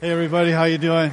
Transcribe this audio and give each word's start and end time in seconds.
Hey 0.00 0.12
everybody, 0.12 0.50
how 0.50 0.64
you 0.64 0.78
doing? 0.78 1.12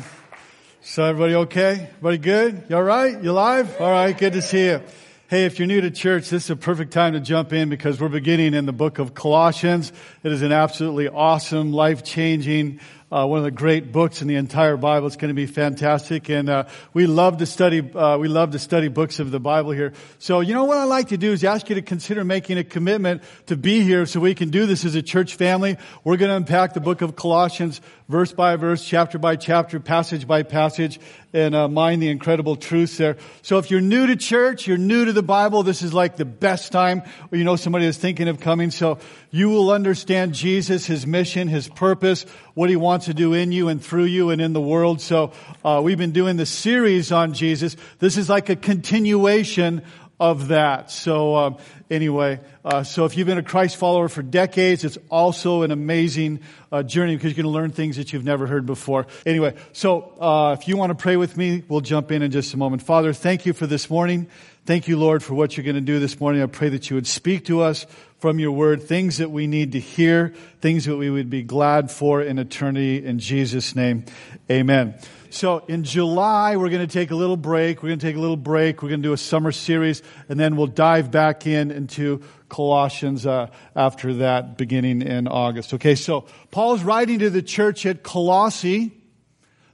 So 0.80 1.04
everybody 1.04 1.36
okay? 1.36 1.90
Everybody 1.98 2.20
good? 2.20 2.64
You 2.70 2.78
alright? 2.78 3.22
You 3.22 3.32
alive? 3.32 3.76
Alright, 3.82 4.18
good 4.18 4.32
to 4.32 4.42
see 4.42 4.68
you. 4.68 4.82
Hey, 5.28 5.44
if 5.44 5.60
you're 5.60 5.68
new 5.68 5.82
to 5.82 5.92
church, 5.92 6.30
this 6.30 6.46
is 6.46 6.50
a 6.52 6.56
perfect 6.56 6.94
time 6.94 7.12
to 7.12 7.20
jump 7.20 7.52
in 7.52 7.68
because 7.68 8.00
we're 8.00 8.08
beginning 8.08 8.54
in 8.54 8.66
the 8.66 8.72
book 8.72 8.98
of 8.98 9.14
Colossians. 9.14 9.92
It 10.24 10.32
is 10.32 10.42
an 10.42 10.54
absolutely 10.54 11.10
awesome, 11.10 11.74
life-changing, 11.74 12.80
uh, 13.12 13.26
one 13.26 13.38
of 13.38 13.46
the 13.46 13.52
great 13.52 13.92
books 13.92 14.22
in 14.22 14.28
the 14.28 14.36
entire 14.36 14.76
Bible. 14.76 15.08
It's 15.08 15.16
going 15.16 15.30
to 15.30 15.36
be 15.36 15.46
fantastic, 15.46 16.30
and 16.30 16.50
uh, 16.50 16.66
we 16.94 17.08
love 17.08 17.38
to 17.38 17.46
study. 17.46 17.80
Uh, 17.80 18.18
we 18.18 18.28
love 18.28 18.52
to 18.52 18.60
study 18.60 18.90
books 18.90 19.20
of 19.20 19.32
the 19.32 19.40
Bible 19.40 19.72
here. 19.72 19.94
So, 20.20 20.42
you 20.42 20.54
know 20.54 20.66
what 20.66 20.78
I 20.78 20.84
like 20.84 21.10
to 21.10 21.18
do 21.18 21.32
is 21.32 21.44
ask 21.44 21.70
you 21.70 21.76
to 21.76 21.82
consider 21.82 22.26
making 22.26 22.58
a 22.58 22.64
commitment 22.64 23.24
to 23.46 23.56
be 23.56 23.82
here, 23.82 24.06
so 24.06 24.20
we 24.20 24.36
can 24.36 24.50
do 24.50 24.66
this 24.66 24.84
as 24.84 24.96
a 24.96 25.02
church 25.02 25.36
family. 25.36 25.78
We're 26.04 26.18
going 26.18 26.30
to 26.30 26.36
unpack 26.36 26.74
the 26.74 26.82
book 26.82 27.02
of 27.02 27.16
Colossians 27.16 27.80
verse 28.10 28.32
by 28.32 28.56
verse, 28.56 28.86
chapter 28.86 29.20
by 29.20 29.36
chapter, 29.36 29.80
passage 29.80 30.28
by 30.28 30.44
passage, 30.44 31.00
and 31.34 31.54
uh, 31.54 31.68
mind 31.68 32.02
the 32.02 32.10
incredible 32.10 32.56
truths 32.56 32.98
there. 32.98 33.18
So 33.42 33.58
if 33.58 33.70
you're 33.70 33.82
new 33.82 34.08
to 34.08 34.16
church, 34.16 34.66
you're 34.66 34.78
new 34.78 35.06
to 35.06 35.14
the 35.14 35.24
Bible, 35.24 35.64
this 35.64 35.82
is 35.82 35.94
like 35.94 36.16
the 36.16 36.26
best 36.26 36.72
time, 36.72 37.04
or 37.32 37.38
you 37.38 37.44
know 37.44 37.58
somebody 37.58 37.86
is 37.86 37.98
thinking 37.98 38.28
of 38.28 38.40
coming. 38.40 38.72
So 38.72 39.00
you 39.30 39.50
will 39.50 39.72
understand 39.72 40.34
Jesus, 40.34 40.86
His 40.86 41.06
mission, 41.06 41.48
His 41.48 41.68
purpose, 41.68 42.26
what 42.54 42.70
He 42.70 42.76
wants 42.76 42.97
to 43.04 43.14
do 43.14 43.34
in 43.34 43.52
you 43.52 43.68
and 43.70 43.82
through 43.84 44.06
you 44.06 44.30
and 44.30 44.42
in 44.42 44.54
the 44.54 44.62
world. 44.62 45.02
So 45.02 45.32
uh, 45.64 45.82
we've 45.84 45.98
been 45.98 46.12
doing 46.12 46.38
the 46.38 46.46
series 46.46 47.12
on 47.12 47.34
Jesus. 47.34 47.76
This 48.00 48.18
is 48.18 48.30
like 48.30 48.50
a 48.50 48.56
continuation 48.56 49.84
of 50.20 50.48
that. 50.48 50.90
So 50.90 51.36
um, 51.36 51.58
anyway, 51.92 52.40
uh, 52.66 52.84
so 52.84 53.06
if 53.06 53.16
you've 53.16 53.28
been 53.28 53.38
a 53.38 53.44
Christ 53.44 53.78
follower 53.78 54.10
for 54.10 54.24
decades, 54.24 54.84
it's 54.84 54.98
also 55.10 55.62
an 55.62 55.72
amazing 55.72 56.40
uh, 56.72 56.84
journey 56.84 57.16
because 57.16 57.32
you're 57.32 57.44
going 57.44 57.54
to 57.54 57.58
learn 57.58 57.72
things 57.72 57.98
that 57.98 58.14
you've 58.14 58.26
never 58.26 58.48
heard 58.48 58.66
before. 58.66 59.06
Anyway, 59.26 59.56
so 59.74 60.14
uh, 60.20 60.56
if 60.60 60.68
you 60.68 60.76
want 60.76 60.90
to 60.90 60.96
pray 60.96 61.18
with 61.18 61.38
me, 61.38 61.64
we'll 61.68 61.82
jump 61.82 62.12
in 62.12 62.24
in 62.24 62.32
just 62.32 62.54
a 62.54 62.58
moment. 62.58 62.82
Father, 62.82 63.14
thank 63.14 63.46
you 63.46 63.54
for 63.54 63.68
this 63.68 63.90
morning. 63.90 64.28
Thank 64.66 64.88
you, 64.88 64.98
Lord, 64.98 65.24
for 65.24 65.34
what 65.34 65.56
you're 65.56 65.64
going 65.64 65.76
to 65.76 65.82
do 65.82 66.00
this 66.00 66.20
morning. 66.20 66.42
I 66.42 66.48
pray 66.48 66.70
that 66.70 66.90
you 66.90 66.96
would 66.96 67.08
speak 67.08 67.46
to 67.46 67.62
us 67.62 67.86
from 68.20 68.40
your 68.40 68.52
word, 68.52 68.82
things 68.82 69.18
that 69.18 69.30
we 69.30 69.46
need 69.48 69.74
to 69.74 69.80
hear, 69.80 70.34
things 70.62 70.86
that 70.86 70.98
we 70.98 71.10
would 71.10 71.30
be 71.30 71.44
glad 71.44 71.92
for 71.92 72.22
in 72.22 72.40
eternity. 72.40 73.06
In 73.06 73.20
Jesus' 73.20 73.76
name, 73.76 74.06
amen. 74.50 74.96
So 75.30 75.60
in 75.68 75.84
July, 75.84 76.56
we're 76.56 76.70
going 76.70 76.88
to 76.88 76.92
take 76.92 77.12
a 77.12 77.16
little 77.16 77.38
break. 77.38 77.84
We're 77.84 77.90
going 77.90 78.00
to 78.00 78.06
take 78.06 78.16
a 78.16 78.20
little 78.20 78.38
break. 78.38 78.82
We're 78.82 78.90
going 78.90 79.04
to 79.04 79.08
do 79.08 79.14
a 79.14 79.18
summer 79.18 79.52
series, 79.52 80.02
and 80.30 80.40
then 80.40 80.56
we'll 80.56 80.68
dive 80.68 81.12
back 81.12 81.46
in 81.46 81.70
into 81.70 82.24
Colossians 82.50 83.26
uh, 83.26 83.48
after 83.76 84.16
that, 84.16 84.58
beginning 84.58 85.02
in 85.02 85.28
August. 85.28 85.74
Okay, 85.76 85.96
so 85.96 86.26
Paul's 86.50 86.84
writing 86.84 87.20
to 87.20 87.30
the 87.30 87.42
church 87.42 87.86
at 87.86 88.04
Colossae. 88.04 88.94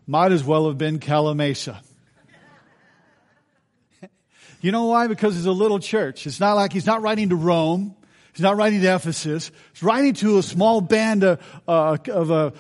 Might 0.06 0.34
as 0.34 0.44
well 0.44 0.68
have 0.68 0.78
been 0.78 1.00
Calimesa. 1.00 1.78
you 4.62 4.74
know 4.74 4.86
why? 4.86 5.08
Because 5.08 5.38
it's 5.38 5.46
a 5.46 5.52
little 5.52 5.80
church. 5.80 6.28
It's 6.28 6.42
not 6.42 6.56
like 6.56 6.74
he's 6.74 6.86
not 6.86 7.02
writing 7.02 7.30
to 7.30 7.38
Rome. 7.38 7.96
He's 8.34 8.42
not 8.42 8.58
writing 8.58 8.82
to 8.82 8.96
Ephesus. 8.96 9.52
He's 9.74 9.84
writing 9.84 10.14
to 10.16 10.40
a 10.40 10.44
small 10.44 10.82
band 10.82 11.24
of, 11.24 11.62
uh, 11.68 11.98
of 12.10 12.32
uh, 12.32 12.52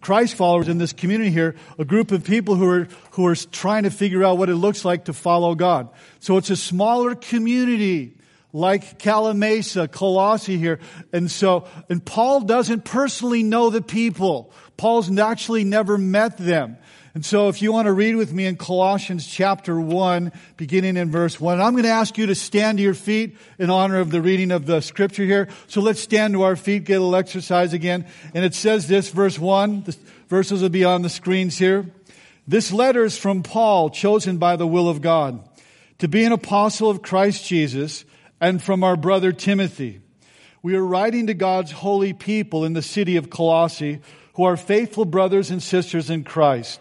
Christ 0.00 0.34
followers 0.34 0.68
in 0.68 0.78
this 0.78 0.92
community 0.92 1.30
here, 1.30 1.56
a 1.78 1.84
group 1.84 2.12
of 2.12 2.24
people 2.24 2.54
who 2.54 2.68
are, 2.68 2.88
who 3.12 3.26
are 3.26 3.34
trying 3.34 3.82
to 3.84 3.90
figure 3.90 4.22
out 4.24 4.38
what 4.38 4.48
it 4.48 4.54
looks 4.54 4.84
like 4.84 5.06
to 5.06 5.12
follow 5.12 5.54
God. 5.54 5.88
So 6.20 6.36
it's 6.36 6.50
a 6.50 6.56
smaller 6.56 7.14
community 7.14 8.16
like 8.52 8.98
Calimesa, 8.98 9.90
Colossae 9.90 10.56
here. 10.56 10.80
And 11.12 11.30
so, 11.30 11.66
and 11.90 12.04
Paul 12.04 12.40
doesn't 12.42 12.84
personally 12.84 13.42
know 13.42 13.70
the 13.70 13.82
people. 13.82 14.52
Paul's 14.76 15.16
actually 15.18 15.64
never 15.64 15.98
met 15.98 16.38
them. 16.38 16.78
And 17.16 17.24
so 17.24 17.48
if 17.48 17.62
you 17.62 17.72
want 17.72 17.86
to 17.86 17.94
read 17.94 18.14
with 18.16 18.30
me 18.34 18.44
in 18.44 18.56
Colossians 18.56 19.26
chapter 19.26 19.80
1, 19.80 20.32
beginning 20.58 20.98
in 20.98 21.10
verse 21.10 21.40
1, 21.40 21.62
I'm 21.62 21.72
going 21.72 21.84
to 21.84 21.88
ask 21.88 22.18
you 22.18 22.26
to 22.26 22.34
stand 22.34 22.76
to 22.76 22.84
your 22.84 22.92
feet 22.92 23.38
in 23.58 23.70
honor 23.70 24.00
of 24.00 24.10
the 24.10 24.20
reading 24.20 24.50
of 24.50 24.66
the 24.66 24.82
scripture 24.82 25.24
here. 25.24 25.48
So 25.66 25.80
let's 25.80 26.02
stand 26.02 26.34
to 26.34 26.42
our 26.42 26.56
feet, 26.56 26.84
get 26.84 26.96
a 26.96 27.00
little 27.00 27.16
exercise 27.16 27.72
again. 27.72 28.04
And 28.34 28.44
it 28.44 28.54
says 28.54 28.86
this, 28.86 29.08
verse 29.08 29.38
1, 29.38 29.84
the 29.84 29.96
verses 30.28 30.60
will 30.60 30.68
be 30.68 30.84
on 30.84 31.00
the 31.00 31.08
screens 31.08 31.56
here. 31.56 31.86
This 32.46 32.70
letter 32.70 33.06
is 33.06 33.16
from 33.16 33.42
Paul, 33.42 33.88
chosen 33.88 34.36
by 34.36 34.56
the 34.56 34.66
will 34.66 34.90
of 34.90 35.00
God, 35.00 35.42
to 36.00 36.08
be 36.08 36.22
an 36.24 36.32
apostle 36.32 36.90
of 36.90 37.00
Christ 37.00 37.46
Jesus, 37.46 38.04
and 38.42 38.62
from 38.62 38.84
our 38.84 38.94
brother 38.94 39.32
Timothy. 39.32 40.02
We 40.62 40.76
are 40.76 40.84
writing 40.84 41.28
to 41.28 41.34
God's 41.34 41.72
holy 41.72 42.12
people 42.12 42.66
in 42.66 42.74
the 42.74 42.82
city 42.82 43.16
of 43.16 43.30
Colossae, 43.30 44.02
who 44.34 44.44
are 44.44 44.58
faithful 44.58 45.06
brothers 45.06 45.50
and 45.50 45.62
sisters 45.62 46.10
in 46.10 46.22
Christ. 46.22 46.78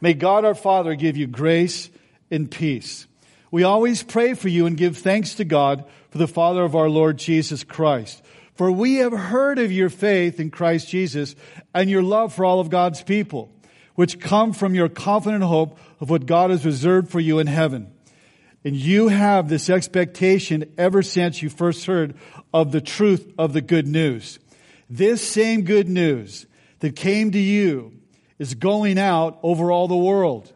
May 0.00 0.14
God 0.14 0.44
our 0.44 0.54
Father 0.54 0.94
give 0.94 1.16
you 1.16 1.26
grace 1.26 1.90
and 2.30 2.50
peace. 2.50 3.06
We 3.50 3.62
always 3.62 4.02
pray 4.02 4.34
for 4.34 4.48
you 4.48 4.66
and 4.66 4.76
give 4.76 4.98
thanks 4.98 5.34
to 5.34 5.44
God 5.44 5.84
for 6.10 6.18
the 6.18 6.28
Father 6.28 6.62
of 6.62 6.76
our 6.76 6.88
Lord 6.88 7.18
Jesus 7.18 7.64
Christ. 7.64 8.22
For 8.54 8.70
we 8.70 8.96
have 8.96 9.12
heard 9.12 9.58
of 9.58 9.72
your 9.72 9.88
faith 9.88 10.38
in 10.40 10.50
Christ 10.50 10.88
Jesus 10.88 11.34
and 11.74 11.88
your 11.88 12.02
love 12.02 12.34
for 12.34 12.44
all 12.44 12.60
of 12.60 12.70
God's 12.70 13.02
people, 13.02 13.50
which 13.94 14.20
come 14.20 14.52
from 14.52 14.74
your 14.74 14.88
confident 14.88 15.44
hope 15.44 15.78
of 16.00 16.10
what 16.10 16.26
God 16.26 16.50
has 16.50 16.66
reserved 16.66 17.10
for 17.10 17.20
you 17.20 17.38
in 17.38 17.46
heaven. 17.46 17.92
And 18.64 18.76
you 18.76 19.08
have 19.08 19.48
this 19.48 19.70
expectation 19.70 20.72
ever 20.76 21.02
since 21.02 21.42
you 21.42 21.48
first 21.48 21.86
heard 21.86 22.14
of 22.52 22.72
the 22.72 22.80
truth 22.80 23.32
of 23.38 23.52
the 23.52 23.60
good 23.60 23.86
news. 23.86 24.38
This 24.90 25.26
same 25.26 25.62
good 25.62 25.88
news 25.88 26.46
that 26.80 26.96
came 26.96 27.30
to 27.32 27.38
you 27.38 27.97
is 28.38 28.54
going 28.54 28.98
out 28.98 29.38
over 29.42 29.70
all 29.70 29.88
the 29.88 29.96
world. 29.96 30.52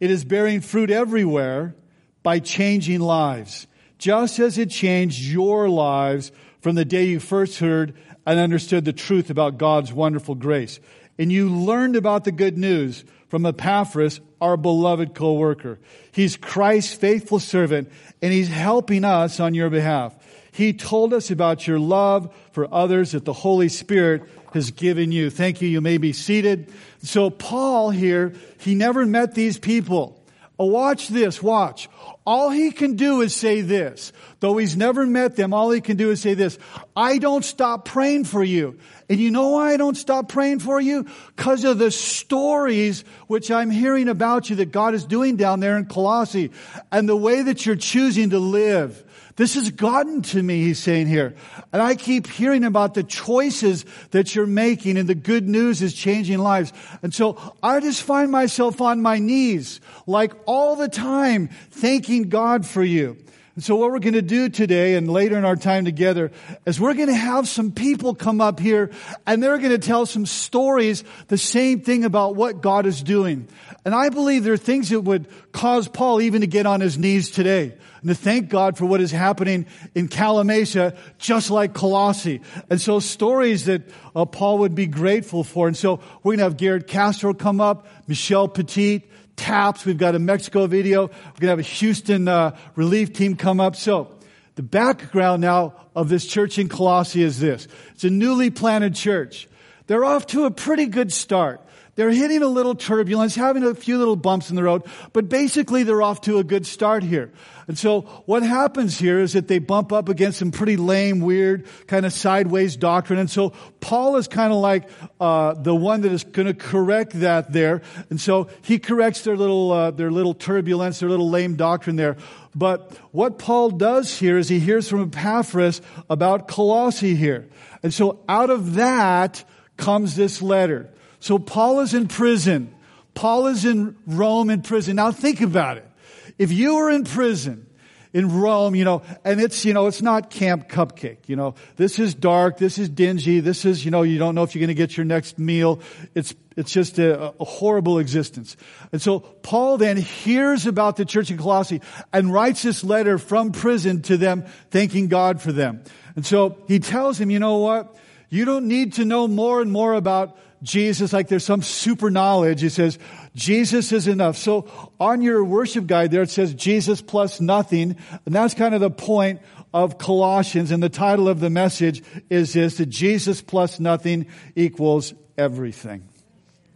It 0.00 0.10
is 0.10 0.24
bearing 0.24 0.60
fruit 0.60 0.90
everywhere 0.90 1.74
by 2.22 2.38
changing 2.38 3.00
lives, 3.00 3.66
just 3.98 4.38
as 4.38 4.58
it 4.58 4.70
changed 4.70 5.22
your 5.22 5.68
lives 5.68 6.32
from 6.60 6.74
the 6.74 6.84
day 6.84 7.04
you 7.04 7.20
first 7.20 7.58
heard 7.58 7.94
and 8.26 8.40
understood 8.40 8.84
the 8.84 8.92
truth 8.92 9.30
about 9.30 9.58
God's 9.58 9.92
wonderful 9.92 10.34
grace. 10.34 10.80
And 11.18 11.30
you 11.30 11.48
learned 11.48 11.96
about 11.96 12.24
the 12.24 12.32
good 12.32 12.58
news 12.58 13.04
from 13.28 13.46
Epaphras, 13.46 14.20
our 14.40 14.56
beloved 14.56 15.14
co-worker. 15.14 15.78
He's 16.12 16.36
Christ's 16.36 16.94
faithful 16.94 17.38
servant 17.38 17.90
and 18.22 18.32
he's 18.32 18.48
helping 18.48 19.04
us 19.04 19.40
on 19.40 19.54
your 19.54 19.70
behalf. 19.70 20.16
He 20.52 20.72
told 20.72 21.12
us 21.12 21.30
about 21.30 21.66
your 21.66 21.78
love 21.80 22.32
for 22.52 22.72
others 22.72 23.12
that 23.12 23.24
the 23.24 23.32
Holy 23.32 23.68
Spirit 23.68 24.22
has 24.54 24.70
given 24.70 25.12
you. 25.12 25.30
Thank 25.30 25.60
you. 25.60 25.68
You 25.68 25.80
may 25.80 25.98
be 25.98 26.12
seated. 26.12 26.72
So 27.02 27.28
Paul 27.28 27.90
here, 27.90 28.32
he 28.58 28.74
never 28.74 29.04
met 29.04 29.34
these 29.34 29.58
people. 29.58 30.24
Oh, 30.58 30.66
watch 30.66 31.08
this, 31.08 31.42
watch. 31.42 31.88
All 32.26 32.48
he 32.48 32.70
can 32.70 32.96
do 32.96 33.20
is 33.20 33.34
say 33.34 33.60
this. 33.60 34.12
Though 34.40 34.56
he's 34.56 34.76
never 34.76 35.06
met 35.06 35.36
them, 35.36 35.52
all 35.52 35.70
he 35.70 35.82
can 35.82 35.98
do 35.98 36.10
is 36.10 36.22
say 36.22 36.32
this. 36.32 36.58
I 36.96 37.18
don't 37.18 37.44
stop 37.44 37.84
praying 37.84 38.24
for 38.24 38.42
you. 38.42 38.78
And 39.10 39.20
you 39.20 39.30
know 39.30 39.50
why 39.50 39.74
I 39.74 39.76
don't 39.76 39.96
stop 39.96 40.30
praying 40.30 40.60
for 40.60 40.80
you? 40.80 41.06
Because 41.36 41.64
of 41.64 41.76
the 41.76 41.90
stories 41.90 43.04
which 43.26 43.50
I'm 43.50 43.70
hearing 43.70 44.08
about 44.08 44.48
you 44.48 44.56
that 44.56 44.72
God 44.72 44.94
is 44.94 45.04
doing 45.04 45.36
down 45.36 45.60
there 45.60 45.76
in 45.76 45.84
Colossae 45.84 46.50
and 46.90 47.06
the 47.06 47.16
way 47.16 47.42
that 47.42 47.66
you're 47.66 47.76
choosing 47.76 48.30
to 48.30 48.38
live 48.38 49.04
this 49.36 49.54
has 49.54 49.70
gotten 49.70 50.22
to 50.22 50.40
me, 50.40 50.62
he's 50.62 50.78
saying 50.78 51.08
here. 51.08 51.34
And 51.72 51.82
I 51.82 51.96
keep 51.96 52.28
hearing 52.28 52.62
about 52.62 52.94
the 52.94 53.02
choices 53.02 53.84
that 54.12 54.34
you're 54.34 54.46
making 54.46 54.96
and 54.96 55.08
the 55.08 55.16
good 55.16 55.48
news 55.48 55.82
is 55.82 55.92
changing 55.92 56.38
lives. 56.38 56.72
And 57.02 57.12
so 57.12 57.56
I 57.60 57.80
just 57.80 58.02
find 58.02 58.30
myself 58.30 58.80
on 58.80 59.02
my 59.02 59.18
knees, 59.18 59.80
like 60.06 60.34
all 60.46 60.76
the 60.76 60.88
time, 60.88 61.48
thanking 61.72 62.13
God 62.22 62.64
for 62.64 62.82
you. 62.82 63.18
And 63.54 63.62
so 63.62 63.76
what 63.76 63.92
we're 63.92 64.00
going 64.00 64.14
to 64.14 64.22
do 64.22 64.48
today 64.48 64.96
and 64.96 65.08
later 65.08 65.38
in 65.38 65.44
our 65.44 65.54
time 65.54 65.84
together 65.84 66.32
is 66.66 66.80
we're 66.80 66.94
going 66.94 67.08
to 67.08 67.14
have 67.14 67.46
some 67.46 67.70
people 67.70 68.12
come 68.16 68.40
up 68.40 68.58
here 68.58 68.90
and 69.26 69.40
they're 69.40 69.58
going 69.58 69.70
to 69.70 69.78
tell 69.78 70.06
some 70.06 70.26
stories, 70.26 71.04
the 71.28 71.38
same 71.38 71.80
thing 71.80 72.04
about 72.04 72.34
what 72.34 72.62
God 72.62 72.84
is 72.84 73.00
doing. 73.00 73.46
And 73.84 73.94
I 73.94 74.08
believe 74.08 74.42
there 74.42 74.54
are 74.54 74.56
things 74.56 74.88
that 74.88 75.02
would 75.02 75.28
cause 75.52 75.86
Paul 75.86 76.20
even 76.20 76.40
to 76.40 76.48
get 76.48 76.66
on 76.66 76.80
his 76.80 76.98
knees 76.98 77.30
today 77.30 77.76
and 78.00 78.08
to 78.08 78.14
thank 78.16 78.48
God 78.48 78.76
for 78.76 78.86
what 78.86 79.00
is 79.00 79.12
happening 79.12 79.66
in 79.94 80.08
Calimesa, 80.08 80.96
just 81.18 81.48
like 81.48 81.74
Colossae. 81.74 82.40
And 82.70 82.80
so 82.80 82.98
stories 82.98 83.66
that 83.66 83.82
uh, 84.16 84.24
Paul 84.24 84.58
would 84.58 84.74
be 84.74 84.86
grateful 84.86 85.44
for. 85.44 85.68
And 85.68 85.76
so 85.76 86.00
we're 86.24 86.32
going 86.32 86.38
to 86.38 86.44
have 86.44 86.56
Garrett 86.56 86.88
Castro 86.88 87.32
come 87.32 87.60
up, 87.60 87.86
Michelle 88.08 88.48
Petit, 88.48 89.04
taps. 89.36 89.84
We've 89.84 89.98
got 89.98 90.14
a 90.14 90.18
Mexico 90.18 90.66
video. 90.66 91.06
We're 91.06 91.08
going 91.08 91.40
to 91.40 91.48
have 91.48 91.58
a 91.58 91.62
Houston 91.62 92.28
uh, 92.28 92.56
relief 92.76 93.12
team 93.12 93.36
come 93.36 93.60
up. 93.60 93.76
So 93.76 94.14
the 94.54 94.62
background 94.62 95.42
now 95.42 95.74
of 95.96 96.08
this 96.08 96.26
church 96.26 96.58
in 96.58 96.68
Colossae 96.68 97.22
is 97.22 97.40
this. 97.40 97.68
It's 97.94 98.04
a 98.04 98.10
newly 98.10 98.50
planted 98.50 98.94
church. 98.94 99.48
They're 99.86 100.04
off 100.04 100.26
to 100.28 100.44
a 100.44 100.50
pretty 100.50 100.86
good 100.86 101.12
start. 101.12 101.60
They're 101.96 102.10
hitting 102.10 102.42
a 102.42 102.48
little 102.48 102.74
turbulence, 102.74 103.34
having 103.34 103.62
a 103.62 103.74
few 103.74 103.98
little 103.98 104.16
bumps 104.16 104.50
in 104.50 104.56
the 104.56 104.62
road, 104.62 104.82
but 105.12 105.28
basically 105.28 105.84
they're 105.84 106.02
off 106.02 106.22
to 106.22 106.38
a 106.38 106.44
good 106.44 106.66
start 106.66 107.02
here. 107.02 107.32
And 107.66 107.78
so 107.78 108.02
what 108.26 108.42
happens 108.42 108.98
here 108.98 109.20
is 109.20 109.32
that 109.32 109.48
they 109.48 109.58
bump 109.58 109.92
up 109.92 110.08
against 110.08 110.38
some 110.38 110.50
pretty 110.50 110.76
lame, 110.76 111.20
weird, 111.20 111.66
kind 111.86 112.04
of 112.04 112.12
sideways 112.12 112.76
doctrine. 112.76 113.18
And 113.18 113.30
so 113.30 113.50
Paul 113.80 114.16
is 114.16 114.28
kind 114.28 114.52
of 114.52 114.58
like 114.58 114.88
uh, 115.20 115.54
the 115.54 115.74
one 115.74 116.02
that 116.02 116.12
is 116.12 116.24
going 116.24 116.46
to 116.46 116.54
correct 116.54 117.12
that 117.20 117.52
there. 117.52 117.82
And 118.10 118.20
so 118.20 118.48
he 118.62 118.78
corrects 118.78 119.22
their 119.22 119.36
little 119.36 119.72
uh, 119.72 119.90
their 119.92 120.10
little 120.10 120.34
turbulence, 120.34 121.00
their 121.00 121.08
little 121.08 121.30
lame 121.30 121.56
doctrine 121.56 121.96
there. 121.96 122.16
But 122.54 122.92
what 123.12 123.38
Paul 123.38 123.70
does 123.70 124.18
here 124.18 124.36
is 124.36 124.48
he 124.48 124.60
hears 124.60 124.88
from 124.88 125.02
Epaphras 125.02 125.80
about 126.10 126.48
Colossae 126.48 127.14
here. 127.14 127.48
And 127.82 127.92
so 127.94 128.20
out 128.28 128.50
of 128.50 128.74
that 128.74 129.44
comes 129.76 130.16
this 130.16 130.42
letter. 130.42 130.90
So 131.24 131.38
Paul 131.38 131.80
is 131.80 131.94
in 131.94 132.06
prison. 132.06 132.74
Paul 133.14 133.46
is 133.46 133.64
in 133.64 133.96
Rome 134.06 134.50
in 134.50 134.60
prison. 134.60 134.96
Now 134.96 135.10
think 135.10 135.40
about 135.40 135.78
it. 135.78 135.88
If 136.36 136.52
you 136.52 136.74
were 136.74 136.90
in 136.90 137.04
prison 137.04 137.66
in 138.12 138.42
Rome, 138.42 138.74
you 138.74 138.84
know, 138.84 139.00
and 139.24 139.40
it's, 139.40 139.64
you 139.64 139.72
know, 139.72 139.86
it's 139.86 140.02
not 140.02 140.28
Camp 140.28 140.68
Cupcake, 140.68 141.26
you 141.26 141.34
know, 141.34 141.54
this 141.76 141.98
is 141.98 142.14
dark, 142.14 142.58
this 142.58 142.76
is 142.76 142.90
dingy, 142.90 143.40
this 143.40 143.64
is, 143.64 143.86
you 143.86 143.90
know, 143.90 144.02
you 144.02 144.18
don't 144.18 144.34
know 144.34 144.42
if 144.42 144.54
you're 144.54 144.60
going 144.60 144.68
to 144.68 144.74
get 144.74 144.98
your 144.98 145.06
next 145.06 145.38
meal. 145.38 145.80
It's, 146.14 146.34
it's 146.58 146.70
just 146.70 146.98
a, 146.98 147.32
a, 147.40 147.44
horrible 147.46 148.00
existence. 148.00 148.54
And 148.92 149.00
so 149.00 149.20
Paul 149.20 149.78
then 149.78 149.96
hears 149.96 150.66
about 150.66 150.96
the 150.96 151.06
church 151.06 151.30
in 151.30 151.38
Colossae 151.38 151.80
and 152.12 152.34
writes 152.34 152.64
this 152.64 152.84
letter 152.84 153.16
from 153.16 153.52
prison 153.52 154.02
to 154.02 154.18
them, 154.18 154.44
thanking 154.70 155.08
God 155.08 155.40
for 155.40 155.52
them. 155.52 155.84
And 156.16 156.26
so 156.26 156.58
he 156.68 156.80
tells 156.80 157.18
him, 157.18 157.30
you 157.30 157.38
know 157.38 157.56
what? 157.56 157.96
You 158.28 158.44
don't 158.44 158.68
need 158.68 158.94
to 158.94 159.06
know 159.06 159.26
more 159.26 159.62
and 159.62 159.72
more 159.72 159.94
about 159.94 160.36
Jesus 160.64 161.12
like 161.12 161.28
there's 161.28 161.44
some 161.44 161.62
super 161.62 162.10
knowledge. 162.10 162.62
He 162.62 162.68
says, 162.68 162.98
Jesus 163.34 163.92
is 163.92 164.08
enough. 164.08 164.36
So 164.36 164.68
on 164.98 165.20
your 165.20 165.44
worship 165.44 165.86
guide 165.86 166.10
there, 166.10 166.22
it 166.22 166.30
says 166.30 166.54
Jesus 166.54 167.00
plus 167.00 167.40
nothing. 167.40 167.96
And 168.26 168.34
that's 168.34 168.54
kind 168.54 168.74
of 168.74 168.80
the 168.80 168.90
point 168.90 169.40
of 169.72 169.98
Colossians. 169.98 170.70
And 170.70 170.82
the 170.82 170.88
title 170.88 171.28
of 171.28 171.40
the 171.40 171.50
message 171.50 172.02
is 172.30 172.54
this, 172.54 172.78
that 172.78 172.86
Jesus 172.86 173.42
plus 173.42 173.78
nothing 173.78 174.26
equals 174.56 175.14
everything. 175.36 176.08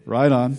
Right 0.05 0.31
on. 0.31 0.59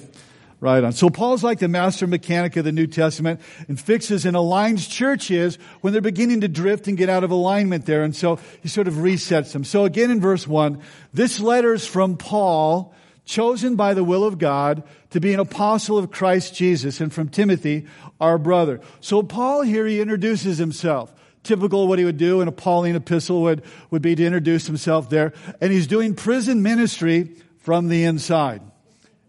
Right 0.61 0.83
on. 0.83 0.91
So 0.91 1.09
Paul's 1.09 1.43
like 1.43 1.59
the 1.59 1.69
master 1.69 2.05
mechanic 2.05 2.57
of 2.57 2.65
the 2.65 2.71
New 2.71 2.87
Testament 2.87 3.39
and 3.69 3.79
fixes 3.79 4.25
and 4.25 4.35
aligns 4.35 4.89
churches 4.89 5.57
when 5.81 5.93
they're 5.93 6.01
beginning 6.01 6.41
to 6.41 6.49
drift 6.49 6.87
and 6.87 6.97
get 6.97 7.09
out 7.09 7.23
of 7.23 7.31
alignment 7.31 7.85
there. 7.85 8.03
And 8.03 8.13
so 8.13 8.39
he 8.61 8.67
sort 8.67 8.87
of 8.87 8.95
resets 8.95 9.53
them. 9.53 9.63
So 9.63 9.85
again 9.85 10.11
in 10.11 10.19
verse 10.19 10.45
one, 10.45 10.81
this 11.13 11.39
letter 11.39 11.73
is 11.73 11.85
from 11.85 12.17
Paul 12.17 12.93
chosen 13.29 13.75
by 13.75 13.93
the 13.93 14.03
will 14.03 14.23
of 14.23 14.39
God 14.39 14.81
to 15.11 15.19
be 15.19 15.35
an 15.35 15.39
apostle 15.39 15.99
of 15.99 16.09
Christ 16.09 16.55
Jesus, 16.55 16.99
and 16.99 17.13
from 17.13 17.29
Timothy, 17.29 17.85
our 18.19 18.39
brother. 18.39 18.81
So 19.01 19.21
Paul 19.21 19.61
here, 19.61 19.85
he 19.85 20.01
introduces 20.01 20.57
himself. 20.57 21.13
Typical 21.43 21.87
what 21.87 21.99
he 21.99 22.05
would 22.05 22.17
do 22.17 22.41
in 22.41 22.47
a 22.47 22.51
Pauline 22.51 22.95
epistle 22.95 23.43
would, 23.43 23.61
would 23.91 24.01
be 24.01 24.15
to 24.15 24.25
introduce 24.25 24.65
himself 24.65 25.11
there. 25.11 25.31
And 25.61 25.71
he's 25.71 25.85
doing 25.85 26.15
prison 26.15 26.63
ministry 26.63 27.35
from 27.59 27.87
the 27.87 28.03
inside. 28.03 28.63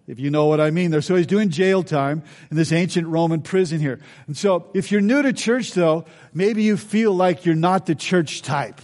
If 0.07 0.19
you 0.19 0.31
know 0.31 0.47
what 0.47 0.61
I 0.61 0.71
mean 0.71 0.91
there. 0.91 1.03
So 1.03 1.15
he's 1.15 1.27
doing 1.27 1.51
jail 1.51 1.83
time 1.83 2.23
in 2.51 2.57
this 2.57 2.73
ancient 2.73 3.07
Roman 3.07 3.43
prison 3.43 3.81
here. 3.81 4.01
And 4.27 4.37
so 4.37 4.71
if 4.73 4.91
you're 4.91 5.03
new 5.03 5.21
to 5.23 5.33
church 5.35 5.73
though, 5.73 6.07
maybe 6.33 6.63
you 6.63 6.79
feel 6.79 7.13
like 7.13 7.45
you're 7.45 7.55
not 7.55 7.85
the 7.85 7.95
church 7.95 8.41
type. 8.41 8.81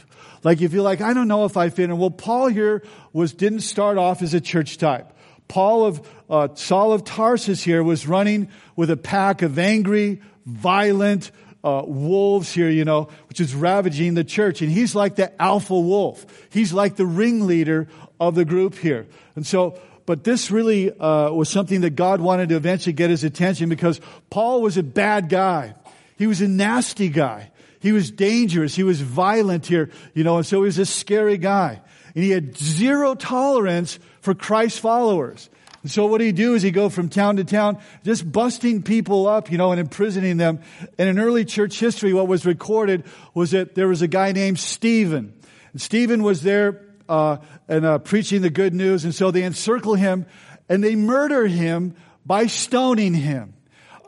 Like 0.46 0.58
if 0.58 0.62
you 0.62 0.68
feel 0.68 0.84
like, 0.84 1.00
I 1.00 1.12
don't 1.12 1.26
know 1.26 1.44
if 1.44 1.56
I 1.56 1.70
fit 1.70 1.90
in. 1.90 1.98
Well, 1.98 2.08
Paul 2.08 2.46
here 2.46 2.84
was, 3.12 3.32
didn't 3.32 3.62
start 3.62 3.98
off 3.98 4.22
as 4.22 4.32
a 4.32 4.40
church 4.40 4.78
type. 4.78 5.12
Paul 5.48 5.86
of, 5.86 6.08
uh, 6.30 6.54
Saul 6.54 6.92
of 6.92 7.02
Tarsus 7.02 7.64
here 7.64 7.82
was 7.82 8.06
running 8.06 8.46
with 8.76 8.88
a 8.90 8.96
pack 8.96 9.42
of 9.42 9.58
angry, 9.58 10.20
violent, 10.44 11.32
uh, 11.64 11.82
wolves 11.84 12.52
here, 12.52 12.70
you 12.70 12.84
know, 12.84 13.08
which 13.28 13.40
is 13.40 13.56
ravaging 13.56 14.14
the 14.14 14.22
church. 14.22 14.62
And 14.62 14.70
he's 14.70 14.94
like 14.94 15.16
the 15.16 15.42
alpha 15.42 15.76
wolf. 15.76 16.24
He's 16.50 16.72
like 16.72 16.94
the 16.94 17.06
ringleader 17.06 17.88
of 18.20 18.36
the 18.36 18.44
group 18.44 18.76
here. 18.76 19.08
And 19.34 19.44
so, 19.44 19.76
but 20.06 20.22
this 20.22 20.52
really 20.52 20.96
uh, 20.96 21.32
was 21.32 21.48
something 21.48 21.80
that 21.80 21.96
God 21.96 22.20
wanted 22.20 22.50
to 22.50 22.54
eventually 22.54 22.92
get 22.92 23.10
his 23.10 23.24
attention 23.24 23.68
because 23.68 24.00
Paul 24.30 24.62
was 24.62 24.76
a 24.76 24.84
bad 24.84 25.28
guy. 25.28 25.74
He 26.16 26.28
was 26.28 26.40
a 26.40 26.46
nasty 26.46 27.08
guy. 27.08 27.50
He 27.86 27.92
was 27.92 28.10
dangerous. 28.10 28.74
He 28.74 28.82
was 28.82 29.00
violent 29.00 29.64
here, 29.64 29.90
you 30.12 30.24
know, 30.24 30.38
and 30.38 30.44
so 30.44 30.56
he 30.56 30.64
was 30.64 30.76
a 30.76 30.84
scary 30.84 31.38
guy. 31.38 31.80
And 32.16 32.24
he 32.24 32.30
had 32.30 32.58
zero 32.58 33.14
tolerance 33.14 34.00
for 34.22 34.34
Christ 34.34 34.80
followers. 34.80 35.48
And 35.82 35.90
so 35.92 36.06
what 36.06 36.20
he 36.20 36.32
do 36.32 36.54
is 36.54 36.62
he 36.62 36.72
go 36.72 36.88
from 36.88 37.08
town 37.08 37.36
to 37.36 37.44
town, 37.44 37.78
just 38.02 38.32
busting 38.32 38.82
people 38.82 39.28
up, 39.28 39.52
you 39.52 39.56
know, 39.56 39.70
and 39.70 39.78
imprisoning 39.78 40.36
them. 40.36 40.58
And 40.98 41.08
in 41.08 41.20
early 41.20 41.44
church 41.44 41.78
history, 41.78 42.12
what 42.12 42.26
was 42.26 42.44
recorded 42.44 43.04
was 43.34 43.52
that 43.52 43.76
there 43.76 43.86
was 43.86 44.02
a 44.02 44.08
guy 44.08 44.32
named 44.32 44.58
Stephen. 44.58 45.32
And 45.70 45.80
Stephen 45.80 46.24
was 46.24 46.42
there, 46.42 46.86
uh, 47.08 47.36
and, 47.68 47.86
uh, 47.86 47.98
preaching 47.98 48.42
the 48.42 48.50
good 48.50 48.74
news. 48.74 49.04
And 49.04 49.14
so 49.14 49.30
they 49.30 49.44
encircle 49.44 49.94
him 49.94 50.26
and 50.68 50.82
they 50.82 50.96
murder 50.96 51.46
him 51.46 51.94
by 52.24 52.48
stoning 52.48 53.14
him 53.14 53.54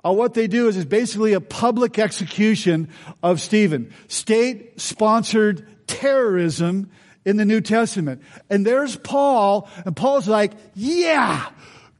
uh, 0.08 0.12
what 0.12 0.34
they 0.34 0.46
do 0.46 0.68
is, 0.68 0.76
is 0.76 0.84
basically 0.84 1.34
a 1.34 1.40
public 1.40 1.98
execution 1.98 2.88
of 3.22 3.40
Stephen. 3.40 3.92
State 4.08 4.80
sponsored 4.80 5.66
terrorism 5.86 6.90
in 7.24 7.36
the 7.36 7.44
New 7.44 7.60
Testament. 7.60 8.22
And 8.48 8.64
there's 8.64 8.96
Paul, 8.96 9.68
and 9.84 9.94
Paul's 9.94 10.28
like, 10.28 10.52
yeah, 10.74 11.50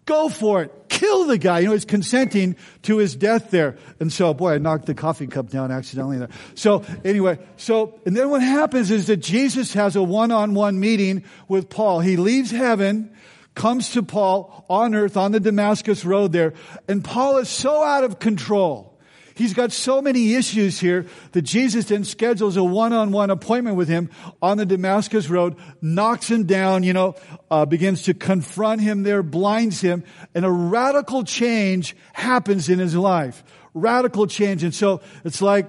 go 0.05 0.29
for 0.29 0.63
it. 0.63 0.73
Kill 0.89 1.27
the 1.27 1.39
guy. 1.39 1.61
You 1.61 1.67
know, 1.67 1.73
he's 1.73 1.85
consenting 1.85 2.57
to 2.83 2.97
his 2.97 3.15
death 3.15 3.51
there. 3.51 3.77
And 4.01 4.13
so, 4.13 4.33
boy, 4.33 4.55
I 4.55 4.59
knocked 4.59 4.87
the 4.87 4.95
coffee 4.95 5.27
cup 5.27 5.51
down 5.51 5.71
accidentally 5.71 6.19
there. 6.19 6.31
So 6.55 6.83
anyway, 7.05 7.39
so, 7.57 8.01
and 8.07 8.17
then 8.17 8.31
what 8.31 8.43
happens 8.43 8.91
is 8.91 9.07
that 9.09 9.19
Jesus 9.19 9.75
has 9.75 9.97
a 9.97 10.03
one-on-one 10.03 10.81
meeting 10.81 11.25
with 11.47 11.69
Paul. 11.69 12.01
He 12.01 12.17
leaves 12.17 12.51
heaven, 12.51 13.15
comes 13.59 13.91
to 13.91 14.03
Paul 14.05 14.65
on 14.71 14.95
earth 14.95 15.17
on 15.17 15.33
the 15.33 15.41
Damascus 15.41 16.05
road 16.05 16.33
there. 16.33 16.55
And 16.87 17.05
Paul 17.05 17.39
is 17.39 17.49
so 17.49 17.83
out 17.83 18.05
of 18.05 18.21
control. 18.21 18.97
He's 19.35 19.53
got 19.53 19.73
so 19.73 20.01
many 20.01 20.35
issues 20.35 20.81
here 20.81 21.07
that 21.33 21.43
Jesus 21.43 21.87
then 21.87 22.05
schedules 22.05 22.57
a 22.57 22.63
one-on-one 22.63 23.31
appointment 23.31 23.77
with 23.77 23.89
him 23.89 24.11
on 24.41 24.59
the 24.59 24.67
Damascus 24.67 25.29
road, 25.29 25.57
knocks 25.81 26.31
him 26.31 26.45
down, 26.45 26.83
you 26.83 26.93
know, 26.93 27.15
uh, 27.51 27.67
begins 27.67 28.03
to 28.03 28.15
confront 28.15 28.81
him 28.81 29.03
there, 29.03 29.23
blinds 29.23 29.81
him, 29.81 30.05
and 30.35 30.45
a 30.45 30.51
radical 30.51 31.25
change 31.25 31.97
happens 32.13 32.69
in 32.69 32.79
his 32.79 32.95
life. 32.97 33.43
Radical 33.75 34.27
change. 34.27 34.63
And 34.65 34.75
so 34.75 35.03
it's 35.25 35.43
like 35.43 35.69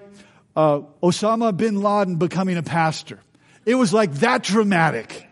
uh, 0.55 0.81
Osama 1.01 1.55
bin 1.55 1.81
Laden 1.81 2.17
becoming 2.17 2.57
a 2.57 2.63
pastor. 2.63 3.19
It 3.65 3.75
was 3.75 3.93
like 3.93 4.13
that 4.15 4.43
dramatic. 4.43 5.28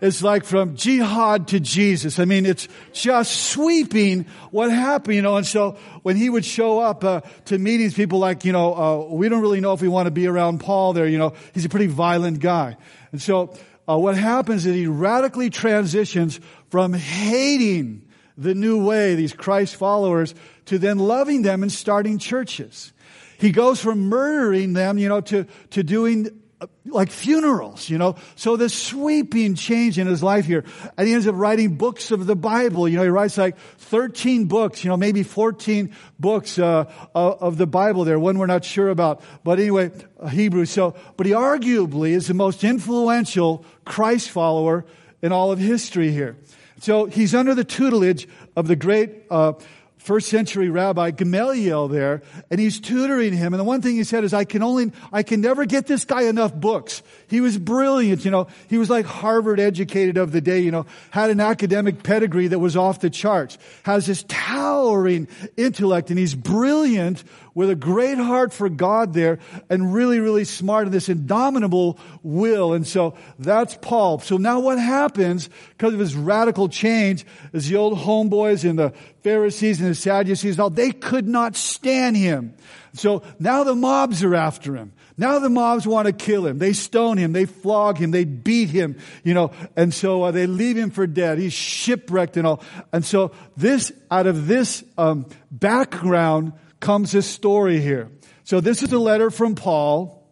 It's 0.00 0.22
like 0.22 0.44
from 0.44 0.76
jihad 0.76 1.48
to 1.48 1.60
Jesus. 1.60 2.18
I 2.18 2.24
mean, 2.24 2.46
it's 2.46 2.68
just 2.92 3.50
sweeping 3.50 4.26
what 4.50 4.70
happened, 4.70 5.16
you 5.16 5.22
know. 5.22 5.36
And 5.36 5.46
so 5.46 5.72
when 6.02 6.16
he 6.16 6.30
would 6.30 6.44
show 6.44 6.78
up 6.78 7.02
uh, 7.02 7.22
to 7.46 7.58
meetings, 7.58 7.94
people 7.94 8.20
like, 8.20 8.44
you 8.44 8.52
know, 8.52 8.74
uh, 8.74 9.14
we 9.14 9.28
don't 9.28 9.42
really 9.42 9.60
know 9.60 9.72
if 9.72 9.82
we 9.82 9.88
want 9.88 10.06
to 10.06 10.12
be 10.12 10.28
around 10.28 10.60
Paul 10.60 10.92
there. 10.92 11.06
You 11.06 11.18
know, 11.18 11.34
he's 11.52 11.64
a 11.64 11.68
pretty 11.68 11.88
violent 11.88 12.38
guy. 12.38 12.76
And 13.10 13.20
so 13.20 13.54
uh, 13.88 13.98
what 13.98 14.16
happens 14.16 14.66
is 14.66 14.74
he 14.74 14.86
radically 14.86 15.50
transitions 15.50 16.38
from 16.70 16.92
hating 16.92 18.06
the 18.36 18.54
new 18.54 18.84
way, 18.84 19.16
these 19.16 19.32
Christ 19.32 19.74
followers, 19.74 20.32
to 20.66 20.78
then 20.78 20.98
loving 20.98 21.42
them 21.42 21.62
and 21.62 21.72
starting 21.72 22.18
churches. 22.18 22.92
He 23.38 23.50
goes 23.50 23.80
from 23.80 24.08
murdering 24.08 24.74
them, 24.74 24.98
you 24.98 25.08
know, 25.08 25.20
to, 25.22 25.46
to 25.70 25.82
doing 25.82 26.40
like 26.86 27.10
funerals, 27.10 27.88
you 27.88 27.98
know. 27.98 28.16
So 28.34 28.56
this 28.56 28.74
sweeping 28.74 29.54
change 29.54 29.98
in 29.98 30.06
his 30.06 30.22
life 30.22 30.44
here. 30.44 30.64
And 30.96 31.06
he 31.06 31.14
ends 31.14 31.26
up 31.26 31.34
writing 31.36 31.76
books 31.76 32.10
of 32.10 32.26
the 32.26 32.34
Bible. 32.34 32.88
You 32.88 32.96
know, 32.96 33.04
he 33.04 33.10
writes 33.10 33.38
like 33.38 33.56
13 33.58 34.46
books, 34.46 34.82
you 34.82 34.90
know, 34.90 34.96
maybe 34.96 35.22
14 35.22 35.94
books, 36.18 36.58
uh, 36.58 36.84
of 37.14 37.58
the 37.58 37.66
Bible 37.66 38.04
there. 38.04 38.18
One 38.18 38.38
we're 38.38 38.46
not 38.46 38.64
sure 38.64 38.88
about. 38.88 39.22
But 39.44 39.60
anyway, 39.60 39.92
Hebrew. 40.30 40.64
So, 40.64 40.96
but 41.16 41.26
he 41.26 41.32
arguably 41.32 42.10
is 42.10 42.26
the 42.26 42.34
most 42.34 42.64
influential 42.64 43.64
Christ 43.84 44.30
follower 44.30 44.84
in 45.22 45.32
all 45.32 45.52
of 45.52 45.58
history 45.58 46.10
here. 46.10 46.36
So 46.80 47.06
he's 47.06 47.34
under 47.34 47.54
the 47.54 47.64
tutelage 47.64 48.28
of 48.56 48.68
the 48.68 48.76
great, 48.76 49.24
uh, 49.30 49.54
first 49.98 50.28
century 50.28 50.70
rabbi 50.70 51.10
Gamaliel 51.10 51.88
there, 51.88 52.22
and 52.50 52.58
he's 52.58 52.80
tutoring 52.80 53.32
him. 53.32 53.52
And 53.52 53.60
the 53.60 53.64
one 53.64 53.82
thing 53.82 53.96
he 53.96 54.04
said 54.04 54.24
is, 54.24 54.32
I 54.32 54.44
can 54.44 54.62
only, 54.62 54.92
I 55.12 55.22
can 55.22 55.40
never 55.40 55.66
get 55.66 55.86
this 55.86 56.04
guy 56.04 56.22
enough 56.22 56.54
books. 56.54 57.02
He 57.28 57.40
was 57.40 57.58
brilliant, 57.58 58.24
you 58.24 58.30
know. 58.30 58.46
He 58.68 58.78
was 58.78 58.88
like 58.88 59.04
Harvard 59.04 59.60
educated 59.60 60.16
of 60.16 60.32
the 60.32 60.40
day, 60.40 60.60
you 60.60 60.70
know, 60.70 60.86
had 61.10 61.30
an 61.30 61.40
academic 61.40 62.02
pedigree 62.02 62.48
that 62.48 62.58
was 62.58 62.76
off 62.76 63.00
the 63.00 63.10
charts, 63.10 63.58
has 63.82 64.06
this 64.06 64.24
towering 64.28 65.28
intellect, 65.56 66.10
and 66.10 66.18
he's 66.18 66.34
brilliant 66.34 67.22
with 67.54 67.70
a 67.70 67.74
great 67.74 68.18
heart 68.18 68.52
for 68.52 68.68
God 68.68 69.14
there 69.14 69.38
and 69.68 69.92
really, 69.92 70.20
really 70.20 70.44
smart 70.44 70.84
and 70.84 70.94
this 70.94 71.08
indomitable 71.08 71.98
will. 72.22 72.72
And 72.72 72.86
so 72.86 73.16
that's 73.38 73.76
Paul. 73.80 74.18
So 74.20 74.36
now 74.36 74.60
what 74.60 74.78
happens 74.78 75.48
because 75.70 75.94
of 75.94 76.00
his 76.00 76.14
radical 76.14 76.68
change 76.68 77.24
is 77.52 77.68
the 77.68 77.76
old 77.76 77.98
homeboys 77.98 78.68
and 78.68 78.78
the 78.78 78.92
Pharisees 79.22 79.80
and 79.80 79.90
the 79.90 79.94
Sadducees, 79.94 80.58
all 80.58 80.70
they 80.70 80.92
could 80.92 81.28
not 81.28 81.56
stand 81.56 82.16
him. 82.16 82.54
So 82.94 83.22
now 83.38 83.64
the 83.64 83.74
mobs 83.74 84.24
are 84.24 84.34
after 84.34 84.74
him. 84.74 84.92
Now 85.16 85.40
the 85.40 85.48
mobs 85.48 85.86
want 85.86 86.06
to 86.06 86.12
kill 86.12 86.46
him. 86.46 86.58
They 86.58 86.72
stone 86.72 87.18
him. 87.18 87.32
They 87.32 87.44
flog 87.44 87.98
him. 87.98 88.12
They 88.12 88.24
beat 88.24 88.70
him, 88.70 88.96
you 89.24 89.34
know, 89.34 89.50
and 89.76 89.92
so 89.92 90.22
uh, 90.22 90.30
they 90.30 90.46
leave 90.46 90.76
him 90.76 90.90
for 90.90 91.06
dead. 91.08 91.38
He's 91.38 91.52
shipwrecked 91.52 92.36
and 92.36 92.46
all. 92.46 92.62
And 92.92 93.04
so 93.04 93.32
this, 93.56 93.90
out 94.10 94.28
of 94.28 94.46
this 94.46 94.84
um, 94.96 95.26
background, 95.50 96.52
comes 96.80 97.12
this 97.12 97.26
story 97.26 97.80
here. 97.80 98.10
So 98.44 98.60
this 98.60 98.82
is 98.82 98.92
a 98.92 98.98
letter 98.98 99.30
from 99.30 99.54
Paul, 99.54 100.26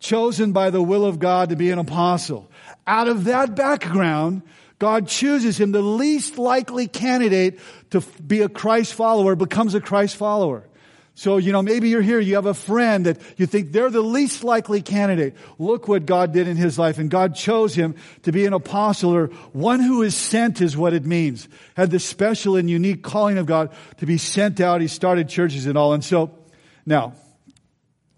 chosen 0.00 0.52
by 0.52 0.70
the 0.70 0.82
will 0.82 1.04
of 1.04 1.18
God 1.18 1.50
to 1.50 1.56
be 1.56 1.70
an 1.70 1.78
apostle. 1.78 2.50
Out 2.86 3.08
of 3.08 3.24
that 3.24 3.54
background, 3.54 4.42
God 4.78 5.08
chooses 5.08 5.58
him, 5.58 5.72
the 5.72 5.82
least 5.82 6.38
likely 6.38 6.86
candidate 6.86 7.60
to 7.90 8.00
be 8.26 8.42
a 8.42 8.48
Christ 8.48 8.94
follower, 8.94 9.36
becomes 9.36 9.74
a 9.74 9.80
Christ 9.80 10.16
follower. 10.16 10.68
So, 11.16 11.36
you 11.36 11.52
know, 11.52 11.62
maybe 11.62 11.90
you're 11.90 12.02
here, 12.02 12.18
you 12.18 12.34
have 12.34 12.46
a 12.46 12.54
friend 12.54 13.06
that 13.06 13.20
you 13.36 13.46
think 13.46 13.70
they're 13.70 13.90
the 13.90 14.00
least 14.00 14.42
likely 14.42 14.82
candidate. 14.82 15.36
Look 15.60 15.86
what 15.86 16.06
God 16.06 16.32
did 16.32 16.48
in 16.48 16.56
his 16.56 16.76
life, 16.76 16.98
and 16.98 17.08
God 17.08 17.36
chose 17.36 17.72
him 17.72 17.94
to 18.24 18.32
be 18.32 18.46
an 18.46 18.52
apostle, 18.52 19.14
or 19.14 19.26
one 19.52 19.78
who 19.78 20.02
is 20.02 20.16
sent 20.16 20.60
is 20.60 20.76
what 20.76 20.92
it 20.92 21.04
means. 21.04 21.48
Had 21.76 21.92
the 21.92 22.00
special 22.00 22.56
and 22.56 22.68
unique 22.68 23.04
calling 23.04 23.38
of 23.38 23.46
God 23.46 23.72
to 23.98 24.06
be 24.06 24.18
sent 24.18 24.60
out. 24.60 24.80
He 24.80 24.88
started 24.88 25.28
churches 25.28 25.66
and 25.66 25.78
all. 25.78 25.92
And 25.92 26.04
so, 26.04 26.36
now, 26.84 27.12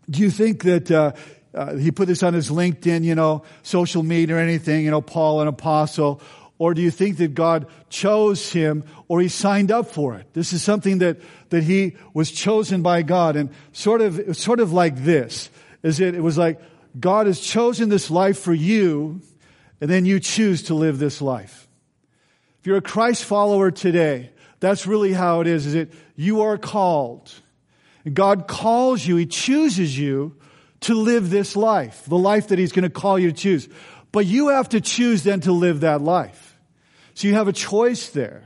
do 0.08 0.22
you 0.22 0.30
think 0.30 0.62
that, 0.62 0.90
uh, 0.90 1.12
uh, 1.52 1.76
he 1.76 1.90
put 1.90 2.08
this 2.08 2.22
on 2.22 2.32
his 2.32 2.50
LinkedIn, 2.50 3.04
you 3.04 3.14
know, 3.14 3.42
social 3.62 4.02
media 4.02 4.36
or 4.36 4.38
anything, 4.38 4.84
you 4.84 4.90
know, 4.90 5.02
Paul, 5.02 5.42
an 5.42 5.48
apostle, 5.48 6.22
or 6.58 6.74
do 6.74 6.80
you 6.80 6.90
think 6.90 7.18
that 7.18 7.34
God 7.34 7.66
chose 7.90 8.52
him 8.52 8.84
or 9.08 9.20
he 9.20 9.28
signed 9.28 9.70
up 9.70 9.88
for 9.88 10.16
it? 10.16 10.26
This 10.32 10.52
is 10.52 10.62
something 10.62 10.98
that, 10.98 11.18
that 11.50 11.62
he 11.62 11.96
was 12.14 12.30
chosen 12.30 12.82
by 12.82 13.02
God 13.02 13.36
and 13.36 13.50
sort 13.72 14.00
of, 14.00 14.36
sort 14.36 14.60
of 14.60 14.72
like 14.72 14.96
this. 14.96 15.50
Is 15.82 16.00
it, 16.00 16.14
it 16.14 16.22
was 16.22 16.38
like, 16.38 16.60
God 16.98 17.26
has 17.26 17.40
chosen 17.40 17.88
this 17.90 18.10
life 18.10 18.38
for 18.38 18.54
you 18.54 19.20
and 19.80 19.90
then 19.90 20.06
you 20.06 20.20
choose 20.20 20.64
to 20.64 20.74
live 20.74 20.98
this 20.98 21.20
life. 21.20 21.68
If 22.60 22.66
you're 22.66 22.78
a 22.78 22.82
Christ 22.82 23.24
follower 23.24 23.70
today, 23.70 24.30
that's 24.60 24.86
really 24.86 25.12
how 25.12 25.40
it 25.40 25.46
is, 25.46 25.66
is 25.66 25.74
it 25.74 25.92
you 26.14 26.42
are 26.42 26.56
called. 26.56 27.32
And 28.04 28.14
God 28.14 28.48
calls 28.48 29.04
you, 29.04 29.16
He 29.16 29.26
chooses 29.26 29.98
you 29.98 30.36
to 30.80 30.94
live 30.94 31.28
this 31.28 31.56
life, 31.56 32.04
the 32.06 32.16
life 32.16 32.48
that 32.48 32.58
He's 32.58 32.72
going 32.72 32.84
to 32.84 32.90
call 32.90 33.18
you 33.18 33.32
to 33.32 33.36
choose. 33.36 33.68
But 34.12 34.26
you 34.26 34.48
have 34.48 34.70
to 34.70 34.80
choose 34.80 35.24
then 35.24 35.40
to 35.40 35.52
live 35.52 35.80
that 35.80 36.00
life. 36.00 36.45
So 37.16 37.26
you 37.28 37.34
have 37.34 37.48
a 37.48 37.52
choice 37.52 38.10
there. 38.10 38.42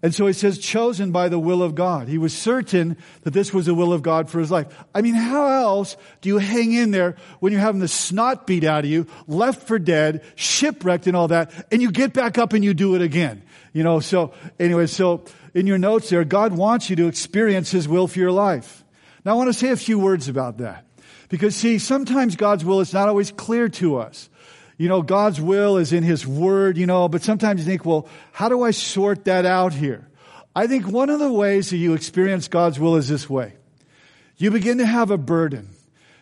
And 0.00 0.14
so 0.14 0.28
he 0.28 0.32
says, 0.32 0.58
chosen 0.58 1.10
by 1.10 1.28
the 1.28 1.40
will 1.40 1.60
of 1.60 1.74
God. 1.74 2.06
He 2.06 2.18
was 2.18 2.32
certain 2.32 2.96
that 3.22 3.32
this 3.32 3.52
was 3.52 3.66
the 3.66 3.74
will 3.74 3.92
of 3.92 4.02
God 4.02 4.30
for 4.30 4.38
his 4.38 4.50
life. 4.50 4.66
I 4.94 5.02
mean, 5.02 5.14
how 5.14 5.46
else 5.46 5.96
do 6.20 6.28
you 6.28 6.38
hang 6.38 6.72
in 6.72 6.92
there 6.92 7.16
when 7.40 7.52
you're 7.52 7.60
having 7.60 7.80
the 7.80 7.88
snot 7.88 8.46
beat 8.46 8.62
out 8.62 8.84
of 8.84 8.90
you, 8.90 9.08
left 9.26 9.66
for 9.66 9.78
dead, 9.78 10.22
shipwrecked 10.36 11.08
and 11.08 11.16
all 11.16 11.28
that, 11.28 11.66
and 11.72 11.82
you 11.82 11.90
get 11.90 12.12
back 12.12 12.38
up 12.38 12.52
and 12.52 12.64
you 12.64 12.74
do 12.74 12.94
it 12.94 13.02
again? 13.02 13.42
You 13.72 13.82
know, 13.82 13.98
so 13.98 14.32
anyway, 14.58 14.86
so 14.86 15.24
in 15.52 15.66
your 15.66 15.78
notes 15.78 16.08
there, 16.08 16.24
God 16.24 16.52
wants 16.52 16.90
you 16.90 16.96
to 16.96 17.08
experience 17.08 17.72
his 17.72 17.88
will 17.88 18.06
for 18.06 18.20
your 18.20 18.32
life. 18.32 18.84
Now 19.24 19.32
I 19.32 19.34
want 19.34 19.48
to 19.48 19.54
say 19.54 19.70
a 19.70 19.76
few 19.76 19.98
words 19.98 20.28
about 20.28 20.58
that. 20.58 20.86
Because 21.28 21.56
see, 21.56 21.78
sometimes 21.78 22.36
God's 22.36 22.64
will 22.64 22.80
is 22.80 22.92
not 22.92 23.08
always 23.08 23.32
clear 23.32 23.68
to 23.68 23.96
us 23.98 24.28
you 24.82 24.88
know, 24.88 25.00
God's 25.00 25.40
will 25.40 25.76
is 25.76 25.92
in 25.92 26.02
His 26.02 26.26
Word, 26.26 26.76
you 26.76 26.86
know, 26.86 27.08
but 27.08 27.22
sometimes 27.22 27.60
you 27.60 27.66
think, 27.66 27.84
well, 27.84 28.08
how 28.32 28.48
do 28.48 28.64
I 28.64 28.72
sort 28.72 29.26
that 29.26 29.46
out 29.46 29.72
here? 29.72 30.08
I 30.56 30.66
think 30.66 30.88
one 30.88 31.08
of 31.08 31.20
the 31.20 31.32
ways 31.32 31.70
that 31.70 31.76
you 31.76 31.94
experience 31.94 32.48
God's 32.48 32.80
will 32.80 32.96
is 32.96 33.08
this 33.08 33.30
way. 33.30 33.52
You 34.38 34.50
begin 34.50 34.78
to 34.78 34.84
have 34.84 35.12
a 35.12 35.16
burden. 35.16 35.68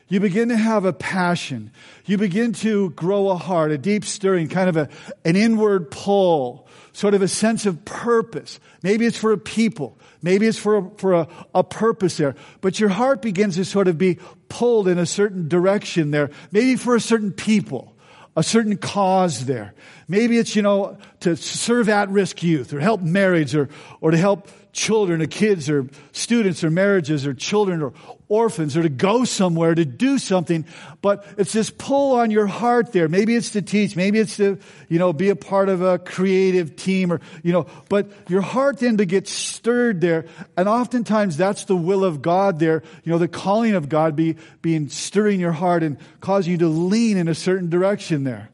You 0.09 0.21
begin 0.21 0.51
to 0.51 0.59
have 0.59 0.85
a 0.85 0.93
passion. 0.93 1.71
You 2.05 2.19
begin 2.19 2.53
to 2.53 2.91
grow 2.91 3.31
a 3.31 3.37
heart, 3.37 3.71
a 3.71 3.79
deep 3.79 4.05
stirring, 4.05 4.49
kind 4.49 4.69
of 4.69 4.77
a, 4.77 4.91
an 5.25 5.37
inward 5.37 5.91
pull, 5.91 6.69
sort 6.93 7.15
of 7.15 7.23
a 7.23 7.29
sense 7.29 7.65
of 7.65 7.87
purpose. 7.87 8.61
Maybe 8.83 9.07
it's 9.07 9.17
for 9.17 9.33
a 9.33 9.39
people. 9.39 9.97
Maybe 10.21 10.47
it's 10.47 10.59
for 10.59 10.77
a, 10.77 10.91
for 10.99 11.15
a, 11.15 11.29
a 11.55 11.65
purpose 11.65 12.19
there. 12.19 12.35
But 12.61 12.79
your 12.79 12.91
heart 12.91 13.23
begins 13.23 13.57
to 13.57 13.65
sort 13.65 13.89
of 13.89 13.97
be 13.97 14.19
pulled 14.51 14.87
in 14.87 14.99
a 14.99 15.07
certain 15.07 15.49
direction 15.49 16.11
there. 16.11 16.29
Maybe 16.53 16.77
for 16.77 16.95
a 16.95 17.01
certain 17.01 17.33
people 17.33 17.97
a 18.37 18.43
certain 18.43 18.77
cause 18.77 19.47
there. 19.47 19.75
Maybe 20.09 20.39
it's, 20.39 20.55
you 20.55 20.63
know, 20.63 20.99
to 21.21 21.37
serve 21.37 21.89
at-risk 21.89 22.43
youth 22.43 22.73
or 22.73 22.81
help 22.81 23.01
marriage 23.01 23.55
or, 23.55 23.69
or 24.01 24.11
to 24.11 24.17
help 24.17 24.49
children 24.73 25.23
or 25.23 25.27
kids 25.27 25.69
or 25.69 25.87
students 26.13 26.63
or 26.63 26.71
marriages 26.71 27.27
or 27.27 27.35
children 27.35 27.83
or 27.83 27.93
orphans 28.29 28.77
or 28.77 28.83
to 28.83 28.89
go 28.89 29.25
somewhere 29.25 29.75
to 29.75 29.85
do 29.85 30.17
something. 30.17 30.65
But 31.03 31.27
it's 31.37 31.53
this 31.53 31.71
pull 31.71 32.15
on 32.15 32.31
your 32.31 32.47
heart 32.47 32.93
there. 32.93 33.09
Maybe 33.09 33.35
it's 33.35 33.51
to 33.51 33.63
teach. 33.63 33.97
Maybe 33.97 34.21
it's 34.21 34.37
to, 34.37 34.59
you 34.89 34.99
know, 34.99 35.13
be 35.13 35.31
a 35.31 35.37
part 35.37 35.69
of 35.69 35.83
a 35.83 35.99
creative 35.99 36.77
team 36.77 37.13
or, 37.13 37.21
you 37.43 37.53
know, 37.53 37.67
but 37.89 38.11
your 38.29 38.41
heart 38.41 38.79
then 38.79 38.97
gets 38.97 39.33
stirred 39.33 40.01
there. 40.01 40.27
And 40.57 40.69
oftentimes 40.69 41.37
that's 41.37 41.65
the 41.65 41.77
will 41.77 42.05
of 42.05 42.23
God 42.23 42.61
there. 42.61 42.83
You 43.03 43.13
know, 43.13 43.19
the 43.19 43.29
calling 43.29 43.75
of 43.75 43.89
God 43.89 44.15
be, 44.15 44.37
being 44.63 44.89
stirring 44.89 45.41
your 45.41 45.53
heart 45.53 45.83
and 45.83 45.99
causing 46.21 46.53
you 46.53 46.59
to 46.59 46.69
lean 46.69 47.17
in 47.17 47.27
a 47.27 47.35
certain 47.35 47.69
direction 47.69 48.25
there. 48.25 48.51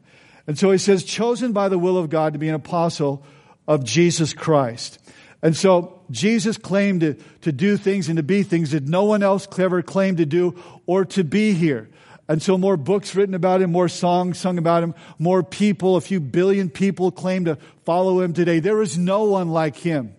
And 0.47 0.57
so 0.57 0.71
he 0.71 0.77
says, 0.77 1.03
chosen 1.03 1.51
by 1.51 1.69
the 1.69 1.77
will 1.77 1.97
of 1.97 2.09
God 2.09 2.33
to 2.33 2.39
be 2.39 2.47
an 2.49 2.55
apostle 2.55 3.23
of 3.67 3.83
Jesus 3.83 4.33
Christ. 4.33 4.97
And 5.41 5.55
so 5.55 6.01
Jesus 6.09 6.57
claimed 6.57 7.01
to, 7.01 7.13
to 7.41 7.51
do 7.51 7.77
things 7.77 8.09
and 8.09 8.17
to 8.17 8.23
be 8.23 8.43
things 8.43 8.71
that 8.71 8.87
no 8.87 9.03
one 9.03 9.21
else 9.23 9.47
ever 9.59 9.81
claimed 9.81 10.17
to 10.17 10.25
do 10.25 10.61
or 10.85 11.05
to 11.05 11.23
be 11.23 11.53
here. 11.53 11.89
And 12.29 12.41
so 12.41 12.57
more 12.57 12.75
books 12.75 13.15
written 13.15 13.35
about 13.35 13.61
him, 13.61 13.71
more 13.71 13.87
songs 13.87 14.37
sung 14.37 14.57
about 14.57 14.83
him, 14.83 14.95
more 15.17 15.43
people, 15.43 15.95
a 15.95 16.01
few 16.01 16.19
billion 16.19 16.69
people 16.69 17.11
claim 17.11 17.45
to 17.45 17.57
follow 17.85 18.19
him 18.19 18.33
today. 18.33 18.59
There 18.59 18.81
is 18.81 18.97
no 18.97 19.23
one 19.23 19.49
like 19.49 19.77
him. 19.77 20.15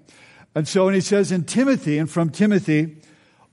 And 0.54 0.66
so, 0.66 0.87
and 0.87 0.94
he 0.94 1.00
says 1.00 1.30
in 1.32 1.44
Timothy, 1.44 1.98
and 1.98 2.10
from 2.10 2.30
Timothy, 2.30 2.96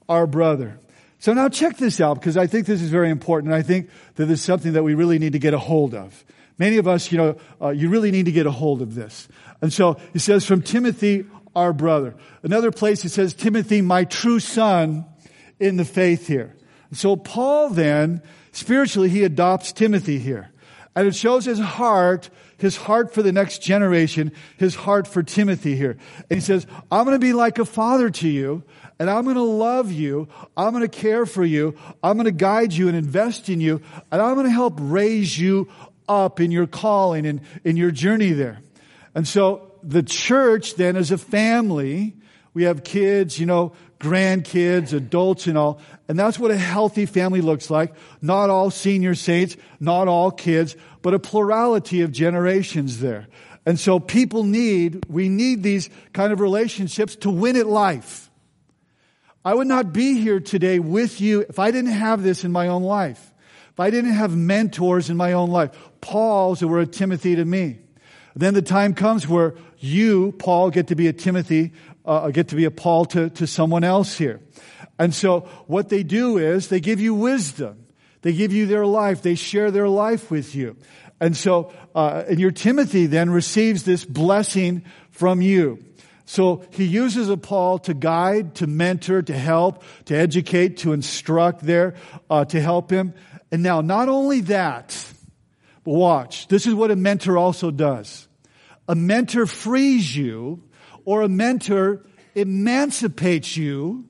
our 0.08 0.26
brother. 0.26 0.80
So 1.20 1.34
now 1.34 1.50
check 1.50 1.78
this 1.78 2.00
out 2.00 2.16
because 2.16 2.38
I 2.38 2.48
think 2.48 2.66
this 2.66 2.82
is 2.82 2.90
very 2.90 3.10
important. 3.10 3.52
And 3.52 3.56
I 3.56 3.64
think 3.64 3.90
that 4.16 4.26
this 4.26 4.40
is 4.40 4.46
something 4.46 4.74
that 4.74 4.84
we 4.84 4.94
really 4.94 5.20
need 5.20 5.34
to 5.34 5.40
get 5.40 5.54
a 5.54 5.60
hold 5.60 5.94
of. 5.94 6.24
Many 6.58 6.78
of 6.78 6.88
us, 6.88 7.12
you 7.12 7.18
know, 7.18 7.38
uh, 7.62 7.70
you 7.70 7.90
really 7.90 8.12
need 8.12 8.26
to 8.26 8.32
get 8.32 8.46
a 8.46 8.52
hold 8.52 8.82
of 8.82 8.96
this. 8.96 9.28
And 9.62 9.74
so 9.74 9.98
he 10.14 10.20
says 10.20 10.46
from 10.46 10.62
Timothy, 10.62 11.26
our 11.56 11.74
brother. 11.74 12.16
Another 12.44 12.72
place 12.72 13.06
it 13.06 13.10
says, 13.10 13.34
Timothy, 13.34 13.82
my 13.82 14.04
true 14.04 14.40
son 14.40 15.06
in 15.60 15.78
the 15.78 15.86
faith 15.86 16.28
here. 16.28 16.56
So 16.92 17.16
Paul 17.16 17.70
then, 17.70 18.22
spiritually, 18.52 19.10
he 19.10 19.24
adopts 19.24 19.72
Timothy 19.72 20.20
here. 20.20 20.52
And 20.96 21.08
it 21.08 21.16
shows 21.16 21.46
his 21.46 21.60
heart, 21.60 22.30
his 22.58 22.78
heart 22.78 23.14
for 23.14 23.22
the 23.22 23.34
next 23.34 23.60
generation, 23.62 24.32
his 24.58 24.76
heart 24.76 25.08
for 25.08 25.24
Timothy 25.24 25.76
here. 25.76 25.98
And 26.30 26.38
he 26.38 26.42
says, 26.42 26.66
I'm 26.90 27.04
going 27.04 27.20
to 27.20 27.26
be 27.26 27.34
like 27.34 27.60
a 27.60 27.66
father 27.66 28.10
to 28.10 28.30
you, 28.30 28.64
and 28.98 29.10
I'm 29.10 29.26
going 29.26 29.36
to 29.36 29.42
love 29.42 29.92
you. 29.92 30.30
I'm 30.56 30.72
going 30.72 30.88
to 30.88 30.98
care 31.02 31.26
for 31.26 31.44
you. 31.44 31.78
I'm 32.02 32.14
going 32.14 32.26
to 32.26 32.32
guide 32.32 32.72
you 32.72 32.88
and 32.88 32.96
invest 32.96 33.50
in 33.50 33.60
you, 33.60 33.82
and 34.10 34.22
I'm 34.22 34.36
going 34.36 34.46
to 34.46 34.54
help 34.54 34.78
raise 34.80 35.38
you 35.38 35.68
up 36.08 36.40
in 36.40 36.52
your 36.52 36.68
calling 36.68 37.26
and 37.26 37.42
in 37.66 37.76
your 37.76 37.92
journey 37.92 38.32
there. 38.32 38.60
And 39.14 39.28
so 39.28 39.65
the 39.86 40.04
church 40.04 40.76
then 40.76 40.96
as 40.96 41.12
a 41.12 41.18
family, 41.18 42.16
we 42.54 42.64
have 42.64 42.84
kids, 42.84 43.40
you 43.40 43.46
know, 43.46 43.74
grandkids, 44.00 44.94
adults 44.94 45.48
and 45.48 45.58
all. 45.58 45.80
And 46.08 46.18
that's 46.18 46.40
what 46.40 46.52
a 46.52 46.58
healthy 46.58 47.06
family 47.06 47.42
looks 47.42 47.70
like. 47.70 47.94
Not 48.22 48.50
all 48.50 48.72
senior 48.72 49.16
saints, 49.16 49.58
not 49.80 50.08
all 50.08 50.32
kids, 50.32 50.76
but 51.02 51.14
a 51.14 51.20
plurality 51.20 52.02
of 52.02 52.12
generations 52.12 53.00
there. 53.00 53.28
And 53.66 53.80
so 53.80 54.00
people 54.00 54.44
need, 54.44 55.06
we 55.10 55.30
need 55.30 55.64
these 55.64 55.90
kind 56.14 56.32
of 56.32 56.40
relationships 56.40 57.16
to 57.18 57.30
win 57.30 57.56
at 57.56 57.68
life. 57.68 58.30
I 59.44 59.54
would 59.54 59.68
not 59.68 59.94
be 59.94 60.20
here 60.20 60.40
today 60.40 60.80
with 60.80 61.22
you 61.22 61.42
if 61.42 61.60
I 61.60 61.72
didn't 61.72 61.92
have 61.92 62.24
this 62.24 62.44
in 62.44 62.52
my 62.52 62.68
own 62.68 62.84
life. 62.84 63.32
If 63.72 63.80
I 63.80 63.90
didn't 63.90 64.14
have 64.14 64.36
mentors 64.36 65.10
in 65.10 65.18
my 65.18 65.34
own 65.34 65.50
life. 65.50 65.72
Paul's 66.02 66.60
who 66.60 66.68
were 66.68 66.80
a 66.80 66.88
Timothy 66.88 67.36
to 67.36 67.46
me. 67.46 67.80
Then 68.36 68.54
the 68.54 68.62
time 68.62 68.94
comes 68.94 69.28
where 69.28 69.56
you, 69.86 70.34
Paul, 70.34 70.72
get 70.72 70.88
to 70.88 70.96
be 70.96 71.08
a 71.08 71.14
Timothy 71.14 71.72
uh, 72.06 72.30
get 72.30 72.50
to 72.50 72.56
be 72.56 72.66
a 72.66 72.72
Paul 72.72 73.06
to, 73.06 73.30
to 73.32 73.48
someone 73.48 73.84
else 73.84 74.18
here. 74.18 74.40
And 74.98 75.14
so 75.14 75.42
what 75.68 75.90
they 75.90 76.04
do 76.04 76.38
is 76.38 76.70
they 76.70 76.80
give 76.80 77.02
you 77.02 77.14
wisdom. 77.14 77.86
They 78.22 78.34
give 78.34 78.54
you 78.54 78.66
their 78.66 78.86
life. 78.86 79.22
They 79.22 79.36
share 79.36 79.72
their 79.72 79.90
life 79.90 80.32
with 80.32 80.56
you. 80.56 80.78
And 81.20 81.36
so, 81.36 81.72
uh, 81.94 82.24
and 82.28 82.40
your 82.40 82.52
Timothy 82.52 83.06
then 83.06 83.30
receives 83.30 83.84
this 83.84 84.06
blessing 84.06 84.84
from 85.12 85.42
you. 85.42 85.84
So 86.26 86.66
he 86.72 86.86
uses 86.86 87.30
a 87.30 87.38
Paul 87.38 87.80
to 87.80 87.94
guide, 87.94 88.56
to 88.56 88.68
mentor, 88.68 89.22
to 89.22 89.38
help, 89.38 89.84
to 90.06 90.16
educate, 90.16 90.78
to 90.78 90.94
instruct 90.94 91.62
there, 91.62 91.96
uh, 92.30 92.46
to 92.46 92.60
help 92.60 92.90
him. 92.90 93.14
And 93.52 93.62
now, 93.62 93.82
not 93.82 94.10
only 94.10 94.42
that, 94.42 95.08
but 95.84 95.92
watch. 95.92 96.48
This 96.48 96.66
is 96.66 96.74
what 96.74 96.90
a 96.90 96.96
mentor 96.96 97.38
also 97.38 97.70
does. 97.70 98.25
A 98.88 98.96
mentor 98.96 99.46
frees 99.46 100.16
you, 100.16 100.64
or 101.06 101.22
a 101.22 101.30
mentor 101.30 102.06
emancipates 102.36 103.58
you 103.58 104.06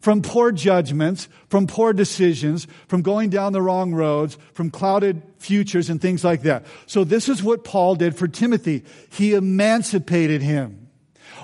from 0.00 0.22
poor 0.22 0.52
judgments, 0.52 1.28
from 1.48 1.66
poor 1.66 1.92
decisions, 1.92 2.66
from 2.86 3.02
going 3.02 3.28
down 3.28 3.52
the 3.52 3.62
wrong 3.62 3.92
roads, 3.92 4.38
from 4.52 4.70
clouded 4.70 5.20
futures 5.38 5.90
and 5.90 6.00
things 6.00 6.22
like 6.22 6.42
that. 6.42 6.64
So 6.86 7.02
this 7.02 7.28
is 7.28 7.42
what 7.42 7.64
Paul 7.64 7.96
did 7.96 8.16
for 8.16 8.28
Timothy. 8.28 8.84
He 9.10 9.34
emancipated 9.34 10.42
him. 10.42 10.88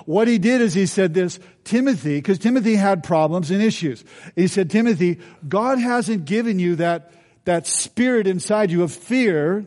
What 0.05 0.27
he 0.27 0.37
did 0.37 0.61
is 0.61 0.73
he 0.73 0.85
said 0.85 1.13
this, 1.13 1.39
Timothy, 1.63 2.17
because 2.17 2.39
Timothy 2.39 2.75
had 2.75 3.03
problems 3.03 3.51
and 3.51 3.61
issues. 3.61 4.03
He 4.35 4.47
said, 4.47 4.69
Timothy, 4.69 5.19
God 5.47 5.79
hasn't 5.79 6.25
given 6.25 6.59
you 6.59 6.77
that, 6.77 7.11
that 7.45 7.67
spirit 7.67 8.27
inside 8.27 8.71
you 8.71 8.83
of 8.83 8.91
fear, 8.91 9.65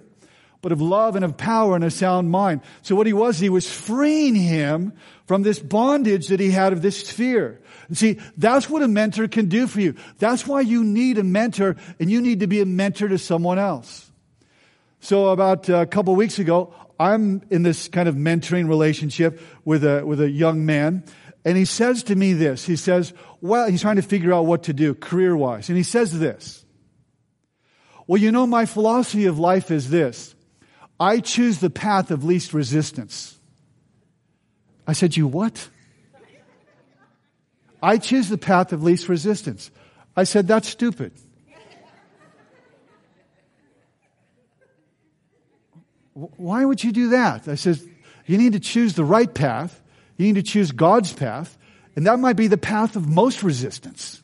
but 0.66 0.73
of 0.73 0.82
love 0.82 1.14
and 1.14 1.25
of 1.25 1.37
power 1.37 1.76
and 1.76 1.85
a 1.85 1.90
sound 1.92 2.28
mind. 2.28 2.61
So 2.82 2.96
what 2.96 3.06
he 3.06 3.12
was, 3.12 3.38
he 3.38 3.49
was 3.49 3.70
freeing 3.70 4.35
him 4.35 4.94
from 5.26 5.44
this 5.44 5.61
bondage 5.61 6.26
that 6.26 6.40
he 6.40 6.50
had 6.50 6.73
of 6.73 6.82
this 6.82 7.08
fear. 7.08 7.61
See, 7.92 8.18
that's 8.37 8.68
what 8.68 8.82
a 8.82 8.88
mentor 8.88 9.28
can 9.28 9.46
do 9.46 9.68
for 9.68 9.80
you. 9.80 9.94
That's 10.18 10.44
why 10.44 10.62
you 10.62 10.82
need 10.82 11.18
a 11.18 11.23
mentor 11.23 11.76
and 12.00 12.11
you 12.11 12.20
need 12.20 12.40
to 12.40 12.49
be 12.49 12.61
a 12.62 12.66
mentor 12.66 13.06
to 13.06 13.16
someone 13.16 13.61
else. 13.61 14.11
So 14.99 15.28
about 15.28 15.70
uh, 15.70 15.76
a 15.76 15.87
couple 15.87 16.16
weeks 16.16 16.40
ago, 16.40 16.75
I'm 16.99 17.42
in 17.49 17.62
this 17.62 17.87
kind 17.87 18.08
of 18.08 18.16
mentoring 18.16 18.68
relationship 18.68 19.40
with 19.64 19.85
a, 19.85 20.04
with 20.04 20.20
a 20.20 20.28
young 20.28 20.66
man. 20.66 21.04
And 21.44 21.56
he 21.56 21.64
says 21.64 22.02
to 22.02 22.16
me 22.16 22.32
this. 22.32 22.66
He 22.66 22.75
says, 22.75 23.12
well, 23.40 23.70
he's 23.70 23.82
trying 23.82 23.96
to 23.96 24.02
figure 24.02 24.35
out 24.35 24.46
what 24.46 24.64
to 24.64 24.73
do 24.73 24.96
career 24.96 25.37
wise. 25.37 25.68
And 25.68 25.78
he 25.78 25.85
says 25.85 26.18
this. 26.18 26.64
Well, 28.08 28.20
you 28.20 28.32
know, 28.32 28.49
my 28.49 28.66
philosophy 28.66 29.26
of 29.26 29.38
life 29.38 29.70
is 29.70 29.90
this. 29.90 30.32
I 30.98 31.20
choose 31.20 31.58
the 31.58 31.70
path 31.70 32.10
of 32.10 32.24
least 32.24 32.54
resistance. 32.54 33.38
I 34.86 34.92
said, 34.92 35.16
you 35.16 35.26
what? 35.26 35.68
I 37.82 37.98
choose 37.98 38.28
the 38.28 38.38
path 38.38 38.72
of 38.72 38.82
least 38.82 39.08
resistance. 39.08 39.70
I 40.16 40.24
said, 40.24 40.48
that's 40.48 40.68
stupid. 40.68 41.12
Why 46.14 46.64
would 46.64 46.82
you 46.82 46.92
do 46.92 47.10
that? 47.10 47.46
I 47.46 47.56
said, 47.56 47.78
you 48.24 48.38
need 48.38 48.54
to 48.54 48.60
choose 48.60 48.94
the 48.94 49.04
right 49.04 49.32
path. 49.32 49.82
You 50.16 50.26
need 50.26 50.36
to 50.36 50.42
choose 50.42 50.72
God's 50.72 51.12
path. 51.12 51.58
And 51.94 52.06
that 52.06 52.18
might 52.18 52.36
be 52.36 52.46
the 52.46 52.56
path 52.56 52.96
of 52.96 53.06
most 53.06 53.42
resistance. 53.42 54.22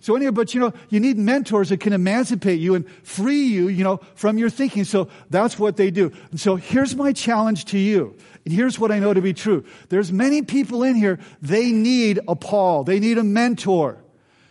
So 0.00 0.16
anyway, 0.16 0.30
but 0.30 0.54
you 0.54 0.60
know, 0.60 0.72
you 0.88 1.00
need 1.00 1.18
mentors 1.18 1.70
that 1.70 1.80
can 1.80 1.92
emancipate 1.92 2.60
you 2.60 2.74
and 2.74 2.88
free 3.02 3.44
you, 3.44 3.68
you 3.68 3.84
know, 3.84 4.00
from 4.14 4.38
your 4.38 4.50
thinking. 4.50 4.84
So 4.84 5.08
that's 5.30 5.58
what 5.58 5.76
they 5.76 5.90
do. 5.90 6.12
And 6.30 6.40
so 6.40 6.56
here's 6.56 6.94
my 6.94 7.12
challenge 7.12 7.66
to 7.66 7.78
you. 7.78 8.16
And 8.44 8.54
here's 8.54 8.78
what 8.78 8.90
I 8.90 8.98
know 8.98 9.12
to 9.14 9.22
be 9.22 9.34
true. 9.34 9.64
There's 9.88 10.12
many 10.12 10.42
people 10.42 10.82
in 10.82 10.94
here, 10.94 11.18
they 11.42 11.72
need 11.72 12.20
a 12.28 12.36
Paul. 12.36 12.84
They 12.84 13.00
need 13.00 13.18
a 13.18 13.24
mentor. 13.24 13.98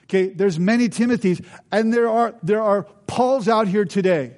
Okay. 0.05 0.27
There's 0.29 0.59
many 0.59 0.89
Timothys 0.89 1.43
and 1.71 1.93
there 1.93 2.09
are, 2.09 2.35
there 2.43 2.61
are 2.61 2.83
Pauls 3.07 3.47
out 3.47 3.67
here 3.67 3.85
today 3.85 4.33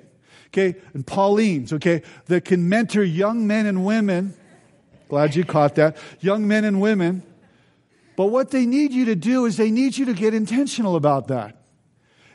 okay, 0.50 0.80
and 0.94 1.06
Paulines, 1.06 1.74
okay, 1.74 2.02
that 2.26 2.46
can 2.46 2.70
mentor 2.70 3.04
young 3.04 3.48
men 3.48 3.66
and 3.66 3.86
women. 3.86 4.34
Glad 5.08 5.36
you 5.36 5.46
caught 5.46 5.76
that. 5.76 5.98
Young 6.20 6.48
men 6.48 6.66
and 6.66 6.82
women. 6.82 7.24
But 8.20 8.32
what 8.32 8.52
they 8.52 8.66
need 8.66 8.92
you 8.92 9.06
to 9.06 9.16
do 9.16 9.46
is 9.46 9.56
they 9.56 9.72
need 9.72 9.98
you 9.98 10.04
to 10.08 10.14
get 10.14 10.34
intentional 10.34 10.98
about 10.98 11.30
that. 11.30 11.56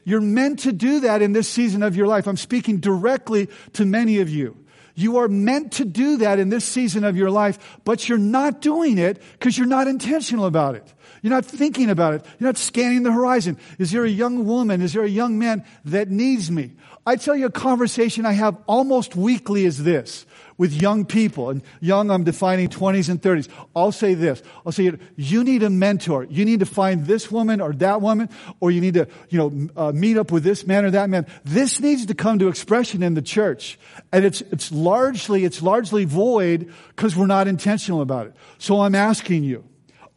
You're 0.02 0.22
meant 0.22 0.60
to 0.60 0.72
do 0.72 1.00
that 1.00 1.20
in 1.20 1.34
this 1.34 1.46
season 1.46 1.82
of 1.82 1.94
your 1.94 2.06
life. 2.06 2.26
I'm 2.26 2.38
speaking 2.38 2.80
directly 2.80 3.50
to 3.74 3.84
many 3.84 4.20
of 4.20 4.30
you. 4.30 4.56
You 4.94 5.18
are 5.18 5.28
meant 5.28 5.72
to 5.72 5.84
do 5.84 6.16
that 6.16 6.38
in 6.38 6.48
this 6.48 6.64
season 6.64 7.04
of 7.04 7.18
your 7.18 7.30
life, 7.30 7.78
but 7.84 8.08
you're 8.08 8.16
not 8.16 8.62
doing 8.62 8.96
it 8.96 9.20
because 9.32 9.58
you're 9.58 9.66
not 9.66 9.86
intentional 9.86 10.46
about 10.46 10.74
it. 10.74 10.90
You're 11.20 11.34
not 11.34 11.44
thinking 11.44 11.90
about 11.90 12.14
it. 12.14 12.24
You're 12.38 12.48
not 12.48 12.56
scanning 12.56 13.02
the 13.02 13.12
horizon. 13.12 13.58
Is 13.78 13.90
there 13.90 14.04
a 14.04 14.08
young 14.08 14.46
woman? 14.46 14.80
Is 14.80 14.94
there 14.94 15.04
a 15.04 15.08
young 15.08 15.38
man 15.38 15.66
that 15.84 16.08
needs 16.08 16.50
me? 16.50 16.72
I 17.06 17.16
tell 17.16 17.36
you 17.36 17.44
a 17.44 17.50
conversation 17.50 18.24
I 18.24 18.32
have 18.32 18.56
almost 18.66 19.16
weekly 19.16 19.66
is 19.66 19.84
this 19.84 20.24
with 20.56 20.72
young 20.72 21.04
people. 21.04 21.50
And 21.50 21.62
young, 21.80 22.10
I'm 22.10 22.24
defining 22.24 22.68
20s 22.68 23.08
and 23.08 23.20
30s. 23.20 23.48
I'll 23.74 23.92
say 23.92 24.14
this. 24.14 24.42
I'll 24.64 24.72
say, 24.72 24.92
you 25.16 25.44
need 25.44 25.62
a 25.62 25.70
mentor. 25.70 26.24
You 26.24 26.44
need 26.44 26.60
to 26.60 26.66
find 26.66 27.06
this 27.06 27.30
woman 27.30 27.60
or 27.60 27.72
that 27.74 28.00
woman, 28.00 28.28
or 28.60 28.70
you 28.70 28.80
need 28.80 28.94
to, 28.94 29.08
you 29.28 29.38
know, 29.38 29.68
uh, 29.76 29.92
meet 29.92 30.16
up 30.16 30.30
with 30.32 30.44
this 30.44 30.66
man 30.66 30.84
or 30.84 30.90
that 30.92 31.10
man. 31.10 31.26
This 31.44 31.80
needs 31.80 32.06
to 32.06 32.14
come 32.14 32.38
to 32.38 32.48
expression 32.48 33.02
in 33.02 33.14
the 33.14 33.22
church. 33.22 33.78
And 34.12 34.24
it's, 34.24 34.40
it's 34.42 34.70
largely, 34.70 35.44
it's 35.44 35.62
largely 35.62 36.04
void 36.04 36.72
because 36.88 37.16
we're 37.16 37.26
not 37.26 37.48
intentional 37.48 38.00
about 38.00 38.26
it. 38.26 38.34
So 38.58 38.80
I'm 38.80 38.94
asking 38.94 39.44
you, 39.44 39.64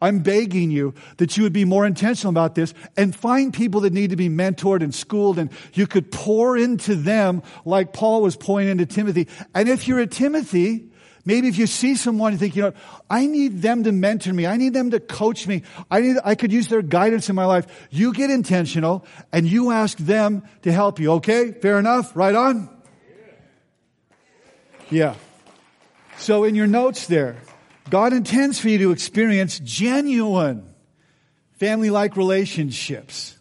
I'm 0.00 0.20
begging 0.20 0.70
you 0.70 0.94
that 1.16 1.36
you 1.36 1.42
would 1.42 1.52
be 1.52 1.64
more 1.64 1.84
intentional 1.84 2.30
about 2.30 2.54
this 2.54 2.72
and 2.96 3.14
find 3.14 3.52
people 3.52 3.80
that 3.80 3.92
need 3.92 4.10
to 4.10 4.16
be 4.16 4.28
mentored 4.28 4.82
and 4.82 4.94
schooled 4.94 5.38
and 5.38 5.50
you 5.72 5.86
could 5.86 6.12
pour 6.12 6.56
into 6.56 6.94
them 6.94 7.42
like 7.64 7.92
Paul 7.92 8.22
was 8.22 8.36
pouring 8.36 8.68
into 8.68 8.86
Timothy. 8.86 9.26
And 9.54 9.68
if 9.68 9.88
you're 9.88 9.98
a 9.98 10.06
Timothy, 10.06 10.88
maybe 11.24 11.48
if 11.48 11.58
you 11.58 11.66
see 11.66 11.96
someone 11.96 12.32
and 12.32 12.40
think, 12.40 12.54
you 12.54 12.62
know, 12.62 12.74
I 13.10 13.26
need 13.26 13.60
them 13.60 13.82
to 13.84 13.92
mentor 13.92 14.32
me. 14.32 14.46
I 14.46 14.56
need 14.56 14.72
them 14.72 14.92
to 14.92 15.00
coach 15.00 15.48
me. 15.48 15.62
I 15.90 16.00
need, 16.00 16.16
I 16.24 16.36
could 16.36 16.52
use 16.52 16.68
their 16.68 16.82
guidance 16.82 17.28
in 17.28 17.34
my 17.34 17.44
life. 17.44 17.66
You 17.90 18.12
get 18.12 18.30
intentional 18.30 19.04
and 19.32 19.46
you 19.46 19.72
ask 19.72 19.98
them 19.98 20.44
to 20.62 20.70
help 20.70 21.00
you. 21.00 21.12
Okay? 21.14 21.50
Fair 21.50 21.78
enough? 21.78 22.16
Right 22.16 22.34
on? 22.34 22.70
Yeah. 24.90 25.16
So 26.18 26.44
in 26.44 26.54
your 26.54 26.66
notes 26.66 27.06
there, 27.06 27.36
God 27.90 28.12
intends 28.12 28.58
for 28.58 28.68
you 28.68 28.78
to 28.78 28.90
experience 28.90 29.60
genuine 29.60 30.68
family 31.58 31.90
like 31.90 32.16
relationships. 32.16 33.36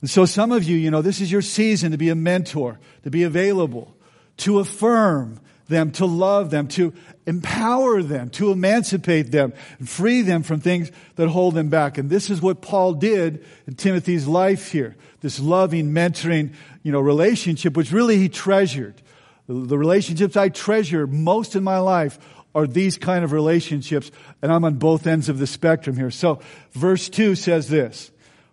And 0.00 0.10
so, 0.10 0.24
some 0.24 0.50
of 0.52 0.64
you, 0.64 0.76
you 0.76 0.90
know, 0.90 1.02
this 1.02 1.20
is 1.20 1.30
your 1.30 1.42
season 1.42 1.92
to 1.92 1.98
be 1.98 2.08
a 2.08 2.14
mentor, 2.14 2.80
to 3.04 3.10
be 3.10 3.22
available, 3.22 3.96
to 4.38 4.58
affirm 4.58 5.40
them, 5.68 5.92
to 5.92 6.06
love 6.06 6.50
them, 6.50 6.68
to 6.68 6.92
empower 7.26 8.02
them, 8.02 8.30
to 8.30 8.50
emancipate 8.50 9.30
them, 9.30 9.52
and 9.78 9.88
free 9.88 10.22
them 10.22 10.42
from 10.42 10.60
things 10.60 10.90
that 11.16 11.28
hold 11.28 11.54
them 11.54 11.68
back. 11.68 11.98
And 11.98 12.10
this 12.10 12.30
is 12.30 12.42
what 12.42 12.62
Paul 12.62 12.94
did 12.94 13.44
in 13.66 13.74
Timothy's 13.74 14.26
life 14.26 14.72
here. 14.72 14.96
This 15.20 15.38
loving, 15.38 15.92
mentoring, 15.92 16.54
you 16.82 16.90
know, 16.90 17.00
relationship, 17.00 17.76
which 17.76 17.92
really 17.92 18.18
he 18.18 18.28
treasured. 18.28 19.00
The 19.46 19.78
relationships 19.78 20.36
I 20.36 20.48
treasure 20.48 21.06
most 21.06 21.54
in 21.54 21.62
my 21.62 21.78
life 21.78 22.18
are 22.54 22.66
these 22.66 22.98
kind 22.98 23.24
of 23.24 23.32
relationships, 23.32 24.10
and 24.42 24.52
I'm 24.52 24.64
on 24.64 24.74
both 24.74 25.06
ends 25.06 25.28
of 25.28 25.38
the 25.38 25.46
spectrum 25.46 25.96
here. 25.96 26.10
So, 26.10 26.40
verse 26.72 27.08
2 27.08 27.34
says 27.34 27.68
this 27.68 28.10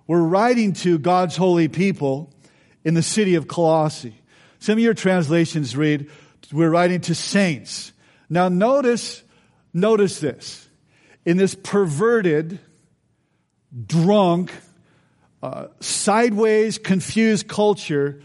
We're 0.07 0.21
writing 0.21 0.73
to 0.73 0.97
God's 0.97 1.35
holy 1.35 1.67
people 1.67 2.33
in 2.83 2.93
the 2.93 3.03
city 3.03 3.35
of 3.35 3.47
Colossae. 3.47 4.15
Some 4.59 4.73
of 4.73 4.79
your 4.79 4.93
translations 4.93 5.75
read, 5.75 6.09
We're 6.51 6.69
writing 6.69 7.01
to 7.01 7.15
saints. 7.15 7.91
Now, 8.29 8.47
notice, 8.47 9.23
notice 9.73 10.19
this. 10.19 10.67
In 11.25 11.38
this 11.38 11.55
perverted, 11.55 12.59
drunk, 13.85 14.53
uh, 15.43 15.67
sideways, 15.79 16.77
confused 16.77 17.47
culture, 17.47 18.21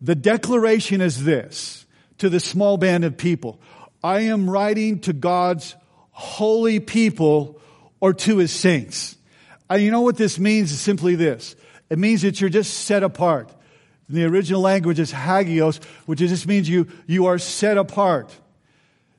the 0.00 0.14
declaration 0.14 1.00
is 1.00 1.24
this 1.24 1.86
to 2.18 2.28
the 2.28 2.40
small 2.40 2.76
band 2.76 3.04
of 3.04 3.16
people 3.16 3.60
I 4.04 4.20
am 4.20 4.50
writing 4.50 5.00
to 5.00 5.14
God's 5.14 5.74
holy 6.10 6.78
people 6.78 7.58
or 8.00 8.12
to 8.12 8.36
his 8.36 8.52
saints. 8.52 9.16
And 9.70 9.82
you 9.82 9.90
know 9.90 10.02
what 10.02 10.18
this 10.18 10.38
means 10.38 10.70
is 10.70 10.78
simply 10.78 11.14
this. 11.14 11.56
It 11.88 11.98
means 11.98 12.20
that 12.20 12.38
you're 12.38 12.50
just 12.50 12.84
set 12.84 13.02
apart. 13.02 13.50
In 14.10 14.16
the 14.16 14.26
original 14.26 14.60
language 14.60 14.98
is 14.98 15.10
hagios, 15.10 15.78
which 16.04 16.18
just 16.18 16.46
means 16.46 16.68
you, 16.68 16.86
you 17.06 17.26
are 17.26 17.38
set 17.38 17.78
apart. 17.78 18.30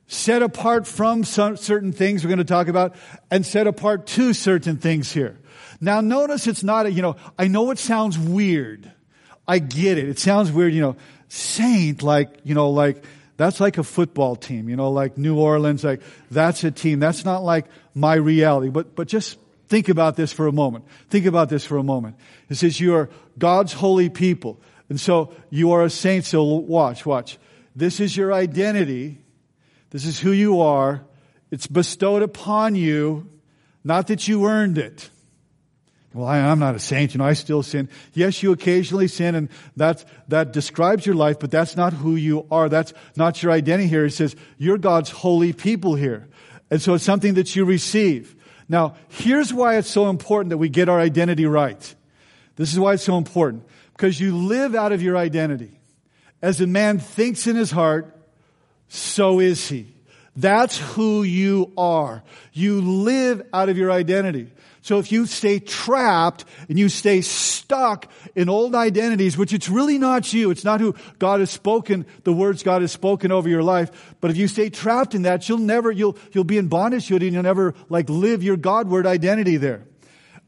Set 0.06 0.40
apart 0.40 0.86
from 0.86 1.24
some, 1.24 1.56
certain 1.56 1.92
things 1.92 2.22
we're 2.22 2.28
going 2.28 2.38
to 2.38 2.44
talk 2.44 2.68
about 2.68 2.94
and 3.28 3.44
set 3.44 3.66
apart 3.66 4.06
to 4.06 4.32
certain 4.32 4.76
things 4.76 5.10
here. 5.10 5.36
Now 5.80 6.00
notice 6.00 6.46
it's 6.46 6.62
not 6.62 6.86
a, 6.86 6.92
you 6.92 7.02
know, 7.02 7.16
I 7.36 7.48
know 7.48 7.72
it 7.72 7.80
sounds 7.80 8.16
weird. 8.16 8.92
I 9.48 9.58
get 9.58 9.98
it. 9.98 10.08
It 10.08 10.20
sounds 10.20 10.52
weird, 10.52 10.72
you 10.72 10.80
know, 10.80 10.96
saint, 11.26 12.04
like, 12.04 12.30
you 12.44 12.54
know, 12.54 12.70
like, 12.70 13.02
that's 13.36 13.60
like 13.60 13.78
a 13.78 13.84
football 13.84 14.36
team, 14.36 14.68
you 14.68 14.76
know, 14.76 14.90
like 14.90 15.18
New 15.18 15.38
Orleans, 15.38 15.84
like 15.84 16.00
that's 16.30 16.64
a 16.64 16.70
team. 16.70 17.00
That's 17.00 17.24
not 17.24 17.44
like 17.44 17.66
my 17.94 18.14
reality. 18.14 18.70
But, 18.70 18.94
but 18.94 19.08
just 19.08 19.38
Think 19.68 19.88
about 19.88 20.16
this 20.16 20.32
for 20.32 20.46
a 20.46 20.52
moment. 20.52 20.84
Think 21.10 21.26
about 21.26 21.48
this 21.48 21.64
for 21.64 21.76
a 21.76 21.82
moment. 21.82 22.16
It 22.48 22.54
says 22.54 22.78
you 22.78 22.94
are 22.94 23.10
God's 23.36 23.72
holy 23.72 24.08
people. 24.08 24.60
And 24.88 25.00
so 25.00 25.34
you 25.50 25.72
are 25.72 25.82
a 25.82 25.90
saint. 25.90 26.24
So 26.24 26.44
watch, 26.44 27.04
watch. 27.04 27.38
This 27.74 27.98
is 27.98 28.16
your 28.16 28.32
identity. 28.32 29.18
This 29.90 30.04
is 30.04 30.20
who 30.20 30.30
you 30.30 30.60
are. 30.60 31.04
It's 31.50 31.66
bestowed 31.66 32.22
upon 32.22 32.76
you, 32.76 33.28
not 33.82 34.06
that 34.06 34.28
you 34.28 34.46
earned 34.46 34.78
it. 34.78 35.10
Well, 36.16 36.26
I, 36.26 36.38
am 36.38 36.58
not 36.58 36.74
a 36.74 36.78
saint, 36.78 37.12
you 37.12 37.18
know, 37.18 37.26
I 37.26 37.34
still 37.34 37.62
sin. 37.62 37.90
Yes, 38.14 38.42
you 38.42 38.50
occasionally 38.50 39.06
sin 39.06 39.34
and 39.34 39.50
that's, 39.76 40.06
that 40.28 40.50
describes 40.50 41.04
your 41.04 41.14
life, 41.14 41.38
but 41.38 41.50
that's 41.50 41.76
not 41.76 41.92
who 41.92 42.16
you 42.16 42.46
are. 42.50 42.70
That's 42.70 42.94
not 43.16 43.42
your 43.42 43.52
identity 43.52 43.86
here. 43.86 44.06
It 44.06 44.12
says, 44.12 44.34
you're 44.56 44.78
God's 44.78 45.10
holy 45.10 45.52
people 45.52 45.94
here. 45.94 46.26
And 46.70 46.80
so 46.80 46.94
it's 46.94 47.04
something 47.04 47.34
that 47.34 47.54
you 47.54 47.66
receive. 47.66 48.34
Now, 48.66 48.94
here's 49.08 49.52
why 49.52 49.76
it's 49.76 49.90
so 49.90 50.08
important 50.08 50.50
that 50.50 50.56
we 50.56 50.70
get 50.70 50.88
our 50.88 50.98
identity 50.98 51.44
right. 51.44 51.94
This 52.56 52.72
is 52.72 52.78
why 52.78 52.94
it's 52.94 53.04
so 53.04 53.18
important. 53.18 53.64
Because 53.92 54.18
you 54.18 54.34
live 54.34 54.74
out 54.74 54.92
of 54.92 55.02
your 55.02 55.18
identity. 55.18 55.78
As 56.40 56.62
a 56.62 56.66
man 56.66 56.98
thinks 56.98 57.46
in 57.46 57.56
his 57.56 57.70
heart, 57.70 58.16
so 58.88 59.38
is 59.38 59.68
he. 59.68 59.94
That's 60.34 60.78
who 60.78 61.24
you 61.24 61.72
are. 61.76 62.22
You 62.54 62.80
live 62.80 63.46
out 63.52 63.68
of 63.68 63.76
your 63.76 63.92
identity. 63.92 64.52
So 64.86 65.00
if 65.00 65.10
you 65.10 65.26
stay 65.26 65.58
trapped 65.58 66.44
and 66.68 66.78
you 66.78 66.88
stay 66.88 67.20
stuck 67.20 68.08
in 68.36 68.48
old 68.48 68.76
identities, 68.76 69.36
which 69.36 69.52
it's 69.52 69.68
really 69.68 69.98
not 69.98 70.32
you, 70.32 70.52
it's 70.52 70.62
not 70.62 70.80
who 70.80 70.94
God 71.18 71.40
has 71.40 71.50
spoken, 71.50 72.06
the 72.22 72.32
words 72.32 72.62
God 72.62 72.82
has 72.82 72.92
spoken 72.92 73.32
over 73.32 73.48
your 73.48 73.64
life, 73.64 74.14
but 74.20 74.30
if 74.30 74.36
you 74.36 74.46
stay 74.46 74.70
trapped 74.70 75.16
in 75.16 75.22
that, 75.22 75.48
you'll 75.48 75.58
never, 75.58 75.90
you'll, 75.90 76.16
you'll 76.30 76.44
be 76.44 76.56
in 76.56 76.68
bondage 76.68 77.08
to 77.08 77.16
it 77.16 77.24
and 77.24 77.32
you'll 77.32 77.42
never 77.42 77.74
like 77.88 78.08
live 78.08 78.44
your 78.44 78.56
Godward 78.56 79.08
identity 79.08 79.56
there. 79.56 79.82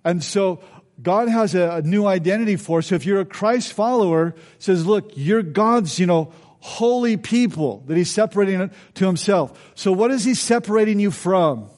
And 0.05 0.23
so 0.23 0.61
God 1.03 1.29
has 1.29 1.57
a, 1.57 1.71
a 1.71 1.83
new 1.83 2.07
identity 2.07 2.55
for 2.55 2.79
us. 2.79 2.87
So 2.87 2.95
if 2.95 3.05
you're 3.05 3.19
a 3.19 3.25
Christ 3.25 3.73
follower, 3.73 4.37
says, 4.61 4.87
look, 4.87 5.11
you're 5.17 5.43
God's, 5.43 5.99
you 5.99 6.07
know, 6.07 6.33
holy 6.61 7.17
people 7.17 7.83
that 7.89 7.97
he's 7.97 8.13
separating 8.13 8.71
to 8.95 9.05
himself. 9.05 9.73
So 9.75 9.91
what 9.91 10.13
is 10.13 10.23
he 10.23 10.35
separating 10.35 11.01
you 11.01 11.11
from? 11.11 11.69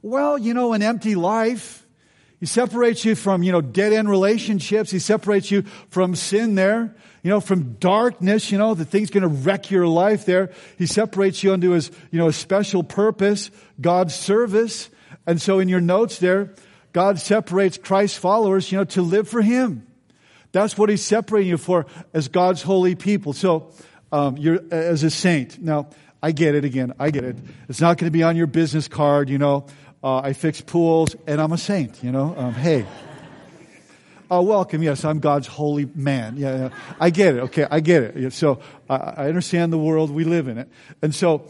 Well, 0.00 0.38
you 0.38 0.54
know, 0.54 0.74
an 0.74 0.82
empty 0.82 1.16
life 1.16 1.83
he 2.44 2.46
separates 2.46 3.06
you 3.06 3.14
from, 3.14 3.42
you 3.42 3.52
know, 3.52 3.62
dead 3.62 3.94
end 3.94 4.06
relationships. 4.10 4.90
He 4.90 4.98
separates 4.98 5.50
you 5.50 5.62
from 5.88 6.14
sin 6.14 6.56
there, 6.56 6.94
you 7.22 7.30
know, 7.30 7.40
from 7.40 7.76
darkness, 7.80 8.52
you 8.52 8.58
know, 8.58 8.74
the 8.74 8.84
thing's 8.84 9.08
going 9.08 9.22
to 9.22 9.28
wreck 9.28 9.70
your 9.70 9.86
life 9.88 10.26
there. 10.26 10.52
He 10.76 10.84
separates 10.84 11.42
you 11.42 11.54
unto 11.54 11.70
his, 11.70 11.90
you 12.10 12.18
know, 12.18 12.28
a 12.28 12.34
special 12.34 12.82
purpose, 12.82 13.50
God's 13.80 14.14
service. 14.14 14.90
And 15.26 15.40
so 15.40 15.58
in 15.58 15.70
your 15.70 15.80
notes 15.80 16.18
there, 16.18 16.52
God 16.92 17.18
separates 17.18 17.78
Christ's 17.78 18.18
followers, 18.18 18.70
you 18.70 18.76
know, 18.76 18.84
to 18.84 19.00
live 19.00 19.26
for 19.26 19.40
Him. 19.40 19.86
That's 20.52 20.76
what 20.76 20.90
He's 20.90 21.02
separating 21.02 21.48
you 21.48 21.56
for 21.56 21.86
as 22.12 22.28
God's 22.28 22.60
holy 22.60 22.94
people. 22.94 23.32
So, 23.32 23.72
um, 24.12 24.36
you're 24.36 24.60
as 24.70 25.02
a 25.02 25.08
saint. 25.08 25.62
Now, 25.62 25.88
I 26.22 26.32
get 26.32 26.54
it 26.54 26.64
again. 26.64 26.92
I 26.98 27.10
get 27.10 27.24
it. 27.24 27.36
It's 27.70 27.82
not 27.82 27.98
going 27.98 28.06
to 28.06 28.10
be 28.10 28.22
on 28.22 28.34
your 28.34 28.46
business 28.46 28.86
card, 28.88 29.28
you 29.28 29.36
know. 29.36 29.66
Uh, 30.04 30.18
I 30.18 30.34
fix 30.34 30.60
pools, 30.60 31.16
and 31.26 31.40
I'm 31.40 31.52
a 31.52 31.56
saint, 31.56 32.04
you 32.04 32.12
know. 32.12 32.34
Um, 32.36 32.52
hey. 32.52 32.84
Uh, 34.30 34.42
welcome. 34.42 34.82
Yes, 34.82 35.02
I'm 35.02 35.18
God's 35.18 35.46
holy 35.46 35.86
man. 35.94 36.36
Yeah, 36.36 36.56
yeah, 36.56 36.68
I 37.00 37.08
get 37.08 37.36
it. 37.36 37.40
Okay, 37.44 37.66
I 37.70 37.80
get 37.80 38.02
it. 38.02 38.32
So 38.34 38.60
I, 38.90 38.96
I 38.96 39.28
understand 39.28 39.72
the 39.72 39.78
world 39.78 40.10
we 40.10 40.24
live 40.24 40.46
in 40.46 40.58
it. 40.58 40.68
And 41.00 41.14
so, 41.14 41.48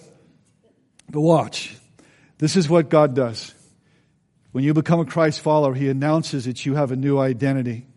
but 1.11 1.21
watch. 1.21 1.77
This 2.39 2.55
is 2.55 2.69
what 2.69 2.91
God 2.91 3.17
does. 3.17 3.53
When 4.53 4.63
you 4.63 4.73
become 4.73 5.01
a 5.01 5.05
Christ 5.05 5.41
follower, 5.41 5.75
He 5.75 5.89
announces 5.89 6.45
that 6.45 6.65
you 6.65 6.77
have 6.77 6.93
a 6.93 6.97
new 6.97 7.19
identity. 7.19 7.89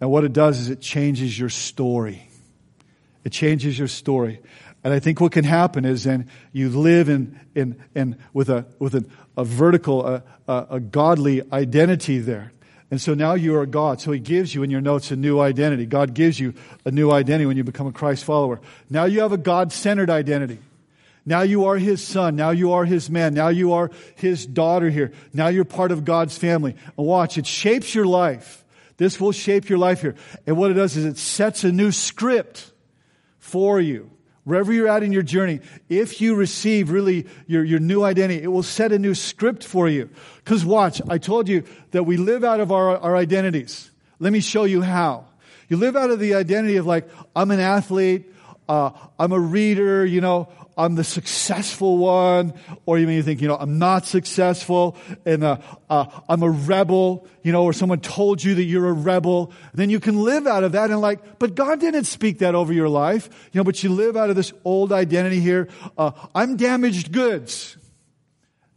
And 0.00 0.10
what 0.10 0.24
it 0.24 0.32
does 0.32 0.58
is 0.58 0.68
it 0.68 0.80
changes 0.80 1.38
your 1.38 1.48
story. 1.48 2.28
It 3.22 3.30
changes 3.30 3.78
your 3.78 3.88
story. 3.88 4.40
And 4.86 4.94
I 4.94 5.00
think 5.00 5.20
what 5.20 5.32
can 5.32 5.42
happen 5.42 5.84
is 5.84 6.04
then 6.04 6.30
you 6.52 6.68
live 6.68 7.08
in, 7.08 7.40
in, 7.56 7.82
in 7.96 8.16
with 8.32 8.48
a, 8.48 8.66
with 8.78 8.94
an, 8.94 9.10
a 9.36 9.42
vertical, 9.42 10.06
a, 10.06 10.22
a, 10.46 10.66
a 10.70 10.80
godly 10.80 11.42
identity 11.52 12.20
there. 12.20 12.52
And 12.88 13.00
so 13.00 13.12
now 13.12 13.34
you 13.34 13.56
are 13.56 13.66
God. 13.66 14.00
So 14.00 14.12
He 14.12 14.20
gives 14.20 14.54
you 14.54 14.62
in 14.62 14.70
your 14.70 14.80
notes 14.80 15.10
a 15.10 15.16
new 15.16 15.40
identity. 15.40 15.86
God 15.86 16.14
gives 16.14 16.38
you 16.38 16.54
a 16.84 16.92
new 16.92 17.10
identity 17.10 17.46
when 17.46 17.56
you 17.56 17.64
become 17.64 17.88
a 17.88 17.92
Christ 17.92 18.22
follower. 18.22 18.60
Now 18.88 19.06
you 19.06 19.22
have 19.22 19.32
a 19.32 19.36
God 19.36 19.72
centered 19.72 20.08
identity. 20.08 20.60
Now 21.24 21.42
you 21.42 21.64
are 21.64 21.78
His 21.78 22.06
son. 22.06 22.36
Now 22.36 22.50
you 22.50 22.70
are 22.74 22.84
His 22.84 23.10
man. 23.10 23.34
Now 23.34 23.48
you 23.48 23.72
are 23.72 23.90
His 24.14 24.46
daughter 24.46 24.88
here. 24.88 25.10
Now 25.32 25.48
you're 25.48 25.64
part 25.64 25.90
of 25.90 26.04
God's 26.04 26.38
family. 26.38 26.76
And 26.96 27.06
watch, 27.08 27.38
it 27.38 27.48
shapes 27.48 27.92
your 27.92 28.06
life. 28.06 28.64
This 28.98 29.20
will 29.20 29.32
shape 29.32 29.68
your 29.68 29.80
life 29.80 30.02
here. 30.02 30.14
And 30.46 30.56
what 30.56 30.70
it 30.70 30.74
does 30.74 30.96
is 30.96 31.04
it 31.04 31.18
sets 31.18 31.64
a 31.64 31.72
new 31.72 31.90
script 31.90 32.70
for 33.40 33.80
you 33.80 34.12
wherever 34.46 34.72
you're 34.72 34.86
at 34.86 35.02
in 35.02 35.10
your 35.10 35.24
journey, 35.24 35.58
if 35.88 36.20
you 36.20 36.36
receive 36.36 36.90
really 36.90 37.26
your, 37.48 37.64
your 37.64 37.80
new 37.80 38.04
identity, 38.04 38.40
it 38.40 38.46
will 38.46 38.62
set 38.62 38.92
a 38.92 38.98
new 38.98 39.12
script 39.12 39.64
for 39.64 39.88
you. 39.88 40.08
Because 40.36 40.64
watch, 40.64 41.02
I 41.08 41.18
told 41.18 41.48
you 41.48 41.64
that 41.90 42.04
we 42.04 42.16
live 42.16 42.44
out 42.44 42.60
of 42.60 42.70
our, 42.70 42.96
our 42.96 43.16
identities. 43.16 43.90
Let 44.20 44.32
me 44.32 44.38
show 44.38 44.62
you 44.62 44.82
how. 44.82 45.24
You 45.68 45.76
live 45.78 45.96
out 45.96 46.10
of 46.10 46.20
the 46.20 46.36
identity 46.36 46.76
of 46.76 46.86
like, 46.86 47.08
I'm 47.34 47.50
an 47.50 47.58
athlete, 47.58 48.32
uh, 48.68 48.90
I'm 49.18 49.32
a 49.32 49.40
reader, 49.40 50.06
you 50.06 50.20
know, 50.20 50.48
I'm 50.76 50.94
the 50.94 51.04
successful 51.04 51.96
one, 51.96 52.52
or 52.84 52.98
you 52.98 53.06
may 53.06 53.22
think, 53.22 53.40
you 53.40 53.48
know, 53.48 53.56
I'm 53.56 53.78
not 53.78 54.04
successful, 54.04 54.96
and 55.24 55.42
uh, 55.42 55.58
uh, 55.88 56.06
I'm 56.28 56.42
a 56.42 56.50
rebel, 56.50 57.26
you 57.42 57.50
know, 57.50 57.64
or 57.64 57.72
someone 57.72 58.00
told 58.00 58.44
you 58.44 58.54
that 58.56 58.64
you're 58.64 58.88
a 58.88 58.92
rebel. 58.92 59.52
Then 59.72 59.88
you 59.88 60.00
can 60.00 60.22
live 60.22 60.46
out 60.46 60.64
of 60.64 60.72
that 60.72 60.90
and 60.90 61.00
like, 61.00 61.38
but 61.38 61.54
God 61.54 61.80
didn't 61.80 62.04
speak 62.04 62.40
that 62.40 62.54
over 62.54 62.74
your 62.74 62.90
life, 62.90 63.48
you 63.52 63.58
know, 63.58 63.64
but 63.64 63.82
you 63.82 63.90
live 63.90 64.18
out 64.18 64.28
of 64.28 64.36
this 64.36 64.52
old 64.66 64.92
identity 64.92 65.40
here. 65.40 65.68
Uh, 65.96 66.10
I'm 66.34 66.56
damaged 66.56 67.10
goods. 67.10 67.78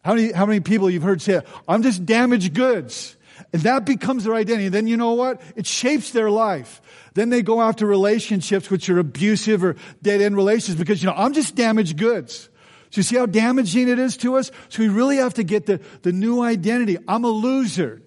How 0.02 0.14
many, 0.14 0.32
how 0.32 0.46
many 0.46 0.62
people 0.62 0.90
you've 0.90 1.04
heard 1.04 1.22
say, 1.22 1.42
I'm 1.68 1.84
just 1.84 2.06
damaged 2.06 2.54
goods? 2.54 3.18
And 3.54 3.62
that 3.64 3.86
becomes 3.86 4.24
their 4.24 4.36
identity. 4.36 4.70
Then 4.70 4.88
you 4.88 4.98
know 4.98 5.14
what? 5.14 5.42
It 5.56 5.66
shapes 5.66 6.12
their 6.12 6.30
life. 6.30 6.82
Then 7.14 7.30
they 7.30 7.42
go 7.42 7.62
after 7.62 7.86
relationships 7.86 8.70
which 8.70 8.90
are 8.90 9.00
abusive 9.00 9.64
or 9.64 9.76
dead 10.02 10.22
end 10.22 10.36
relationships 10.36 10.80
because, 10.80 11.02
you 11.02 11.08
know, 11.08 11.16
I'm 11.16 11.34
just 11.34 11.56
damaged 11.56 11.98
goods. 11.98 12.50
So 12.92 13.00
you 13.00 13.04
see 13.04 13.18
how 13.18 13.26
damaging 13.26 13.88
it 13.88 14.00
is 14.00 14.18
to 14.18 14.36
us? 14.38 14.52
So 14.70 14.82
we 14.82 14.90
really 14.90 15.18
have 15.18 15.36
to 15.36 15.44
get 15.44 15.66
the, 15.66 15.80
the 16.02 16.12
new 16.12 16.42
identity. 16.42 16.98
I'm 17.08 17.24
a 17.24 17.30
loser. 17.30 18.02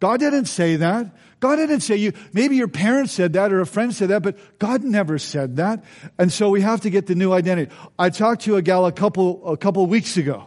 God 0.00 0.20
didn't 0.20 0.46
say 0.46 0.76
that. 0.76 1.16
God 1.40 1.56
didn't 1.56 1.80
say 1.80 1.96
you, 1.96 2.12
maybe 2.32 2.56
your 2.56 2.68
parents 2.68 3.12
said 3.12 3.32
that 3.32 3.52
or 3.52 3.60
a 3.60 3.66
friend 3.66 3.92
said 3.92 4.10
that, 4.10 4.22
but 4.22 4.58
God 4.60 4.84
never 4.84 5.18
said 5.18 5.56
that. 5.56 5.84
And 6.18 6.32
so 6.32 6.50
we 6.50 6.60
have 6.60 6.82
to 6.82 6.90
get 6.90 7.06
the 7.06 7.16
new 7.16 7.32
identity. 7.32 7.72
I 7.98 8.10
talked 8.10 8.42
to 8.42 8.56
a 8.56 8.62
gal 8.62 8.86
a 8.86 8.92
couple, 8.92 9.44
a 9.48 9.56
couple 9.56 9.84
weeks 9.86 10.16
ago 10.16 10.46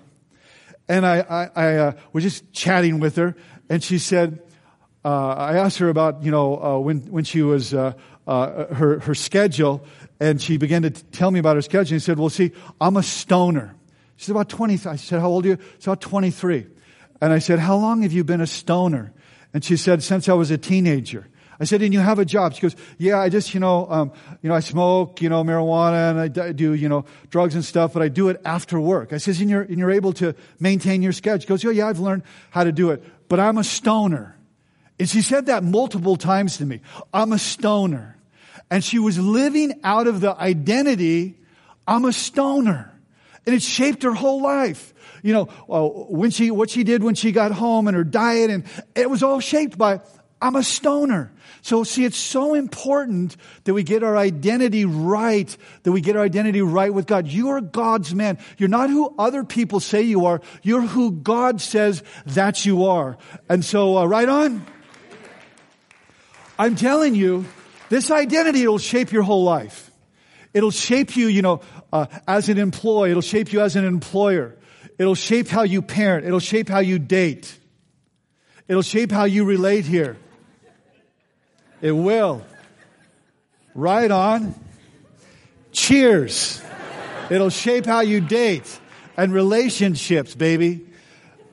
and 0.88 1.06
I, 1.06 1.20
I, 1.20 1.50
I 1.56 1.76
uh, 1.78 1.92
was 2.14 2.24
just 2.24 2.52
chatting 2.52 3.00
with 3.00 3.16
her 3.16 3.36
and 3.70 3.84
she 3.84 3.98
said, 4.00 4.42
uh, 5.04 5.34
I 5.34 5.58
asked 5.58 5.78
her 5.80 5.90
about, 5.90 6.24
you 6.24 6.32
know, 6.32 6.62
uh, 6.62 6.80
when, 6.80 7.00
when 7.12 7.24
she 7.24 7.42
was, 7.42 7.74
uh, 7.74 7.94
uh, 8.28 8.74
her, 8.74 9.00
her 9.00 9.16
schedule, 9.16 9.86
and 10.20 10.42
she 10.42 10.58
began 10.58 10.82
to 10.84 10.90
tell 10.90 11.30
me 11.30 11.40
about 11.40 11.56
her 11.56 11.62
schedule. 11.62 11.94
And 11.94 12.02
she 12.02 12.06
said, 12.06 12.18
well, 12.18 12.30
see, 12.30 12.52
I'm 12.82 12.98
a 12.98 13.04
stoner. 13.04 13.76
She 14.16 14.26
said, 14.26 14.32
about 14.32 14.50
20. 14.50 14.74
I 14.88 14.96
said, 14.96 15.20
how 15.20 15.30
old 15.30 15.46
are 15.46 15.50
you? 15.50 15.58
She's 15.78 15.88
about 15.88 16.02
23. 16.02 16.68
And 17.22 17.34
I 17.34 17.40
said, 17.40 17.60
how 17.60 17.78
long 17.78 18.02
have 18.04 18.14
you 18.14 18.24
been 18.24 18.42
a 18.42 18.48
stoner? 18.48 19.14
And 19.54 19.64
she 19.64 19.78
said, 19.78 20.04
since 20.04 20.28
I 20.28 20.34
was 20.34 20.52
a 20.52 20.58
teenager. 20.58 21.28
I 21.60 21.64
said, 21.64 21.82
and 21.82 21.94
you 21.94 22.02
have 22.02 22.20
a 22.20 22.26
job? 22.26 22.54
She 22.54 22.62
goes, 22.62 22.76
yeah, 22.98 23.20
I 23.20 23.30
just, 23.30 23.54
you 23.54 23.62
know, 23.62 23.88
um, 23.90 24.12
you 24.42 24.50
know, 24.50 24.56
I 24.56 24.60
smoke, 24.60 25.22
you 25.22 25.30
know, 25.30 25.44
marijuana 25.44 26.12
and 26.12 26.38
I 26.38 26.52
do, 26.52 26.74
you 26.74 26.90
know, 26.90 27.06
drugs 27.30 27.56
and 27.56 27.64
stuff, 27.64 27.94
but 27.94 28.02
I 28.02 28.10
do 28.10 28.28
it 28.28 28.42
after 28.44 28.80
work. 28.80 29.14
I 29.14 29.18
says, 29.18 29.40
and 29.40 29.50
you're, 29.50 29.62
and 29.62 29.78
you're 29.78 29.92
able 29.92 30.12
to 30.14 30.36
maintain 30.60 31.02
your 31.02 31.14
schedule? 31.14 31.40
She 31.40 31.48
goes, 31.48 31.64
yeah, 31.64 31.72
yeah, 31.72 31.88
I've 31.88 32.00
learned 32.00 32.24
how 32.50 32.66
to 32.66 32.74
do 32.74 32.92
it, 32.92 33.04
but 33.28 33.40
I'm 33.40 33.58
a 33.58 33.64
stoner. 33.64 34.36
And 35.00 35.10
she 35.10 35.22
said 35.22 35.48
that 35.48 35.64
multiple 35.64 36.16
times 36.16 36.58
to 36.58 36.66
me. 36.66 36.82
I'm 37.14 37.32
a 37.32 37.40
stoner. 37.40 38.18
And 38.72 38.84
she 38.84 39.00
was 39.00 39.20
living 39.20 39.80
out 39.84 40.08
of 40.08 40.22
the 40.22 40.36
identity, 40.36 41.38
I'm 41.88 42.06
a 42.06 42.14
stoner. 42.14 42.92
And 43.46 43.54
it 43.54 43.62
shaped 43.62 44.04
her 44.04 44.14
whole 44.14 44.42
life. 44.42 44.94
You 45.22 45.34
know, 45.34 45.50
uh, 45.70 45.88
when 45.88 46.32
she, 46.32 46.52
what 46.52 46.70
she 46.70 46.84
did 46.84 47.04
when 47.04 47.16
she 47.16 47.32
got 47.32 47.52
home 47.52 47.88
and 47.88 47.96
her 47.96 48.04
diet 48.04 48.50
and 48.50 48.64
it 48.96 49.10
was 49.10 49.24
all 49.24 49.40
shaped 49.40 49.78
by, 49.78 50.02
I'm 50.42 50.56
a 50.56 50.64
stoner. 50.64 51.32
So 51.62 51.84
see, 51.84 52.06
it's 52.06 52.18
so 52.18 52.54
important 52.54 53.36
that 53.64 53.74
we 53.74 53.84
get 53.84 54.04
our 54.04 54.16
identity 54.16 54.86
right, 54.86 55.56
that 55.84 55.92
we 55.92 56.02
get 56.02 56.16
our 56.16 56.24
identity 56.24 56.62
right 56.62 56.94
with 56.94 57.08
God. 57.08 57.28
You 57.28 57.50
are 57.50 57.62
God's 57.62 58.14
man. 58.14 58.38
You're 58.58 58.70
not 58.70 58.90
who 58.90 59.16
other 59.18 59.44
people 59.44 59.80
say 59.80 60.04
you 60.04 60.26
are. 60.26 60.42
You're 60.62 60.82
who 60.82 61.12
God 61.12 61.62
says 61.62 62.04
that 62.28 62.66
you 62.66 62.86
are. 62.86 63.18
And 63.50 63.66
so, 63.66 63.98
uh, 63.98 64.06
right 64.06 64.30
on. 64.30 64.66
I'm 66.60 66.76
telling 66.76 67.16
you, 67.16 67.46
this 67.90 68.12
identity 68.12 68.68
will 68.68 68.78
shape 68.78 69.12
your 69.12 69.24
whole 69.24 69.44
life. 69.44 69.92
It'll 70.54 70.72
shape 70.72 71.18
you, 71.18 71.28
you 71.28 71.42
know, 71.42 71.62
uh, 71.92 72.06
as 72.28 72.48
an 72.48 72.58
employee. 72.58 73.10
It'll 73.10 73.22
shape 73.22 73.52
you 73.52 73.62
as 73.62 73.76
an 73.76 73.86
employer. 73.86 74.56
It'll 74.98 75.16
shape 75.16 75.48
how 75.48 75.64
you 75.64 75.82
parent. 75.82 76.26
It'll 76.26 76.40
shape 76.40 76.70
how 76.70 76.80
you 76.80 77.00
date. 77.00 77.58
It'll 78.68 78.82
shape 78.82 79.12
how 79.12 79.26
you 79.26 79.46
relate 79.46 79.86
here. 79.86 80.18
It 81.82 81.92
will. 81.92 82.46
Right 83.74 84.10
on. 84.10 84.56
Cheers. 85.72 86.62
It'll 87.30 87.50
shape 87.50 87.86
how 87.86 88.02
you 88.02 88.22
date 88.22 88.80
and 89.18 89.34
relationships, 89.34 90.36
baby. 90.36 90.86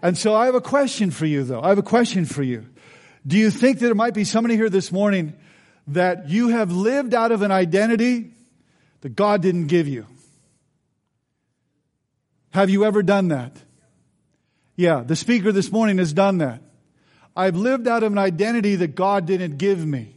And 0.03 0.17
so 0.19 0.35
I 0.35 0.47
have 0.47 0.55
a 0.55 0.61
question 0.61 1.11
for 1.11 1.27
you 1.27 1.45
though. 1.45 1.61
I 1.61 1.69
have 1.69 1.79
a 1.79 1.83
question 1.83 2.25
for 2.25 2.43
you. 2.43 2.67
Do 3.27 3.39
you 3.39 3.51
think 3.51 3.79
that 3.79 3.87
there 3.87 3.95
might 3.95 4.15
be 4.15 4.25
somebody 4.25 4.57
here 4.57 4.69
this 4.69 4.91
morning 4.91 5.35
that 5.89 6.29
you 6.29 6.49
have 6.49 6.73
lived 6.73 7.15
out 7.15 7.33
of 7.33 7.43
an 7.43 7.51
identity 7.51 8.33
that 9.01 9.17
God 9.17 9.43
didn't 9.43 9.67
give 9.67 9.89
you? 9.89 10.07
Have 12.51 12.69
you 12.69 12.85
ever 12.85 13.03
done 13.03 13.29
that? 13.29 13.57
Yeah, 14.77 15.03
the 15.05 15.17
speaker 15.17 15.53
this 15.53 15.71
morning 15.71 15.99
has 15.99 16.13
done 16.13 16.39
that. 16.39 16.63
I've 17.35 17.57
lived 17.57 17.89
out 17.89 18.03
of 18.03 18.13
an 18.13 18.19
identity 18.19 18.77
that 18.77 18.95
God 18.95 19.27
didn't 19.27 19.57
give 19.59 19.85
me. 19.87 20.17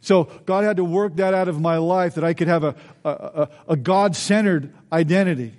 So 0.00 0.24
God 0.44 0.64
had 0.64 0.76
to 0.76 0.84
work 0.84 1.16
that 1.16 1.32
out 1.32 1.48
of 1.48 1.60
my 1.60 1.78
life 1.78 2.16
that 2.16 2.24
I 2.24 2.34
could 2.34 2.48
have 2.48 2.64
a, 2.64 2.74
a, 3.04 3.48
a 3.68 3.76
God-centered 3.76 4.74
identity. 4.92 5.54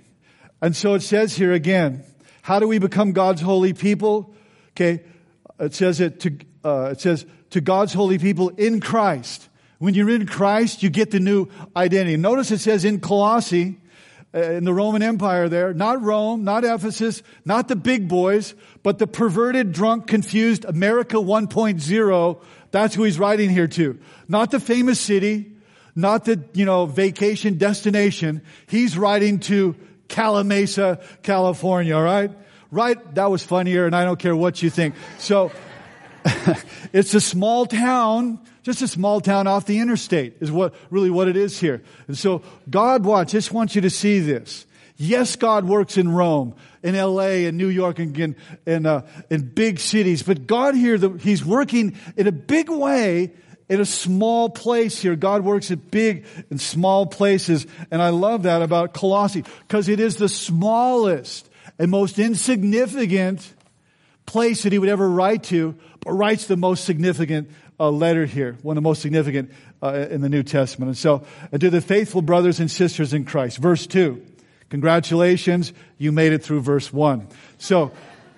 And 0.62 0.76
so 0.76 0.94
it 0.94 1.00
says 1.00 1.36
here 1.36 1.52
again, 1.52 2.04
how 2.42 2.60
do 2.60 2.68
we 2.68 2.78
become 2.78 3.12
God's 3.12 3.40
holy 3.40 3.72
people? 3.72 4.34
Okay, 4.70 5.02
it 5.58 5.74
says 5.74 6.00
it 6.00 6.20
to, 6.20 6.38
uh, 6.64 6.90
it 6.92 7.00
says 7.00 7.26
to 7.50 7.60
God's 7.60 7.92
holy 7.92 8.18
people 8.18 8.50
in 8.50 8.80
Christ. 8.80 9.48
When 9.78 9.94
you're 9.94 10.10
in 10.10 10.26
Christ, 10.26 10.82
you 10.82 10.90
get 10.90 11.10
the 11.10 11.20
new 11.20 11.48
identity. 11.74 12.16
Notice 12.16 12.52
it 12.52 12.58
says 12.58 12.84
in 12.84 13.00
Colossae, 13.00 13.80
Uh, 14.36 14.40
in 14.52 14.64
the 14.64 14.74
Roman 14.74 15.02
Empire 15.02 15.48
there, 15.48 15.72
not 15.72 16.02
Rome, 16.02 16.44
not 16.44 16.62
Ephesus, 16.62 17.22
not 17.46 17.68
the 17.68 17.76
big 17.76 18.06
boys, 18.06 18.54
but 18.82 18.98
the 18.98 19.06
perverted, 19.06 19.72
drunk, 19.72 20.06
confused 20.08 20.66
America 20.66 21.16
1.0. 21.16 22.42
That's 22.70 22.94
who 22.94 23.04
he's 23.04 23.18
writing 23.18 23.48
here 23.48 23.68
to. 23.68 23.98
Not 24.28 24.50
the 24.50 24.60
famous 24.60 25.00
city, 25.00 25.52
not 25.94 26.26
the, 26.26 26.44
you 26.52 26.66
know, 26.66 26.84
vacation 26.84 27.56
destination. 27.56 28.42
He's 28.66 28.98
writing 28.98 29.38
to 29.40 29.74
Calimesa, 30.08 31.02
California, 31.22 31.96
all 31.96 32.02
right? 32.02 32.30
Right? 32.70 33.14
That 33.14 33.30
was 33.30 33.42
funnier, 33.42 33.86
and 33.86 33.96
I 33.96 34.04
don't 34.04 34.18
care 34.18 34.36
what 34.36 34.62
you 34.62 34.68
think. 34.68 34.96
So, 35.16 35.50
it's 36.92 37.14
a 37.14 37.22
small 37.22 37.64
town, 37.64 38.40
just 38.66 38.82
a 38.82 38.88
small 38.88 39.20
town 39.20 39.46
off 39.46 39.64
the 39.64 39.78
interstate 39.78 40.38
is 40.40 40.50
what, 40.50 40.74
really 40.90 41.08
what 41.08 41.28
it 41.28 41.36
is 41.36 41.60
here. 41.60 41.84
And 42.08 42.18
so, 42.18 42.42
God 42.68 43.04
wants, 43.04 43.30
just 43.30 43.52
wants 43.52 43.76
you 43.76 43.80
to 43.82 43.90
see 43.90 44.18
this. 44.18 44.66
Yes, 44.96 45.36
God 45.36 45.66
works 45.66 45.96
in 45.96 46.08
Rome, 46.10 46.56
in 46.82 46.96
LA, 46.96 47.46
in 47.46 47.56
New 47.56 47.68
York, 47.68 48.00
and 48.00 48.18
in, 48.18 48.36
in, 48.66 48.84
uh, 48.84 49.06
in 49.30 49.50
big 49.50 49.78
cities, 49.78 50.24
but 50.24 50.48
God 50.48 50.74
here, 50.74 50.98
the, 50.98 51.10
He's 51.10 51.44
working 51.44 51.96
in 52.16 52.26
a 52.26 52.32
big 52.32 52.68
way 52.68 53.34
in 53.68 53.80
a 53.80 53.84
small 53.84 54.50
place 54.50 55.00
here. 55.00 55.14
God 55.14 55.44
works 55.44 55.70
at 55.70 55.92
big 55.92 56.26
and 56.50 56.60
small 56.60 57.06
places. 57.06 57.68
And 57.92 58.02
I 58.02 58.08
love 58.08 58.42
that 58.44 58.62
about 58.62 58.94
Colossae 58.94 59.44
because 59.68 59.88
it 59.88 60.00
is 60.00 60.16
the 60.16 60.28
smallest 60.28 61.48
and 61.78 61.88
most 61.88 62.18
insignificant 62.18 63.54
place 64.24 64.64
that 64.64 64.72
he 64.72 64.78
would 64.80 64.88
ever 64.88 65.08
write 65.08 65.44
to, 65.44 65.76
but 66.00 66.14
writes 66.14 66.46
the 66.46 66.56
most 66.56 66.84
significant 66.84 67.48
uh, 67.78 67.90
letter 67.90 68.26
here, 68.26 68.56
one 68.62 68.76
of 68.76 68.82
the 68.82 68.88
most 68.88 69.02
significant 69.02 69.52
uh, 69.82 70.06
in 70.10 70.20
the 70.20 70.28
New 70.28 70.42
Testament. 70.42 70.88
And 70.88 70.98
so, 70.98 71.26
and 71.52 71.60
to 71.60 71.70
the 71.70 71.80
faithful 71.80 72.22
brothers 72.22 72.60
and 72.60 72.70
sisters 72.70 73.12
in 73.12 73.24
Christ. 73.24 73.58
Verse 73.58 73.86
2. 73.86 74.24
Congratulations, 74.68 75.72
you 75.96 76.10
made 76.10 76.32
it 76.32 76.42
through 76.42 76.60
verse 76.60 76.92
1. 76.92 77.28
So, 77.58 77.92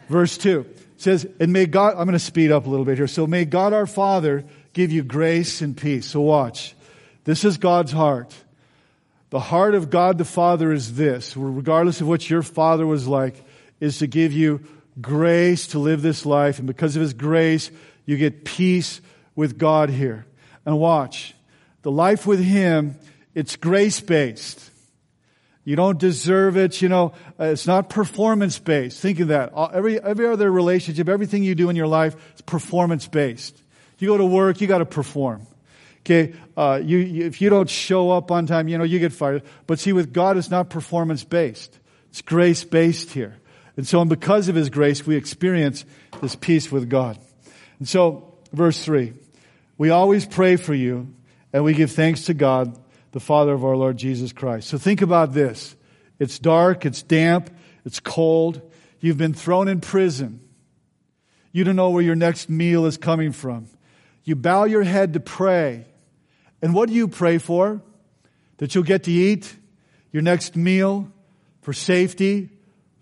verse 0.09 0.37
2 0.37 0.67
says, 0.99 1.27
and 1.41 1.53
may 1.53 1.67
God, 1.67 1.93
I'm 1.93 2.05
going 2.05 2.13
to 2.13 2.19
speed 2.19 2.53
up 2.53 2.67
a 2.67 2.71
little 2.71 2.85
bit 2.85 2.99
here. 2.99 3.07
So 3.07 3.27
may 3.27 3.45
God 3.45 3.73
our 3.73 3.87
Father 3.87 4.45
give 4.73 4.93
you 4.93 5.03
grace 5.03 5.63
and 5.63 5.77
peace. 5.77 6.07
So 6.07 6.21
watch. 6.21 6.75
This 7.25 7.45
is 7.45 7.57
God's 7.57 7.93
heart. 7.93 8.35
The 9.31 9.41
heart 9.41 9.75
of 9.75 9.91
God 9.91 10.19
the 10.19 10.25
Father 10.25 10.73
is 10.73 10.97
this, 10.97 11.37
regardless 11.37 12.01
of 12.01 12.09
what 12.09 12.29
your 12.29 12.43
father 12.43 12.87
was 12.87 13.07
like, 13.07 13.45
is 13.79 13.99
to 13.99 14.07
give 14.07 14.33
you 14.33 14.61
grace 15.01 15.69
to 15.69 15.79
live 15.79 16.03
this 16.03 16.27
life. 16.27 16.59
And 16.59 16.67
because 16.67 16.97
of 16.97 17.03
His 17.03 17.13
grace, 17.13 17.71
you 18.07 18.17
get 18.17 18.45
peace 18.45 19.01
with 19.39 19.57
God 19.57 19.89
here. 19.89 20.27
And 20.67 20.81
watch. 20.81 21.33
The 21.83 21.93
life 21.93 22.27
with 22.27 22.41
Him, 22.41 22.97
it's 23.37 23.55
grace 23.55 24.01
based. 24.01 24.69
You 25.63 25.77
don't 25.77 25.97
deserve 25.97 26.57
it. 26.57 26.83
You 26.83 26.89
know, 26.89 27.13
uh, 27.39 27.45
it's 27.45 27.65
not 27.65 27.89
performance 27.89 28.59
based. 28.59 29.01
Think 29.01 29.21
of 29.21 29.29
that. 29.29 29.53
Every, 29.73 30.01
every 30.01 30.27
other 30.27 30.51
relationship, 30.51 31.09
everything 31.09 31.45
you 31.45 31.55
do 31.55 31.71
in 31.71 31.77
your 31.77 31.87
life 31.87 32.17
is 32.35 32.41
performance 32.41 33.07
based. 33.07 33.63
You 33.99 34.09
go 34.09 34.17
to 34.19 34.25
work, 34.25 34.61
you 34.61 34.67
got 34.67 34.79
to 34.79 34.87
perform. 34.87 35.47
Okay, 36.01 36.35
uh, 36.57 36.81
you, 36.83 36.99
you, 36.99 37.27
if 37.27 37.41
you 37.41 37.49
don't 37.49 37.71
show 37.71 38.11
up 38.11 38.33
on 38.33 38.47
time, 38.47 38.67
you 38.67 38.77
know 38.77 38.85
you 38.85 38.99
get 38.99 39.13
fired. 39.13 39.45
But 39.69 39.79
see, 39.79 39.93
with 39.93 40.13
God, 40.13 40.37
it's 40.37 40.51
not 40.51 40.69
performance 40.69 41.23
based; 41.23 41.79
it's 42.11 42.23
grace 42.23 42.65
based 42.65 43.11
here. 43.11 43.37
And 43.77 43.87
so, 43.87 44.01
and 44.01 44.11
because 44.11 44.49
of 44.49 44.57
His 44.57 44.69
grace, 44.69 45.07
we 45.07 45.15
experience 45.15 45.85
this 46.23 46.35
peace 46.35 46.73
with 46.73 46.89
God. 46.89 47.19
And 47.79 47.89
so, 47.89 48.35
verse 48.53 48.83
three, 48.83 49.13
we 49.79 49.91
always 49.91 50.27
pray 50.27 50.57
for 50.57 50.75
you, 50.75 51.15
and 51.53 51.65
we 51.65 51.73
give 51.73 51.93
thanks 51.93 52.25
to 52.25 52.35
God, 52.35 52.79
the 53.13 53.21
Father 53.21 53.53
of 53.53 53.65
our 53.65 53.77
Lord 53.77 53.97
Jesus 53.97 54.33
Christ. 54.33 54.69
So 54.69 54.77
think 54.77 55.01
about 55.01 55.33
this: 55.33 55.75
it's 56.19 56.39
dark, 56.39 56.85
it's 56.85 57.03
damp, 57.03 57.49
it's 57.85 58.01
cold. 58.01 58.61
You've 59.01 59.17
been 59.17 59.35
thrown 59.35 59.69
in 59.69 59.81
prison. 59.81 60.41
You 61.53 61.65
don't 61.65 61.77
know 61.77 61.91
where 61.91 62.03
your 62.03 62.17
next 62.17 62.51
meal 62.51 62.85
is 62.85 62.99
coming 62.99 63.33
from. 63.33 63.69
You 64.25 64.37
bow 64.37 64.65
your 64.65 64.83
head 64.83 65.15
to 65.15 65.21
pray. 65.21 65.87
And 66.61 66.75
what 66.75 66.89
do 66.89 66.95
you 66.95 67.09
pray 67.09 67.39
for? 67.39 67.81
That 68.59 68.75
you'll 68.75 68.85
get 68.85 69.05
to 69.05 69.13
eat 69.13 69.55
your 70.13 70.23
next 70.23 70.57
meal 70.57 71.11
for 71.63 71.73
safety, 71.73 72.51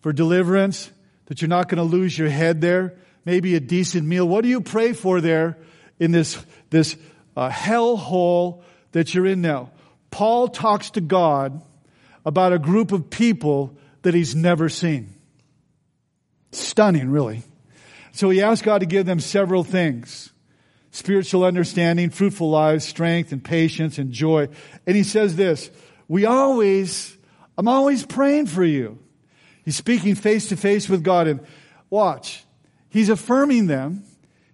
for 0.01 0.13
deliverance, 0.13 0.91
that 1.27 1.41
you're 1.41 1.49
not 1.49 1.69
going 1.69 1.79
to 1.79 1.97
lose 1.97 2.17
your 2.17 2.29
head 2.29 2.61
there, 2.61 2.95
maybe 3.25 3.55
a 3.55 3.61
decent 3.61 4.07
meal. 4.07 4.29
What 4.29 4.43
do 4.43 4.49
you 4.49 4.61
pray 4.61 4.93
for 4.93 5.21
there 5.21 5.59
in 5.99 6.13
this, 6.13 6.39
this 6.71 6.97
uh, 7.37 7.49
hell 7.49 7.97
hole 7.97 8.63
that 8.93 9.15
you're 9.15 9.27
in 9.27 9.43
now? 9.43 9.71
Paul 10.11 10.49
talks 10.49 10.91
to 10.91 11.01
God 11.01 11.63
about 12.25 12.53
a 12.53 12.59
group 12.59 12.93
of 12.93 13.11
people 13.11 13.77
that 14.03 14.15
he's 14.15 14.35
never 14.35 14.69
seen. 14.69 15.15
Stunning, 16.53 17.11
really. 17.11 17.43
So 18.13 18.31
he 18.31 18.41
asks 18.41 18.65
God 18.65 18.79
to 18.79 18.87
give 18.87 19.07
them 19.07 19.21
several 19.21 19.63
things 19.65 20.33
spiritual 20.91 21.45
understanding, 21.45 22.09
fruitful 22.09 22.49
lives, 22.49 22.83
strength 22.83 23.31
and 23.31 23.45
patience 23.45 23.99
and 23.99 24.13
joy. 24.13 24.49
And 24.87 24.97
he 24.97 25.03
says 25.03 25.37
this, 25.37 25.71
we 26.09 26.25
always, 26.25 27.15
I'm 27.59 27.69
always 27.69 28.07
praying 28.07 28.47
for 28.47 28.65
you. 28.65 28.99
He's 29.63 29.77
speaking 29.77 30.15
face 30.15 30.49
to 30.49 30.57
face 30.57 30.89
with 30.89 31.05
God 31.05 31.27
and 31.29 31.41
watch. 31.91 32.45
He's 32.89 33.11
affirming 33.11 33.67
them. 33.67 34.05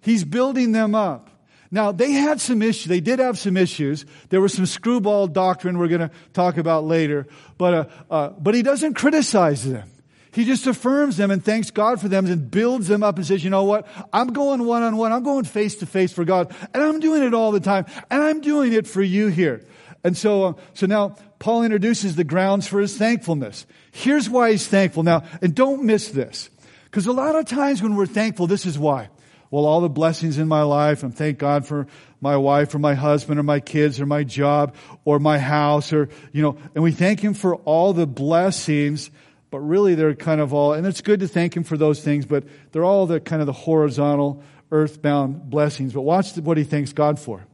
He's 0.01 0.25
building 0.25 0.73
them 0.73 0.95
up. 0.95 1.29
Now, 1.73 1.91
they 1.91 2.11
had 2.11 2.39
some 2.39 2.61
issues. 2.61 2.85
They 2.85 2.99
did 2.99 3.17
have 3.17 3.39
some 3.39 3.57
issues. 3.57 4.05
There 4.29 4.39
was 4.39 4.53
some 4.53 4.67
screwball 4.67 5.25
doctrine 5.25 5.79
we're 5.79 5.87
going 5.87 6.07
to 6.07 6.11
talk 6.31 6.57
about 6.57 6.83
later. 6.83 7.25
But, 7.57 7.73
uh, 7.73 7.85
uh, 8.11 8.29
but 8.29 8.53
he 8.53 8.61
doesn't 8.61 8.93
criticize 8.93 9.67
them. 9.67 9.89
He 10.33 10.45
just 10.45 10.67
affirms 10.67 11.17
them 11.17 11.31
and 11.31 11.43
thanks 11.43 11.71
God 11.71 11.99
for 11.99 12.07
them 12.07 12.27
and 12.27 12.51
builds 12.51 12.87
them 12.87 13.01
up 13.01 13.17
and 13.17 13.25
says, 13.25 13.43
you 13.43 13.49
know 13.49 13.63
what? 13.63 13.87
I'm 14.13 14.27
going 14.27 14.65
one 14.65 14.83
on 14.83 14.97
one. 14.97 15.11
I'm 15.11 15.23
going 15.23 15.45
face 15.45 15.73
to 15.77 15.87
face 15.87 16.13
for 16.13 16.23
God 16.25 16.55
and 16.75 16.83
I'm 16.83 16.99
doing 16.99 17.23
it 17.23 17.33
all 17.33 17.51
the 17.51 17.59
time 17.59 17.87
and 18.11 18.21
I'm 18.21 18.41
doing 18.41 18.73
it 18.73 18.85
for 18.85 19.01
you 19.01 19.27
here. 19.27 19.65
And 20.03 20.15
so, 20.15 20.43
uh, 20.43 20.53
so 20.75 20.85
now 20.85 21.15
Paul 21.39 21.63
introduces 21.63 22.15
the 22.15 22.23
grounds 22.23 22.67
for 22.67 22.81
his 22.81 22.95
thankfulness. 22.95 23.65
Here's 23.91 24.29
why 24.29 24.51
he's 24.51 24.67
thankful 24.67 25.01
now, 25.01 25.23
and 25.41 25.55
don't 25.55 25.85
miss 25.85 26.09
this. 26.09 26.51
Because 26.85 27.07
a 27.07 27.13
lot 27.13 27.35
of 27.35 27.45
times 27.45 27.81
when 27.81 27.95
we're 27.95 28.05
thankful, 28.05 28.45
this 28.45 28.67
is 28.67 28.77
why. 28.77 29.09
Well, 29.53 29.67
all 29.67 29.81
the 29.81 29.89
blessings 29.89 30.39
in 30.39 30.47
my 30.47 30.63
life, 30.63 31.03
and 31.03 31.15
thank 31.15 31.37
God 31.37 31.67
for 31.67 31.85
my 32.19 32.37
wife 32.37 32.73
or 32.73 32.79
my 32.79 32.95
husband 32.95 33.39
or 33.39 33.43
my 33.43 33.59
kids 33.59 33.99
or 33.99 34.07
my 34.07 34.23
job 34.23 34.73
or 35.05 35.19
my 35.19 35.37
house 35.37 35.93
or, 35.93 36.09
you 36.31 36.41
know, 36.41 36.57
and 36.73 36.83
we 36.83 36.91
thank 36.91 37.19
Him 37.19 37.35
for 37.35 37.57
all 37.57 37.93
the 37.93 38.07
blessings 38.07 39.11
but 39.51 39.59
really 39.59 39.93
they're 39.93 40.15
kind 40.15 40.41
of 40.41 40.51
all, 40.51 40.73
and 40.73 40.87
it's 40.87 41.01
good 41.01 41.19
to 41.19 41.27
thank 41.27 41.55
Him 41.55 41.63
for 41.63 41.77
those 41.77 42.01
things, 42.03 42.25
but 42.25 42.43
they're 42.71 42.83
all 42.83 43.05
the 43.05 43.19
kind 43.19 43.39
of 43.39 43.45
the 43.45 43.53
horizontal, 43.53 44.41
earthbound 44.71 45.51
blessings. 45.51 45.93
But 45.93 46.01
watch 46.01 46.35
what 46.37 46.57
He 46.57 46.63
thanks 46.63 46.91
God 46.91 47.19
for. 47.19 47.45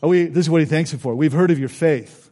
We, 0.00 0.24
this 0.24 0.46
is 0.46 0.50
what 0.50 0.62
He 0.62 0.66
thanks 0.66 0.94
Him 0.94 1.00
for. 1.00 1.14
We've 1.14 1.34
heard 1.34 1.50
of 1.50 1.58
your 1.58 1.68
faith 1.68 2.30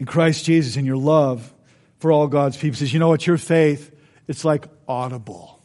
in 0.00 0.06
Christ 0.06 0.44
Jesus 0.44 0.74
and 0.74 0.84
your 0.84 0.96
love 0.96 1.54
for 2.00 2.10
all 2.10 2.26
God's 2.26 2.56
people. 2.56 2.70
He 2.70 2.78
says, 2.80 2.92
you 2.92 2.98
know 2.98 3.06
what, 3.06 3.24
your 3.24 3.38
faith, 3.38 3.94
it's 4.26 4.44
like 4.44 4.66
audible. 4.88 5.57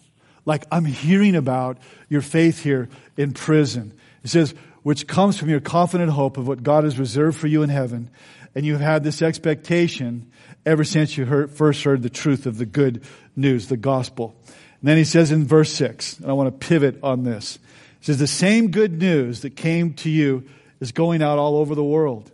Like 0.45 0.65
I'm 0.71 0.85
hearing 0.85 1.35
about 1.35 1.77
your 2.09 2.21
faith 2.21 2.61
here 2.61 2.89
in 3.17 3.33
prison. 3.33 3.93
It 4.23 4.29
says, 4.29 4.53
which 4.83 5.07
comes 5.07 5.37
from 5.37 5.49
your 5.49 5.61
confident 5.61 6.11
hope 6.11 6.37
of 6.37 6.47
what 6.47 6.61
God 6.61 6.83
has 6.83 6.99
reserved 6.99 7.37
for 7.37 7.47
you 7.47 7.63
in 7.63 7.69
heaven. 7.69 8.09
And 8.53 8.65
you've 8.65 8.81
had 8.81 9.03
this 9.03 9.21
expectation 9.21 10.31
ever 10.65 10.83
since 10.83 11.17
you 11.17 11.25
heard, 11.25 11.51
first 11.51 11.83
heard 11.83 12.03
the 12.03 12.09
truth 12.09 12.45
of 12.45 12.57
the 12.57 12.65
good 12.65 13.03
news, 13.35 13.67
the 13.67 13.77
gospel. 13.77 14.35
And 14.47 14.89
then 14.89 14.97
he 14.97 15.05
says 15.05 15.31
in 15.31 15.45
verse 15.45 15.71
6, 15.73 16.19
and 16.19 16.29
I 16.29 16.33
want 16.33 16.47
to 16.59 16.67
pivot 16.67 16.99
on 17.01 17.23
this. 17.23 17.57
He 17.99 18.05
says, 18.05 18.19
The 18.19 18.27
same 18.27 18.71
good 18.71 18.99
news 18.99 19.41
that 19.41 19.55
came 19.55 19.93
to 19.95 20.09
you 20.09 20.45
is 20.81 20.91
going 20.91 21.21
out 21.21 21.39
all 21.39 21.55
over 21.57 21.73
the 21.73 21.83
world. 21.83 22.29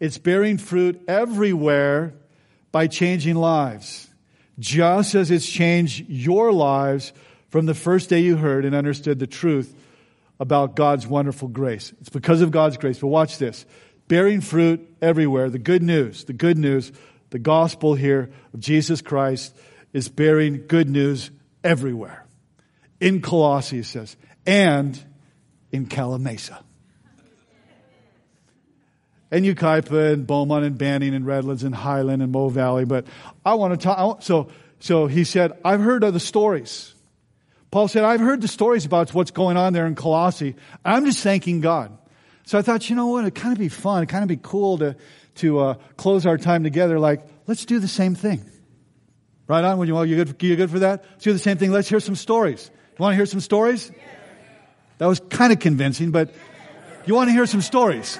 It's 0.00 0.18
bearing 0.18 0.58
fruit 0.58 1.02
everywhere 1.06 2.14
by 2.72 2.86
changing 2.86 3.36
lives, 3.36 4.08
just 4.58 5.14
as 5.14 5.30
it's 5.30 5.48
changed 5.48 6.06
your 6.08 6.52
lives 6.52 7.12
from 7.48 7.66
the 7.66 7.74
first 7.74 8.08
day 8.10 8.20
you 8.20 8.36
heard 8.36 8.64
and 8.64 8.74
understood 8.74 9.18
the 9.18 9.26
truth 9.26 9.74
about 10.38 10.76
God's 10.76 11.06
wonderful 11.06 11.48
grace. 11.48 11.92
It's 12.00 12.10
because 12.10 12.40
of 12.42 12.50
God's 12.50 12.76
grace. 12.76 12.98
But 12.98 13.08
watch 13.08 13.38
this 13.38 13.64
bearing 14.08 14.40
fruit 14.40 14.88
everywhere. 15.00 15.50
The 15.50 15.58
good 15.58 15.82
news, 15.82 16.24
the 16.24 16.32
good 16.32 16.58
news, 16.58 16.92
the 17.30 17.38
gospel 17.38 17.94
here 17.94 18.30
of 18.52 18.60
Jesus 18.60 19.00
Christ 19.00 19.56
is 19.92 20.08
bearing 20.08 20.66
good 20.66 20.88
news 20.88 21.30
everywhere. 21.64 22.24
In 23.00 23.20
Colossae, 23.20 23.80
it 23.80 23.86
says, 23.86 24.16
and 24.46 25.02
in 25.72 25.86
Calimesa. 25.86 26.62
And 29.30 29.44
Yucaipa 29.44 30.12
and 30.12 30.26
Beaumont 30.26 30.64
and 30.64 30.78
Banning 30.78 31.14
and 31.14 31.26
Redlands 31.26 31.64
and 31.64 31.74
Highland 31.74 32.22
and 32.22 32.30
Moe 32.30 32.48
Valley. 32.48 32.84
But 32.84 33.06
I 33.44 33.54
want 33.54 33.78
to 33.78 33.84
talk. 33.84 34.22
So, 34.22 34.50
so 34.78 35.08
he 35.08 35.24
said, 35.24 35.52
I've 35.64 35.80
heard 35.80 36.04
of 36.04 36.14
the 36.14 36.20
stories. 36.20 36.94
Paul 37.70 37.88
said, 37.88 38.04
I've 38.04 38.20
heard 38.20 38.40
the 38.40 38.48
stories 38.48 38.84
about 38.84 39.12
what's 39.12 39.30
going 39.30 39.56
on 39.56 39.72
there 39.72 39.86
in 39.86 39.94
Colossae. 39.94 40.54
I'm 40.84 41.04
just 41.04 41.20
thanking 41.20 41.60
God. 41.60 41.96
So 42.44 42.58
I 42.58 42.62
thought, 42.62 42.88
you 42.88 42.96
know 42.96 43.08
what? 43.08 43.22
It'd 43.22 43.34
kind 43.34 43.52
of 43.52 43.58
be 43.58 43.68
fun. 43.68 43.98
It'd 43.98 44.08
kind 44.08 44.22
of 44.22 44.28
be 44.28 44.38
cool 44.40 44.78
to, 44.78 44.96
to 45.36 45.58
uh, 45.58 45.74
close 45.96 46.26
our 46.26 46.38
time 46.38 46.62
together. 46.62 46.98
Like, 47.00 47.26
let's 47.46 47.64
do 47.64 47.80
the 47.80 47.88
same 47.88 48.14
thing. 48.14 48.48
Right 49.48 49.64
on? 49.64 49.78
When 49.78 49.88
you, 49.88 50.00
you 50.04 50.24
good, 50.24 50.42
you 50.42 50.56
good 50.56 50.70
for 50.70 50.80
that? 50.80 51.04
Let's 51.10 51.24
do 51.24 51.32
the 51.32 51.38
same 51.38 51.58
thing. 51.58 51.72
Let's 51.72 51.88
hear 51.88 52.00
some 52.00 52.16
stories. 52.16 52.70
You 52.98 53.02
want 53.02 53.12
to 53.12 53.16
hear 53.16 53.26
some 53.26 53.40
stories? 53.40 53.90
That 54.98 55.06
was 55.06 55.20
kind 55.20 55.52
of 55.52 55.58
convincing, 55.58 56.10
but 56.10 56.32
you 57.04 57.14
want 57.14 57.28
to 57.28 57.32
hear 57.32 57.46
some 57.46 57.60
stories? 57.60 58.18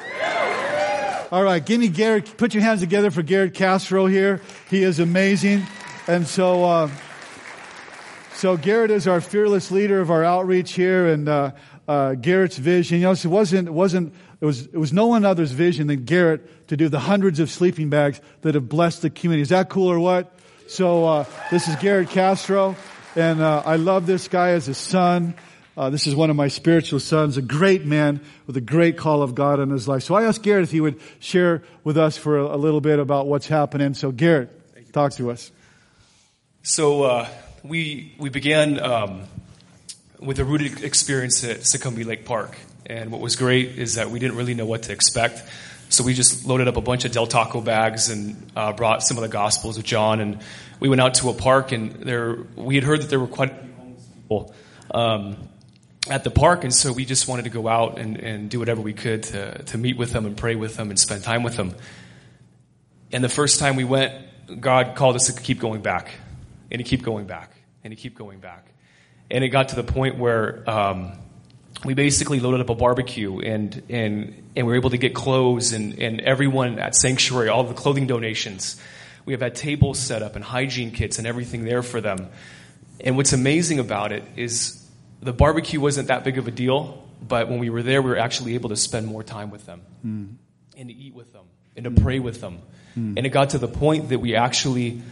All 1.33 1.43
right, 1.43 1.65
give 1.65 1.81
me 1.81 1.89
Garrett. 1.89 2.37
Put 2.37 2.55
your 2.55 2.63
hands 2.63 2.81
together 2.81 3.11
for 3.11 3.23
Garrett 3.23 3.55
Castro 3.55 4.07
here. 4.07 4.41
He 4.71 4.83
is 4.83 5.01
amazing. 5.01 5.67
And 6.07 6.27
so, 6.27 6.65
uh, 6.65 6.91
so 8.37 8.59
Garrett 8.59 8.91
is 8.91 9.09
our 9.09 9.23
fearless 9.23 9.71
leader 9.71 9.99
of 10.01 10.11
our 10.11 10.23
outreach 10.23 10.75
here, 10.75 11.07
and 11.07 11.27
uh, 11.27 11.53
uh, 11.89 12.15
Garrett's 12.15 12.59
vision. 12.59 12.99
You 12.99 13.05
know, 13.05 13.13
it 13.13 13.25
wasn't, 13.25 13.69
it 13.69 13.73
wasn't, 13.73 14.15
it 14.43 14.45
was, 14.45 14.67
it 14.67 14.77
was 14.77 14.93
no 14.93 15.07
one 15.07 15.25
other's 15.25 15.53
vision 15.53 15.87
than 15.87 16.05
Garrett 16.05 16.69
to 16.69 16.77
do 16.77 16.91
the 16.91 16.99
hundreds 16.99 17.41
of 17.41 17.51
sleeping 17.51 17.89
bags 17.89 18.21
that 18.43 18.55
have 18.55 18.69
blessed 18.69 19.01
the 19.01 19.09
community. 19.09 19.41
Is 19.41 19.49
that 19.49 19.71
cool 19.71 19.89
or 19.89 19.99
what? 19.99 20.39
So 20.69 21.07
uh, 21.07 21.25
this 21.51 21.67
is 21.67 21.77
Garrett 21.77 22.11
Castro, 22.11 22.77
and 23.15 23.41
uh, 23.41 23.63
I 23.65 23.77
love 23.77 24.07
this 24.07 24.29
guy 24.29 24.51
as 24.51 24.69
a 24.69 24.75
son. 24.75 25.35
Uh, 25.75 25.89
this 25.89 26.07
is 26.07 26.15
one 26.15 26.29
of 26.29 26.37
my 26.37 26.49
spiritual 26.49 27.01
sons, 27.01 27.39
a 27.39 27.43
great 27.43 27.87
man 27.87 28.21
with 28.47 28.57
a 28.59 28.61
great 28.61 28.99
call 28.99 29.23
of 29.23 29.35
God 29.35 29.61
in 29.61 29.71
his 29.71 29.89
life. 29.89 30.03
So 30.03 30.15
I 30.15 30.25
asked 30.25 30.43
Garrett 30.43 30.65
if 30.65 30.71
he 30.71 30.83
would 30.83 31.01
share 31.21 31.63
with 31.85 31.97
us 31.97 32.19
for 32.19 32.39
a, 32.39 32.55
a 32.55 32.59
little 32.59 32.83
bit 32.83 32.99
about 32.99 33.29
what's 33.29 33.47
happening. 33.47 33.95
So 33.95 34.13
Garrett, 34.13 34.51
talk 34.93 35.13
to 35.13 35.31
us. 35.31 35.51
So 36.63 37.05
uh, 37.05 37.29
we 37.69 38.15
we 38.19 38.29
began 38.29 38.81
um, 38.81 39.23
with 40.19 40.39
a 40.39 40.45
rooted 40.45 40.83
experience 40.83 41.45
at 41.45 41.59
Seccombe 41.59 42.05
Lake 42.05 42.25
Park, 42.25 42.57
and 42.87 43.11
what 43.11 43.21
was 43.21 43.37
great 43.37 43.79
is 43.79 43.95
that 43.97 44.11
we 44.11 44.19
didn't 44.19 44.37
really 44.37 44.55
know 44.55 44.67
what 44.67 44.85
to 44.85 44.93
expect. 44.93 45.43
So 45.89 46.03
we 46.03 46.15
just 46.15 46.47
loaded 46.47 46.67
up 46.67 46.77
a 46.77 46.81
bunch 46.81 47.05
of 47.05 47.13
Del 47.13 47.27
Taco 47.27 47.61
bags 47.61 48.09
and 48.09 48.51
uh, 48.57 48.73
brought 48.73 49.03
some 49.03 49.17
of 49.17 49.23
the 49.23 49.29
Gospels 49.29 49.79
of 49.79 49.85
John, 49.85 50.21
and 50.21 50.41
we 50.81 50.89
went 50.89 51.01
out 51.01 51.15
to 51.15 51.29
a 51.31 51.35
park, 51.35 51.73
and 51.73 51.93
there 51.93 52.39
we 52.57 52.75
had 52.75 52.85
heard 52.85 53.03
that 53.03 53.09
there 53.09 53.21
were 53.21 53.29
quite 53.29 53.53
a 53.53 53.55
few 53.55 53.73
homeless 53.75 54.05
people 54.05 54.55
um, 54.91 55.37
at 56.09 56.25
the 56.25 56.31
park, 56.31 56.65
and 56.65 56.75
so 56.75 56.93
we 56.93 57.05
just 57.05 57.29
wanted 57.29 57.45
to 57.45 57.51
go 57.51 57.69
out 57.69 57.99
and, 57.99 58.17
and 58.17 58.51
do 58.51 58.59
whatever 58.59 58.81
we 58.81 58.93
could 58.93 59.23
to 59.25 59.63
to 59.65 59.79
meet 59.79 59.97
with 59.97 60.13
them 60.13 60.27
and 60.27 60.37
pray 60.37 60.57
with 60.57 60.77
them 60.77 60.91
and 60.91 60.99
spend 60.99 61.23
time 61.23 61.43
with 61.43 61.57
them. 61.57 61.75
And 63.13 63.23
the 63.23 63.29
first 63.29 63.61
time 63.61 63.77
we 63.77 63.85
went, 63.85 64.13
God 64.61 64.97
called 64.97 65.17
us 65.17 65.27
to 65.33 65.41
keep 65.41 65.61
going 65.61 65.83
back, 65.83 66.11
and 66.71 66.79
to 66.79 66.85
keep 66.85 67.03
going 67.03 67.27
back, 67.27 67.56
and 67.87 67.97
to 67.97 68.01
keep 68.01 68.19
going 68.19 68.41
back, 68.41 68.67
and 69.31 69.43
it 69.43 69.49
got 69.49 69.71
to 69.71 69.77
the 69.77 69.85
point 69.85 70.19
where. 70.19 70.69
Um, 70.69 71.13
we 71.85 71.93
basically 71.93 72.41
loaded 72.41 72.63
up 72.63 72.71
a 72.71 72.75
barbecue 72.75 73.39
and 73.41 73.83
and 73.91 74.51
and 74.57 74.67
we 74.67 74.73
were 74.73 74.77
able 74.77 74.89
to 74.91 74.97
get 74.97 75.15
clothes 75.15 75.75
and 75.75 76.01
and 76.01 76.23
everyone 76.23 76.79
at 76.79 76.97
Sanctuary, 76.97 77.51
all 77.51 77.65
the 77.65 77.75
clothing 77.75 78.07
donations. 78.07 78.81
We 79.27 79.35
have 79.35 79.43
had 79.43 79.55
tables 79.55 79.99
set 79.99 80.23
up 80.23 80.37
and 80.37 80.45
hygiene 80.45 80.91
kits 80.91 81.19
and 81.19 81.27
everything 81.27 81.65
there 81.65 81.83
for 81.83 82.01
them. 82.01 82.29
And 83.01 83.17
what's 83.17 83.35
amazing 83.35 83.79
about 83.79 84.11
it 84.11 84.25
is 84.37 84.89
the 85.21 85.33
barbecue 85.33 85.81
wasn't 85.81 86.09
that 86.09 86.25
big 86.25 86.39
of 86.39 86.49
a 86.49 86.51
deal, 86.51 87.07
but 87.21 87.49
when 87.49 87.59
we 87.59 87.69
were 87.69 87.83
there, 87.83 88.01
we 88.01 88.11
were 88.11 88.19
actually 88.19 88.55
able 88.55 88.71
to 88.71 88.77
spend 88.77 89.07
more 89.07 89.23
time 89.23 89.51
with 89.51 89.67
them 89.67 89.83
mm. 90.05 90.35
and 90.77 90.89
to 90.89 90.95
eat 90.95 91.15
with 91.15 91.33
them 91.33 91.45
and 91.77 91.85
to 91.85 91.91
mm. 91.91 92.03
pray 92.03 92.21
with 92.21 92.41
them. 92.41 92.61
Mm. 92.97 93.19
And 93.19 93.27
it 93.27 93.31
got 93.31 93.51
to 93.51 93.59
the 93.59 93.69
point 93.69 94.09
that 94.09 94.21
we 94.21 94.35
actually 94.35 95.03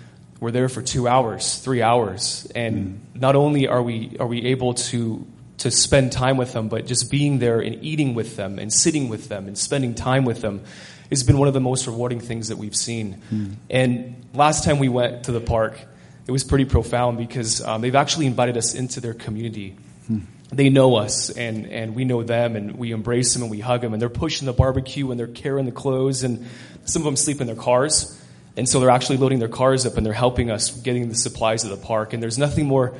were 0.41 0.51
there 0.51 0.69
for 0.69 0.83
two 0.83 1.09
hours, 1.09 1.59
three 1.59 1.83
hours, 1.83 2.51
and 2.55 3.01
not 3.15 3.37
only 3.37 3.69
are 3.69 3.83
we 3.83 4.17
are 4.19 4.27
we 4.27 4.47
able 4.47 4.75
to 4.75 5.27
to 5.59 5.71
spend 5.71 6.13
time 6.13 6.37
with 6.37 6.53
them, 6.53 6.69
but 6.69 6.87
just 6.87 7.11
being 7.11 7.39
there 7.39 7.61
and 7.61 7.83
eating 7.85 8.15
with 8.15 8.37
them 8.37 8.59
and 8.59 8.73
sitting 8.73 9.09
with 9.09 9.29
them 9.29 9.47
and 9.47 9.57
spending 9.57 9.95
time 9.95 10.25
with 10.25 10.41
them 10.41 10.63
has 11.11 11.23
been 11.23 11.39
one 11.39 11.49
of 11.49 11.55
the 11.55 11.61
most 11.61 11.87
rewarding 11.87 12.21
things 12.21 12.49
that 12.49 12.59
we've 12.59 12.75
seen. 12.75 13.23
Mm. 13.33 13.55
And 13.71 14.27
last 14.35 14.65
time 14.65 14.79
we 14.79 14.89
went 14.89 15.25
to 15.25 15.33
the 15.33 15.41
park, 15.41 15.79
it 16.27 16.33
was 16.33 16.45
pretty 16.45 16.65
profound 16.65 17.19
because 17.19 17.63
um, 17.63 17.83
they've 17.83 17.95
actually 17.95 18.27
invited 18.27 18.57
us 18.57 18.75
into 18.75 19.01
their 19.01 19.15
community. 19.15 19.77
Mm. 20.11 20.23
They 20.51 20.71
know 20.71 20.97
us 20.97 21.31
and, 21.31 21.67
and 21.67 21.95
we 21.95 22.05
know 22.05 22.23
them 22.23 22.57
and 22.57 22.77
we 22.77 22.93
embrace 22.93 23.35
them 23.35 23.43
and 23.43 23.51
we 23.51 23.61
hug 23.61 23.81
them 23.81 23.93
and 23.93 24.01
they're 24.01 24.09
pushing 24.09 24.47
the 24.47 24.53
barbecue 24.53 25.11
and 25.11 25.19
they're 25.19 25.27
carrying 25.27 25.67
the 25.67 25.73
clothes 25.73 26.25
and 26.25 26.47
some 26.85 27.03
of 27.03 27.05
them 27.05 27.17
sleep 27.17 27.41
in 27.41 27.47
their 27.47 27.57
cars. 27.57 28.21
And 28.57 28.69
so 28.69 28.79
they're 28.79 28.91
actually 28.91 29.17
loading 29.17 29.41
their 29.41 29.49
cars 29.49 29.85
up 29.85 29.97
and 29.97 30.07
they're 30.07 30.13
helping 30.13 30.51
us 30.51 30.71
getting 30.71 31.09
the 31.09 31.15
supplies 31.15 31.63
to 31.63 31.69
the 31.69 31.77
park. 31.77 32.13
And 32.13 32.23
there's 32.23 32.39
nothing 32.39 32.67
more 32.67 32.95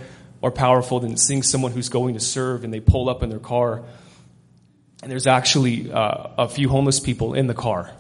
more 0.45 0.51
powerful 0.51 1.01
than 1.01 1.17
seeing 1.17 1.43
someone 1.43 1.73
who's 1.73 1.89
going 1.89 2.13
to 2.13 2.21
serve 2.21 2.65
and 2.65 2.75
they 2.75 2.79
pull 2.79 3.09
up 3.09 3.23
in 3.23 3.31
their 3.31 3.39
car. 3.39 3.83
And 5.03 5.11
there's 5.11 5.27
actually 5.27 5.91
uh, 5.91 6.29
a 6.37 6.49
few 6.51 6.69
homeless 6.69 7.01
people 7.01 7.33
in 7.33 7.47
the 7.47 7.55
car. 7.55 7.91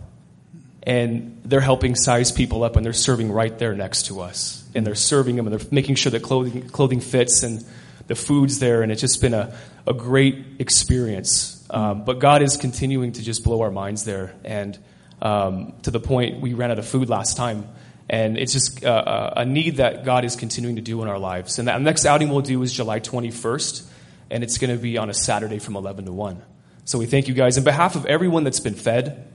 And 0.82 1.40
they're 1.42 1.62
helping 1.62 1.94
size 1.94 2.32
people 2.32 2.62
up 2.62 2.76
and 2.76 2.84
they're 2.84 2.92
serving 2.92 3.32
right 3.32 3.58
there 3.58 3.72
next 3.72 4.06
to 4.06 4.20
us. 4.20 4.62
And 4.74 4.86
they're 4.86 4.94
serving 4.94 5.36
them 5.36 5.46
and 5.46 5.58
they're 5.58 5.68
making 5.70 5.94
sure 5.94 6.12
that 6.12 6.22
clothing, 6.22 6.68
clothing 6.68 7.00
fits 7.00 7.42
and 7.44 7.64
the 8.08 8.14
food's 8.14 8.58
there. 8.58 8.82
And 8.82 8.92
it's 8.92 9.00
just 9.00 9.22
been 9.22 9.32
a, 9.32 9.56
a 9.86 9.94
great 9.94 10.44
experience. 10.58 11.66
Um, 11.70 12.04
but 12.04 12.18
god 12.18 12.42
is 12.42 12.58
continuing 12.58 13.12
to 13.12 13.22
just 13.22 13.42
blow 13.42 13.62
our 13.62 13.70
minds 13.70 14.04
there. 14.04 14.34
And 14.44 14.78
um, 15.24 15.72
to 15.82 15.90
the 15.90 15.98
point 16.00 16.40
we 16.40 16.54
ran 16.54 16.70
out 16.70 16.78
of 16.78 16.86
food 16.86 17.08
last 17.08 17.36
time 17.36 17.66
and 18.08 18.36
it's 18.36 18.52
just 18.52 18.84
uh, 18.84 19.32
a 19.36 19.44
need 19.44 19.76
that 19.78 20.04
God 20.04 20.24
is 20.24 20.36
continuing 20.36 20.76
to 20.76 20.82
do 20.82 21.00
in 21.02 21.08
our 21.08 21.18
lives. 21.18 21.58
And 21.58 21.68
the 21.68 21.78
next 21.78 22.04
outing 22.04 22.28
we'll 22.28 22.42
do 22.42 22.62
is 22.62 22.72
July 22.72 23.00
21st, 23.00 23.86
and 24.30 24.44
it's 24.44 24.58
going 24.58 24.74
to 24.74 24.80
be 24.80 24.98
on 24.98 25.08
a 25.08 25.14
Saturday 25.14 25.58
from 25.58 25.76
11 25.76 26.04
to 26.06 26.12
1. 26.12 26.42
So 26.84 26.98
we 26.98 27.06
thank 27.06 27.28
you 27.28 27.34
guys. 27.34 27.56
In 27.56 27.64
behalf 27.64 27.96
of 27.96 28.04
everyone 28.04 28.44
that's 28.44 28.60
been 28.60 28.74
fed, 28.74 29.26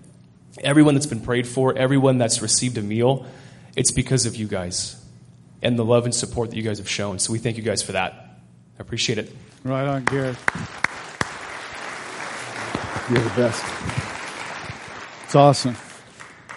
everyone 0.63 0.93
that's 0.93 1.07
been 1.07 1.21
prayed 1.21 1.47
for, 1.47 1.75
everyone 1.75 2.19
that's 2.19 2.43
received 2.43 2.77
a 2.77 2.81
meal, 2.81 3.25
it's 3.75 3.91
because 3.91 4.27
of 4.27 4.35
you 4.35 4.47
guys 4.47 4.95
and 5.61 5.77
the 5.77 5.85
love 5.85 6.05
and 6.05 6.13
support 6.13 6.51
that 6.51 6.55
you 6.55 6.63
guys 6.63 6.77
have 6.77 6.89
shown. 6.89 7.17
So 7.17 7.33
we 7.33 7.39
thank 7.39 7.57
you 7.57 7.63
guys 7.63 7.81
for 7.81 7.93
that. 7.93 8.13
I 8.13 8.81
appreciate 8.81 9.17
it. 9.17 9.35
Right 9.63 9.87
on, 9.87 10.05
Garrett. 10.05 10.37
You're 13.09 13.23
the 13.23 13.33
best. 13.35 14.08
It's 15.29 15.35
awesome. 15.35 15.75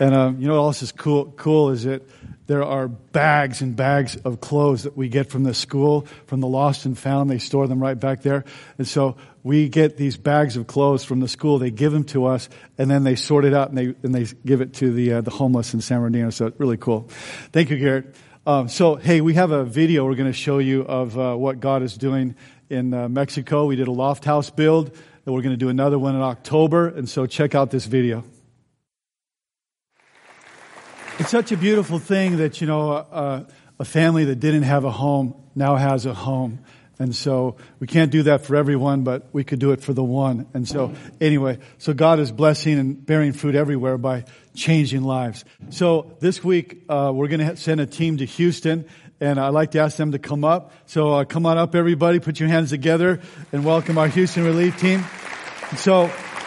And 0.01 0.15
um, 0.15 0.41
you 0.41 0.49
know 0.49 0.55
what 0.55 0.69
else 0.69 0.81
is 0.81 0.93
cool? 0.93 1.27
Cool 1.33 1.69
is 1.73 1.83
that 1.83 2.09
there 2.47 2.65
are 2.65 2.89
bags 2.89 3.61
and 3.61 3.77
bags 3.77 4.17
of 4.17 4.41
clothes 4.41 4.85
that 4.85 4.97
we 4.97 5.11
get 5.11 5.29
from 5.29 5.43
the 5.43 5.53
school, 5.53 6.07
from 6.25 6.41
the 6.41 6.47
lost 6.47 6.87
and 6.87 6.99
found. 6.99 7.29
They 7.29 7.37
store 7.37 7.69
them 7.69 7.83
right 7.83 8.01
back 8.01 8.23
there. 8.23 8.47
And 8.79 8.89
so 8.89 9.19
we 9.43 9.69
get 9.69 9.99
these 9.99 10.17
bags 10.17 10.57
of 10.57 10.69
clothes 10.69 11.05
from 11.05 11.21
the 11.21 11.29
school. 11.29 11.59
They 11.59 11.71
give 11.71 11.93
them 11.93 12.05
to 12.05 12.25
us, 12.25 12.49
and 12.79 12.91
then 12.91 13.05
they 13.05 13.15
sort 13.15 13.45
it 13.45 13.53
out 13.53 13.69
and 13.69 13.77
they 13.77 13.95
and 14.03 14.15
they 14.15 14.25
give 14.47 14.63
it 14.63 14.73
to 14.77 14.91
the 14.91 15.13
uh, 15.13 15.21
the 15.21 15.31
homeless 15.31 15.75
in 15.75 15.83
San 15.83 15.99
Bernardino. 15.99 16.31
So 16.31 16.47
it's 16.47 16.59
really 16.59 16.79
cool. 16.79 17.11
Thank 17.53 17.69
you, 17.69 17.77
Garrett. 17.77 18.17
Um, 18.47 18.69
so 18.71 18.95
hey, 18.95 19.21
we 19.21 19.35
have 19.35 19.51
a 19.51 19.65
video 19.65 20.07
we're 20.07 20.15
going 20.15 20.33
to 20.33 20.33
show 20.33 20.57
you 20.57 20.81
of 20.81 21.19
uh, 21.19 21.35
what 21.35 21.61
God 21.61 21.83
is 21.83 21.99
doing 21.99 22.37
in 22.71 22.95
uh, 22.95 23.11
Mexico. 23.11 23.67
We 23.67 23.77
did 23.77 23.89
a 23.89 23.93
loft 23.93 24.25
house 24.25 24.49
build, 24.49 24.97
and 25.27 25.35
we're 25.35 25.43
going 25.43 25.53
to 25.53 25.59
do 25.59 25.69
another 25.69 25.99
one 25.99 26.15
in 26.15 26.23
October. 26.23 26.89
And 26.89 27.07
so 27.07 27.27
check 27.27 27.55
out 27.55 27.71
this 27.71 27.85
video. 27.85 28.25
It's 31.19 31.31
such 31.31 31.53
a 31.53 31.57
beautiful 31.57 31.99
thing 31.99 32.39
that, 32.39 32.61
you 32.61 32.67
know, 32.67 32.91
uh, 32.91 33.45
a 33.79 33.85
family 33.85 34.25
that 34.25 34.37
didn't 34.37 34.63
have 34.63 34.85
a 34.85 34.91
home 34.91 35.35
now 35.55 35.77
has 35.77 36.07
a 36.07 36.15
home. 36.15 36.61
And 36.99 37.15
so 37.15 37.57
we 37.81 37.87
can't 37.87 38.11
do 38.11 38.23
that 38.25 38.47
for 38.47 38.57
everyone, 38.57 39.03
but 39.05 39.27
we 39.33 39.45
could 39.45 39.59
do 39.59 39.73
it 39.73 39.83
for 39.83 39.93
the 39.93 40.03
one. 40.03 40.47
And 40.55 40.67
so 40.67 40.95
anyway, 41.21 41.59
so 41.79 41.93
God 41.93 42.19
is 42.19 42.33
blessing 42.33 42.79
and 42.79 43.05
bearing 43.05 43.33
fruit 43.33 43.55
everywhere 43.55 43.99
by 43.99 44.25
changing 44.55 45.03
lives. 45.03 45.45
So 45.71 46.17
this 46.21 46.43
week, 46.43 46.85
uh, 46.89 47.13
we're 47.15 47.29
going 47.29 47.47
to 47.47 47.57
send 47.57 47.81
a 47.81 47.87
team 47.87 48.17
to 48.19 48.25
Houston 48.25 48.87
and 49.21 49.39
I'd 49.39 49.51
like 49.51 49.73
to 49.73 49.81
ask 49.81 49.97
them 49.97 50.13
to 50.13 50.19
come 50.19 50.45
up. 50.45 50.73
So 50.87 51.13
uh, 51.13 51.25
come 51.25 51.45
on 51.45 51.59
up, 51.59 51.75
everybody. 51.75 52.21
Put 52.21 52.41
your 52.41 52.49
hands 52.49 52.71
together 52.71 53.21
and 53.53 53.65
welcome 53.65 53.99
our 53.99 54.09
Houston 54.09 54.45
relief 54.45 54.79
team. 54.79 55.05
And 55.71 55.79
so 55.79 56.07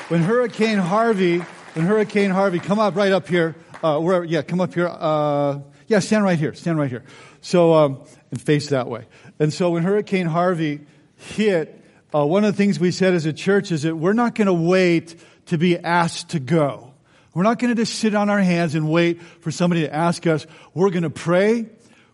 when 0.09 0.23
Hurricane 0.23 0.79
Harvey, 0.79 1.39
when 1.39 1.85
Hurricane 1.85 2.31
Harvey, 2.31 2.59
come 2.59 2.79
up 2.79 2.95
right 2.95 3.11
up 3.11 3.27
here. 3.27 3.55
Uh, 3.85 3.99
where, 3.99 4.23
yeah, 4.23 4.41
come 4.41 4.59
up 4.61 4.73
here. 4.73 4.87
Uh, 4.87 5.59
yeah, 5.85 5.99
stand 5.99 6.23
right 6.23 6.39
here. 6.39 6.55
Stand 6.55 6.79
right 6.79 6.89
here. 6.89 7.03
So 7.41 7.75
um, 7.75 8.01
and 8.31 8.41
face 8.41 8.69
that 8.69 8.87
way. 8.87 9.05
And 9.37 9.53
so 9.53 9.69
when 9.69 9.83
Hurricane 9.83 10.25
Harvey 10.25 10.79
hit, 11.17 11.83
uh, 12.11 12.25
one 12.25 12.43
of 12.43 12.51
the 12.51 12.57
things 12.57 12.79
we 12.79 12.89
said 12.89 13.13
as 13.13 13.27
a 13.27 13.33
church 13.33 13.71
is 13.71 13.83
that 13.83 13.95
we're 13.95 14.13
not 14.13 14.33
going 14.33 14.47
to 14.47 14.53
wait 14.53 15.15
to 15.47 15.59
be 15.59 15.77
asked 15.77 16.29
to 16.29 16.39
go. 16.39 16.95
We're 17.35 17.43
not 17.43 17.59
going 17.59 17.75
to 17.75 17.79
just 17.79 17.99
sit 17.99 18.15
on 18.15 18.31
our 18.31 18.39
hands 18.39 18.73
and 18.73 18.89
wait 18.89 19.21
for 19.21 19.51
somebody 19.51 19.81
to 19.81 19.93
ask 19.93 20.25
us. 20.25 20.47
We're 20.73 20.89
going 20.89 21.03
to 21.03 21.11
pray, 21.11 21.67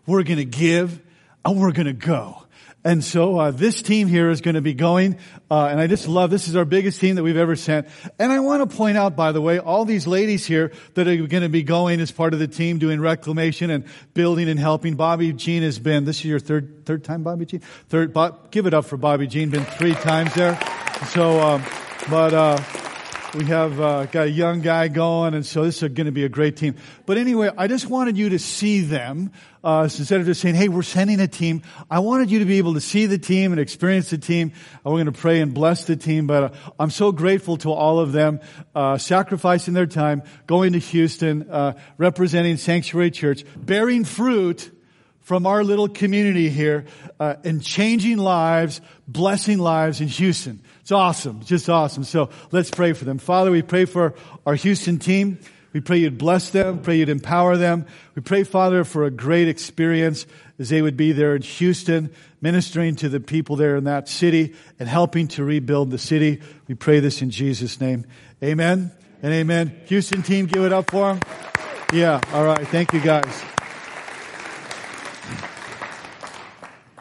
we're 0.04 0.24
going 0.24 0.40
to 0.40 0.44
give, 0.44 1.00
and 1.42 1.58
we're 1.58 1.72
going 1.72 1.86
to 1.86 1.94
go. 1.94 2.41
And 2.84 3.04
so 3.04 3.38
uh, 3.38 3.50
this 3.52 3.80
team 3.80 4.08
here 4.08 4.30
is 4.30 4.40
going 4.40 4.56
to 4.56 4.60
be 4.60 4.74
going, 4.74 5.18
uh, 5.48 5.66
and 5.66 5.80
I 5.80 5.86
just 5.86 6.08
love 6.08 6.30
this 6.30 6.48
is 6.48 6.56
our 6.56 6.64
biggest 6.64 7.00
team 7.00 7.14
that 7.14 7.22
we've 7.22 7.36
ever 7.36 7.54
sent. 7.54 7.86
And 8.18 8.32
I 8.32 8.40
want 8.40 8.68
to 8.68 8.76
point 8.76 8.96
out, 8.96 9.14
by 9.14 9.30
the 9.30 9.40
way, 9.40 9.60
all 9.60 9.84
these 9.84 10.08
ladies 10.08 10.44
here 10.44 10.72
that 10.94 11.06
are 11.06 11.16
going 11.16 11.44
to 11.44 11.48
be 11.48 11.62
going 11.62 12.00
as 12.00 12.10
part 12.10 12.32
of 12.32 12.40
the 12.40 12.48
team 12.48 12.78
doing 12.78 13.00
reclamation 13.00 13.70
and 13.70 13.84
building 14.14 14.48
and 14.48 14.58
helping. 14.58 14.96
Bobby 14.96 15.32
Jean 15.32 15.62
has 15.62 15.78
been 15.78 16.04
this 16.04 16.18
is 16.18 16.24
your 16.24 16.40
third 16.40 16.84
third 16.84 17.04
time, 17.04 17.22
Bobby 17.22 17.46
Jean. 17.46 17.60
Third, 17.88 18.12
Bob, 18.12 18.50
give 18.50 18.66
it 18.66 18.74
up 18.74 18.84
for 18.86 18.96
Bobby 18.96 19.28
Jean. 19.28 19.50
Been 19.50 19.64
three 19.64 19.94
times 19.94 20.34
there. 20.34 20.58
So, 21.10 21.40
um, 21.40 21.62
but. 22.10 22.34
Uh, 22.34 22.81
we 23.34 23.44
have 23.46 23.80
uh, 23.80 24.04
got 24.06 24.26
a 24.26 24.30
young 24.30 24.60
guy 24.60 24.88
going, 24.88 25.32
and 25.32 25.44
so 25.44 25.64
this 25.64 25.82
is 25.82 25.88
going 25.88 26.04
to 26.04 26.12
be 26.12 26.24
a 26.24 26.28
great 26.28 26.56
team. 26.56 26.76
But 27.06 27.16
anyway, 27.16 27.50
I 27.56 27.66
just 27.66 27.86
wanted 27.86 28.18
you 28.18 28.30
to 28.30 28.38
see 28.38 28.80
them 28.80 29.32
uh, 29.64 29.88
so 29.88 30.00
instead 30.00 30.20
of 30.20 30.26
just 30.26 30.40
saying, 30.40 30.54
"Hey, 30.54 30.68
we're 30.68 30.82
sending 30.82 31.18
a 31.18 31.28
team." 31.28 31.62
I 31.90 32.00
wanted 32.00 32.30
you 32.30 32.40
to 32.40 32.44
be 32.44 32.58
able 32.58 32.74
to 32.74 32.80
see 32.80 33.06
the 33.06 33.16
team 33.16 33.52
and 33.52 33.60
experience 33.60 34.10
the 34.10 34.18
team. 34.18 34.52
And 34.84 34.92
we're 34.92 35.02
going 35.02 35.06
to 35.06 35.12
pray 35.12 35.40
and 35.40 35.54
bless 35.54 35.84
the 35.84 35.96
team. 35.96 36.26
But 36.26 36.42
uh, 36.42 36.50
I'm 36.78 36.90
so 36.90 37.10
grateful 37.10 37.56
to 37.58 37.72
all 37.72 38.00
of 38.00 38.12
them 38.12 38.40
uh, 38.74 38.98
sacrificing 38.98 39.72
their 39.72 39.86
time, 39.86 40.22
going 40.46 40.74
to 40.74 40.78
Houston, 40.78 41.48
uh, 41.50 41.78
representing 41.96 42.58
Sanctuary 42.58 43.10
Church, 43.10 43.44
bearing 43.56 44.04
fruit 44.04 44.70
from 45.20 45.46
our 45.46 45.64
little 45.64 45.88
community 45.88 46.50
here 46.50 46.84
uh, 47.18 47.36
and 47.44 47.62
changing 47.62 48.18
lives, 48.18 48.80
blessing 49.06 49.58
lives 49.58 50.00
in 50.00 50.08
Houston. 50.08 50.60
It's 50.82 50.92
awesome. 50.92 51.40
Just 51.44 51.68
awesome. 51.68 52.04
So 52.04 52.30
let's 52.50 52.70
pray 52.70 52.92
for 52.92 53.04
them. 53.04 53.18
Father, 53.18 53.50
we 53.50 53.62
pray 53.62 53.84
for 53.84 54.14
our 54.44 54.56
Houston 54.56 54.98
team. 54.98 55.38
We 55.72 55.80
pray 55.80 55.98
you'd 55.98 56.18
bless 56.18 56.50
them, 56.50 56.80
pray 56.80 56.98
you'd 56.98 57.08
empower 57.08 57.56
them. 57.56 57.86
We 58.14 58.20
pray, 58.20 58.44
Father, 58.44 58.84
for 58.84 59.04
a 59.04 59.10
great 59.10 59.48
experience 59.48 60.26
as 60.58 60.68
they 60.68 60.82
would 60.82 60.98
be 60.98 61.12
there 61.12 61.34
in 61.34 61.40
Houston, 61.40 62.12
ministering 62.42 62.96
to 62.96 63.08
the 63.08 63.20
people 63.20 63.56
there 63.56 63.76
in 63.76 63.84
that 63.84 64.06
city 64.06 64.54
and 64.78 64.86
helping 64.86 65.28
to 65.28 65.44
rebuild 65.44 65.90
the 65.90 65.96
city. 65.96 66.42
We 66.68 66.74
pray 66.74 67.00
this 67.00 67.22
in 67.22 67.30
Jesus' 67.30 67.80
name. 67.80 68.04
Amen 68.42 68.92
and 69.22 69.32
amen. 69.32 69.80
Houston 69.86 70.22
team, 70.22 70.44
give 70.44 70.62
it 70.64 70.74
up 70.74 70.90
for 70.90 71.14
them. 71.14 71.20
Yeah, 71.90 72.20
all 72.34 72.44
right. 72.44 72.68
Thank 72.68 72.92
you 72.92 73.00
guys. 73.00 73.42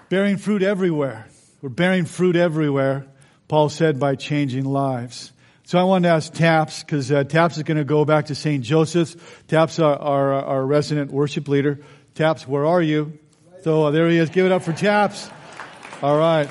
Bearing 0.08 0.38
fruit 0.38 0.62
everywhere. 0.64 1.28
We're 1.62 1.70
bearing 1.70 2.06
fruit 2.06 2.36
everywhere. 2.36 3.08
Paul 3.52 3.68
said 3.68 4.00
by 4.00 4.16
changing 4.16 4.64
lives. 4.64 5.34
So 5.66 5.78
I 5.78 5.84
wanted 5.84 6.08
to 6.08 6.14
ask 6.14 6.32
Taps, 6.32 6.84
because 6.84 7.12
uh, 7.12 7.26
Taps 7.26 7.58
is 7.58 7.64
going 7.64 7.76
to 7.76 7.84
go 7.84 8.06
back 8.06 8.28
to 8.28 8.36
St. 8.36 8.64
Joseph's. 8.64 9.18
Taps, 9.50 9.78
our, 9.78 9.94
our, 9.94 10.34
our, 10.36 10.66
resident 10.66 11.12
worship 11.12 11.50
leader. 11.50 11.80
Taps, 12.16 12.48
where 12.48 12.66
are 12.66 12.82
you? 12.82 13.20
So 13.64 13.84
uh, 13.84 13.92
there 13.92 14.08
he 14.08 14.20
is. 14.20 14.30
Give 14.30 14.46
it 14.46 14.54
up 14.54 14.62
for 14.62 14.72
Taps. 14.72 15.30
All 16.02 16.18
right. 16.18 16.50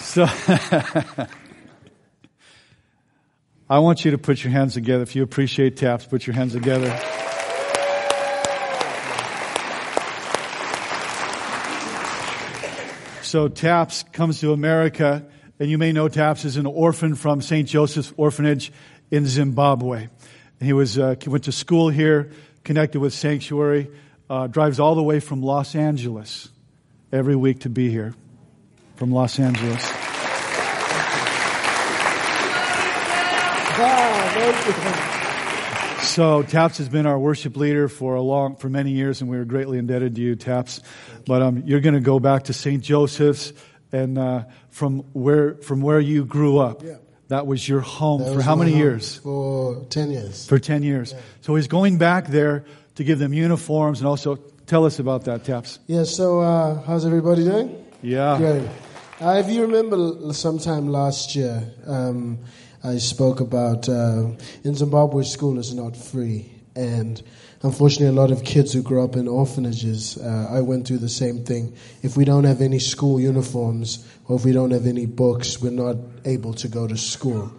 So 0.00 0.26
I 3.70 3.78
want 3.78 4.04
you 4.04 4.10
to 4.10 4.18
put 4.18 4.44
your 4.44 4.52
hands 4.52 4.74
together. 4.74 5.02
If 5.02 5.16
you 5.16 5.22
appreciate 5.22 5.78
Taps, 5.78 6.04
put 6.04 6.26
your 6.26 6.34
hands 6.36 6.52
together. 6.52 6.90
So 13.32 13.48
Taps 13.48 14.02
comes 14.12 14.40
to 14.40 14.52
America, 14.52 15.24
and 15.58 15.70
you 15.70 15.78
may 15.78 15.92
know 15.92 16.06
Taps 16.06 16.44
is 16.44 16.58
an 16.58 16.66
orphan 16.66 17.14
from 17.14 17.40
St. 17.40 17.66
Joseph's 17.66 18.12
Orphanage 18.18 18.70
in 19.10 19.26
Zimbabwe. 19.26 20.00
And 20.02 20.10
he 20.60 20.74
was 20.74 20.98
uh, 20.98 21.14
he 21.18 21.30
went 21.30 21.44
to 21.44 21.52
school 21.52 21.88
here, 21.88 22.30
connected 22.62 23.00
with 23.00 23.14
Sanctuary, 23.14 23.90
uh, 24.28 24.48
drives 24.48 24.78
all 24.78 24.94
the 24.94 25.02
way 25.02 25.18
from 25.18 25.42
Los 25.42 25.74
Angeles 25.74 26.50
every 27.10 27.34
week 27.34 27.60
to 27.60 27.70
be 27.70 27.88
here, 27.88 28.14
from 28.96 29.12
Los 29.12 29.38
Angeles. 29.38 29.82
So 36.02 36.42
Taps 36.42 36.78
has 36.78 36.88
been 36.88 37.06
our 37.06 37.18
worship 37.18 37.56
leader 37.56 37.88
for 37.88 38.16
a 38.16 38.20
long, 38.20 38.56
for 38.56 38.68
many 38.68 38.90
years, 38.90 39.20
and 39.20 39.30
we 39.30 39.38
are 39.38 39.44
greatly 39.44 39.78
indebted 39.78 40.16
to 40.16 40.20
you, 40.20 40.36
Taps. 40.36 40.80
But 41.26 41.42
um, 41.42 41.62
you're 41.64 41.80
going 41.80 41.94
to 41.94 42.00
go 42.00 42.18
back 42.18 42.44
to 42.44 42.52
St. 42.52 42.82
Joseph's, 42.82 43.52
and 43.92 44.18
uh, 44.18 44.44
from 44.68 45.00
where 45.12 45.54
from 45.54 45.80
where 45.80 46.00
you 46.00 46.24
grew 46.24 46.58
up. 46.58 46.82
Yeah. 46.82 46.96
That 47.28 47.46
was 47.46 47.66
your 47.66 47.80
home 47.80 48.22
That 48.22 48.34
for 48.34 48.42
how 48.42 48.56
many 48.56 48.76
years? 48.76 49.16
For 49.18 49.86
10 49.88 50.10
years. 50.10 50.46
For 50.46 50.58
ten 50.58 50.82
years. 50.82 51.14
So 51.40 51.54
he's 51.54 51.66
going 51.66 51.96
back 51.96 52.26
there 52.26 52.66
to 52.96 53.04
give 53.04 53.18
them 53.18 53.32
uniforms, 53.32 54.00
and 54.00 54.08
also 54.08 54.36
tell 54.66 54.84
us 54.84 54.98
about 54.98 55.24
that, 55.24 55.44
Taps. 55.44 55.78
Yeah, 55.86 56.04
so 56.04 56.40
uh, 56.40 56.82
how's 56.82 57.06
everybody 57.06 57.44
doing? 57.44 57.86
Yeah. 58.02 58.36
Great. 58.36 58.68
Uh, 59.20 59.36
if 59.38 59.48
you 59.48 59.62
remember 59.62 60.34
sometime 60.34 60.88
last 60.88 61.34
year, 61.36 61.62
um, 61.86 62.40
I 62.84 62.98
spoke 62.98 63.40
about 63.40 63.88
uh, 63.88 64.30
in 64.64 64.74
Zimbabwe, 64.74 65.22
school 65.22 65.58
is 65.58 65.72
not 65.72 65.96
free. 65.96 66.50
And 66.74 67.22
unfortunately, 67.62 68.06
a 68.06 68.20
lot 68.20 68.32
of 68.32 68.44
kids 68.44 68.72
who 68.72 68.82
grow 68.82 69.04
up 69.04 69.14
in 69.14 69.28
orphanages, 69.28 70.18
uh, 70.18 70.48
I 70.50 70.62
went 70.62 70.88
through 70.88 70.98
the 70.98 71.08
same 71.08 71.44
thing. 71.44 71.76
If 72.02 72.16
we 72.16 72.24
don't 72.24 72.44
have 72.44 72.60
any 72.60 72.78
school 72.78 73.20
uniforms 73.20 74.06
or 74.26 74.36
if 74.36 74.44
we 74.44 74.52
don't 74.52 74.72
have 74.72 74.86
any 74.86 75.06
books, 75.06 75.60
we're 75.60 75.70
not 75.70 75.96
able 76.24 76.54
to 76.54 76.68
go 76.68 76.88
to 76.88 76.96
school. 76.96 77.52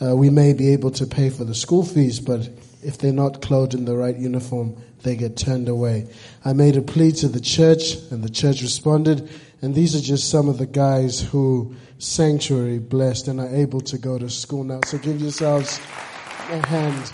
Uh, 0.00 0.16
we 0.16 0.30
may 0.30 0.54
be 0.54 0.72
able 0.72 0.90
to 0.92 1.06
pay 1.06 1.28
for 1.28 1.44
the 1.44 1.54
school 1.54 1.84
fees, 1.84 2.20
but 2.20 2.48
if 2.82 2.98
they're 2.98 3.12
not 3.12 3.42
clothed 3.42 3.74
in 3.74 3.84
the 3.84 3.96
right 3.96 4.16
uniform, 4.16 4.76
they 5.02 5.16
get 5.16 5.36
turned 5.36 5.68
away. 5.68 6.08
I 6.44 6.52
made 6.52 6.76
a 6.76 6.82
plea 6.82 7.12
to 7.12 7.28
the 7.28 7.40
church, 7.40 7.94
and 8.10 8.22
the 8.22 8.30
church 8.30 8.62
responded. 8.62 9.28
And 9.62 9.74
these 9.74 9.94
are 9.94 10.00
just 10.00 10.30
some 10.30 10.48
of 10.48 10.58
the 10.58 10.66
guys 10.66 11.20
who 11.20 11.74
Sanctuary 11.98 12.78
blessed 12.78 13.28
and 13.28 13.40
are 13.40 13.54
able 13.54 13.82
to 13.82 13.98
go 13.98 14.18
to 14.18 14.30
school 14.30 14.64
now. 14.64 14.80
So 14.86 14.96
give 14.98 15.20
yourselves 15.20 15.78
a 16.48 16.66
hand. 16.66 17.10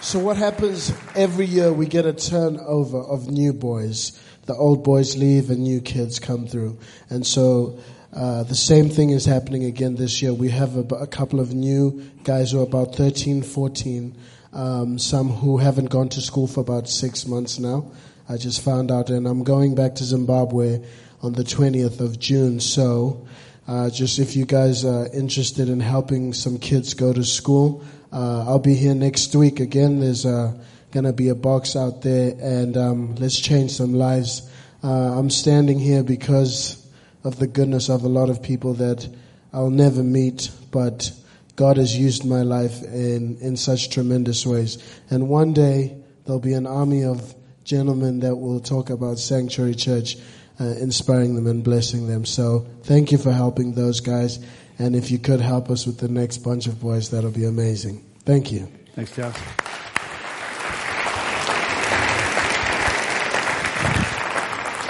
So 0.00 0.18
what 0.18 0.36
happens 0.36 0.92
every 1.14 1.46
year? 1.46 1.72
We 1.72 1.86
get 1.86 2.04
a 2.04 2.12
turnover 2.12 3.00
of 3.00 3.28
new 3.28 3.52
boys. 3.52 4.20
The 4.44 4.54
old 4.54 4.84
boys 4.84 5.16
leave 5.16 5.50
and 5.50 5.60
new 5.60 5.80
kids 5.80 6.18
come 6.18 6.46
through. 6.46 6.78
And 7.10 7.26
so 7.26 7.78
uh, 8.18 8.42
the 8.42 8.54
same 8.56 8.88
thing 8.88 9.10
is 9.10 9.24
happening 9.24 9.64
again 9.64 9.94
this 9.94 10.20
year. 10.20 10.34
We 10.34 10.48
have 10.48 10.76
a, 10.76 10.94
a 10.96 11.06
couple 11.06 11.38
of 11.38 11.54
new 11.54 12.02
guys 12.24 12.50
who 12.50 12.58
are 12.58 12.64
about 12.64 12.96
13, 12.96 13.42
14. 13.42 14.18
Um, 14.52 14.98
some 14.98 15.28
who 15.28 15.58
haven't 15.58 15.86
gone 15.86 16.08
to 16.08 16.20
school 16.20 16.48
for 16.48 16.58
about 16.58 16.88
six 16.88 17.28
months 17.28 17.60
now. 17.60 17.92
I 18.28 18.36
just 18.36 18.64
found 18.64 18.90
out, 18.90 19.10
and 19.10 19.24
I'm 19.28 19.44
going 19.44 19.76
back 19.76 19.94
to 19.96 20.04
Zimbabwe 20.04 20.84
on 21.22 21.34
the 21.34 21.44
20th 21.44 22.00
of 22.00 22.18
June. 22.18 22.58
So, 22.58 23.24
uh, 23.68 23.88
just 23.88 24.18
if 24.18 24.34
you 24.34 24.46
guys 24.46 24.84
are 24.84 25.06
interested 25.14 25.68
in 25.68 25.78
helping 25.78 26.32
some 26.32 26.58
kids 26.58 26.94
go 26.94 27.12
to 27.12 27.22
school, 27.22 27.84
uh, 28.10 28.46
I'll 28.48 28.58
be 28.58 28.74
here 28.74 28.96
next 28.96 29.32
week 29.36 29.60
again. 29.60 30.00
There's 30.00 30.26
uh, 30.26 30.54
going 30.90 31.04
to 31.04 31.12
be 31.12 31.28
a 31.28 31.36
box 31.36 31.76
out 31.76 32.02
there, 32.02 32.34
and 32.40 32.76
um, 32.76 33.14
let's 33.14 33.38
change 33.38 33.70
some 33.70 33.94
lives. 33.94 34.50
Uh, 34.82 35.16
I'm 35.16 35.30
standing 35.30 35.78
here 35.78 36.02
because 36.02 36.84
of 37.24 37.38
the 37.38 37.46
goodness 37.46 37.88
of 37.88 38.04
a 38.04 38.08
lot 38.08 38.30
of 38.30 38.42
people 38.42 38.74
that 38.74 39.08
I'll 39.52 39.70
never 39.70 40.02
meet, 40.02 40.50
but 40.70 41.10
God 41.56 41.76
has 41.76 41.96
used 41.96 42.24
my 42.24 42.42
life 42.42 42.82
in, 42.82 43.38
in 43.38 43.56
such 43.56 43.90
tremendous 43.90 44.46
ways. 44.46 44.78
And 45.10 45.28
one 45.28 45.52
day 45.52 45.96
there'll 46.24 46.40
be 46.40 46.52
an 46.52 46.66
army 46.66 47.04
of 47.04 47.34
gentlemen 47.64 48.20
that 48.20 48.36
will 48.36 48.60
talk 48.60 48.90
about 48.90 49.18
Sanctuary 49.18 49.74
Church, 49.74 50.16
uh, 50.60 50.64
inspiring 50.64 51.34
them 51.34 51.46
and 51.46 51.64
blessing 51.64 52.06
them. 52.06 52.24
So 52.24 52.66
thank 52.82 53.12
you 53.12 53.18
for 53.18 53.32
helping 53.32 53.72
those 53.72 54.00
guys. 54.00 54.38
And 54.78 54.94
if 54.94 55.10
you 55.10 55.18
could 55.18 55.40
help 55.40 55.70
us 55.70 55.86
with 55.86 55.98
the 55.98 56.08
next 56.08 56.38
bunch 56.38 56.66
of 56.66 56.80
boys, 56.80 57.10
that'll 57.10 57.30
be 57.30 57.44
amazing. 57.44 58.04
Thank 58.24 58.52
you. 58.52 58.68
Thanks, 58.94 59.14
Taps. 59.14 59.67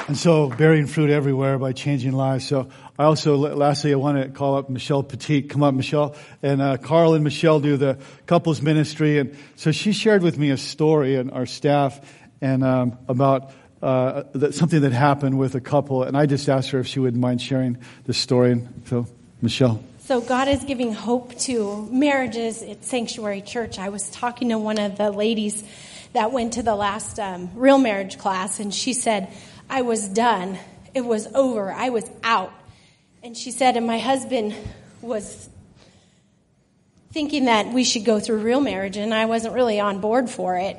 And 0.08 0.16
so 0.16 0.48
bearing 0.48 0.86
fruit 0.86 1.10
everywhere 1.10 1.58
by 1.58 1.72
changing 1.72 2.12
lives. 2.12 2.46
So 2.46 2.70
I 2.98 3.04
also, 3.04 3.36
lastly, 3.36 3.92
I 3.92 3.96
want 3.96 4.16
to 4.16 4.30
call 4.30 4.56
up 4.56 4.70
Michelle 4.70 5.02
Petit. 5.02 5.42
Come 5.42 5.62
up, 5.62 5.74
Michelle. 5.74 6.16
And 6.42 6.62
uh, 6.62 6.78
Carl 6.78 7.12
and 7.12 7.22
Michelle 7.22 7.60
do 7.60 7.76
the 7.76 7.98
couples 8.24 8.62
ministry. 8.62 9.18
And 9.18 9.36
so 9.56 9.70
she 9.70 9.92
shared 9.92 10.22
with 10.22 10.38
me 10.38 10.48
a 10.48 10.56
story 10.56 11.16
and 11.16 11.30
our 11.30 11.44
staff 11.44 12.00
and 12.40 12.64
um, 12.64 12.96
about 13.06 13.52
uh, 13.82 14.22
that, 14.32 14.54
something 14.54 14.80
that 14.80 14.92
happened 14.92 15.38
with 15.38 15.54
a 15.54 15.60
couple. 15.60 16.04
And 16.04 16.16
I 16.16 16.24
just 16.24 16.48
asked 16.48 16.70
her 16.70 16.80
if 16.80 16.86
she 16.86 17.00
wouldn't 17.00 17.20
mind 17.20 17.42
sharing 17.42 17.76
the 18.04 18.14
story. 18.14 18.52
And 18.52 18.82
so, 18.86 19.06
Michelle. 19.42 19.84
So 19.98 20.22
God 20.22 20.48
is 20.48 20.64
giving 20.64 20.94
hope 20.94 21.38
to 21.40 21.86
marriages 21.92 22.62
at 22.62 22.82
Sanctuary 22.82 23.42
Church. 23.42 23.78
I 23.78 23.90
was 23.90 24.08
talking 24.08 24.48
to 24.48 24.58
one 24.58 24.78
of 24.78 24.96
the 24.96 25.10
ladies 25.10 25.62
that 26.14 26.32
went 26.32 26.54
to 26.54 26.62
the 26.62 26.74
last 26.74 27.20
um, 27.20 27.50
real 27.54 27.76
marriage 27.76 28.16
class, 28.16 28.58
and 28.58 28.72
she 28.72 28.94
said, 28.94 29.30
I 29.70 29.82
was 29.82 30.08
done. 30.08 30.58
It 30.94 31.04
was 31.04 31.26
over. 31.34 31.72
I 31.72 31.90
was 31.90 32.10
out. 32.22 32.52
And 33.22 33.36
she 33.36 33.50
said, 33.50 33.76
and 33.76 33.86
my 33.86 33.98
husband 33.98 34.54
was 35.02 35.48
thinking 37.12 37.46
that 37.46 37.72
we 37.72 37.84
should 37.84 38.04
go 38.04 38.20
through 38.20 38.38
real 38.38 38.60
marriage, 38.60 38.96
and 38.96 39.12
I 39.12 39.26
wasn't 39.26 39.54
really 39.54 39.80
on 39.80 40.00
board 40.00 40.30
for 40.30 40.56
it. 40.56 40.76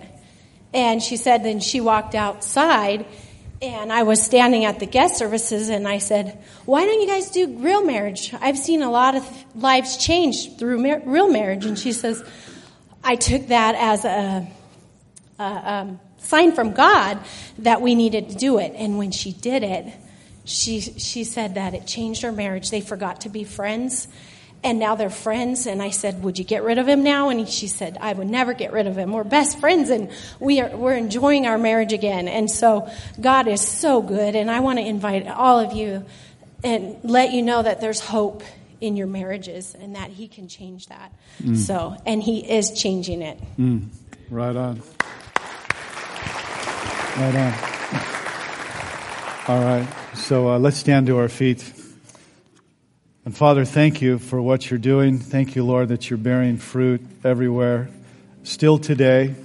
And 0.73 1.01
she 1.01 1.17
said, 1.17 1.43
then 1.43 1.59
she 1.59 1.81
walked 1.81 2.15
outside, 2.15 3.05
and 3.61 3.91
I 3.91 4.03
was 4.03 4.21
standing 4.21 4.65
at 4.65 4.79
the 4.79 4.85
guest 4.85 5.17
services, 5.17 5.69
and 5.69 5.87
I 5.87 5.97
said, 5.97 6.41
Why 6.65 6.85
don't 6.85 7.01
you 7.01 7.07
guys 7.07 7.31
do 7.31 7.57
real 7.57 7.83
marriage? 7.83 8.33
I've 8.39 8.57
seen 8.57 8.81
a 8.81 8.91
lot 8.91 9.15
of 9.15 9.55
lives 9.55 9.97
change 9.97 10.57
through 10.57 10.81
mar- 10.81 11.01
real 11.05 11.29
marriage. 11.29 11.65
And 11.65 11.77
she 11.77 11.91
says, 11.91 12.23
I 13.03 13.15
took 13.15 13.47
that 13.47 13.75
as 13.75 14.05
a, 14.05 14.47
a 15.39 15.43
um, 15.43 15.99
sign 16.21 16.51
from 16.51 16.73
God 16.73 17.19
that 17.59 17.81
we 17.81 17.95
needed 17.95 18.29
to 18.29 18.35
do 18.35 18.59
it. 18.59 18.73
And 18.75 18.97
when 18.97 19.11
she 19.11 19.31
did 19.31 19.63
it, 19.63 19.93
she, 20.45 20.81
she 20.81 21.23
said 21.23 21.55
that 21.55 21.73
it 21.73 21.85
changed 21.85 22.23
her 22.23 22.31
marriage. 22.31 22.71
They 22.71 22.81
forgot 22.81 23.21
to 23.21 23.29
be 23.29 23.43
friends, 23.43 24.07
and 24.63 24.79
now 24.79 24.95
they're 24.95 25.09
friends. 25.09 25.67
And 25.67 25.81
I 25.81 25.91
said, 25.91 26.23
"Would 26.23 26.39
you 26.39 26.43
get 26.43 26.63
rid 26.63 26.79
of 26.79 26.87
him 26.87 27.03
now?" 27.03 27.29
And 27.29 27.47
she 27.47 27.67
said, 27.67 27.97
"I 28.01 28.13
would 28.13 28.27
never 28.29 28.53
get 28.53 28.73
rid 28.73 28.87
of 28.87 28.97
him. 28.97 29.11
We're 29.11 29.23
best 29.23 29.59
friends, 29.59 29.89
and 29.89 30.09
we 30.39 30.59
are 30.59 30.75
we're 30.75 30.95
enjoying 30.95 31.45
our 31.45 31.57
marriage 31.57 31.93
again." 31.93 32.27
And 32.27 32.49
so 32.49 32.89
God 33.21 33.47
is 33.47 33.61
so 33.61 34.01
good, 34.01 34.35
and 34.35 34.49
I 34.49 34.59
want 34.61 34.79
to 34.79 34.85
invite 34.85 35.27
all 35.27 35.59
of 35.59 35.73
you 35.73 36.03
and 36.63 36.97
let 37.03 37.31
you 37.31 37.41
know 37.41 37.61
that 37.61 37.79
there's 37.79 37.99
hope 37.99 38.43
in 38.81 38.97
your 38.97 39.07
marriages 39.07 39.75
and 39.79 39.95
that 39.95 40.09
He 40.09 40.27
can 40.27 40.47
change 40.47 40.87
that. 40.87 41.13
Mm. 41.41 41.55
So, 41.55 41.95
and 42.05 42.23
He 42.23 42.39
is 42.39 42.71
changing 42.71 43.21
it. 43.21 43.39
Mm. 43.57 43.87
Right 44.29 44.55
on. 44.55 44.81
Right 47.19 47.35
on. 47.35 47.53
All 49.49 49.61
right. 49.61 49.85
So 50.13 50.51
uh, 50.51 50.57
let's 50.57 50.77
stand 50.77 51.07
to 51.07 51.17
our 51.17 51.27
feet. 51.27 51.69
And 53.25 53.35
Father, 53.35 53.65
thank 53.65 54.01
you 54.01 54.19
for 54.19 54.41
what 54.41 54.69
you're 54.69 54.79
doing. 54.79 55.19
Thank 55.19 55.53
you, 55.57 55.65
Lord, 55.65 55.89
that 55.89 56.09
you're 56.09 56.15
bearing 56.15 56.55
fruit 56.55 57.05
everywhere, 57.25 57.89
still 58.43 58.77
today, 58.77 59.35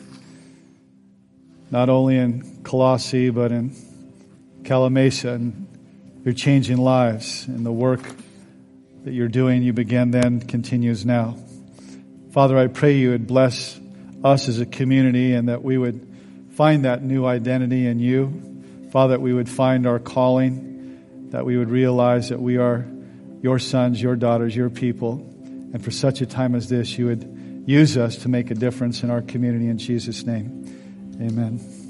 not 1.72 1.88
only 1.88 2.16
in 2.16 2.62
Colossae, 2.62 3.30
but 3.30 3.50
in 3.50 3.74
Calimesa. 4.62 5.34
And 5.34 5.66
you're 6.24 6.32
changing 6.32 6.76
lives. 6.76 7.44
And 7.48 7.66
the 7.66 7.72
work 7.72 8.02
that 9.02 9.12
you're 9.12 9.26
doing, 9.26 9.64
you 9.64 9.72
began 9.72 10.12
then, 10.12 10.42
continues 10.42 11.04
now. 11.04 11.36
Father, 12.30 12.56
I 12.56 12.68
pray 12.68 12.92
you 12.98 13.10
would 13.10 13.26
bless 13.26 13.80
us 14.22 14.48
as 14.48 14.60
a 14.60 14.66
community 14.66 15.32
and 15.32 15.48
that 15.48 15.64
we 15.64 15.76
would 15.76 16.13
find 16.54 16.84
that 16.84 17.02
new 17.02 17.26
identity 17.26 17.86
in 17.86 17.98
you. 17.98 18.88
Father, 18.90 19.14
that 19.14 19.20
we 19.20 19.32
would 19.32 19.48
find 19.48 19.86
our 19.86 19.98
calling, 19.98 21.28
that 21.30 21.44
we 21.44 21.56
would 21.56 21.70
realize 21.70 22.28
that 22.28 22.40
we 22.40 22.58
are 22.58 22.86
your 23.42 23.58
sons, 23.58 24.00
your 24.00 24.16
daughters, 24.16 24.54
your 24.54 24.70
people. 24.70 25.14
And 25.72 25.82
for 25.84 25.90
such 25.90 26.20
a 26.20 26.26
time 26.26 26.54
as 26.54 26.68
this, 26.68 26.96
you 26.96 27.06
would 27.06 27.64
use 27.66 27.96
us 27.96 28.16
to 28.18 28.28
make 28.28 28.50
a 28.50 28.54
difference 28.54 29.02
in 29.02 29.10
our 29.10 29.20
community 29.20 29.68
in 29.68 29.78
Jesus' 29.78 30.24
name. 30.24 31.18
Amen. 31.20 31.83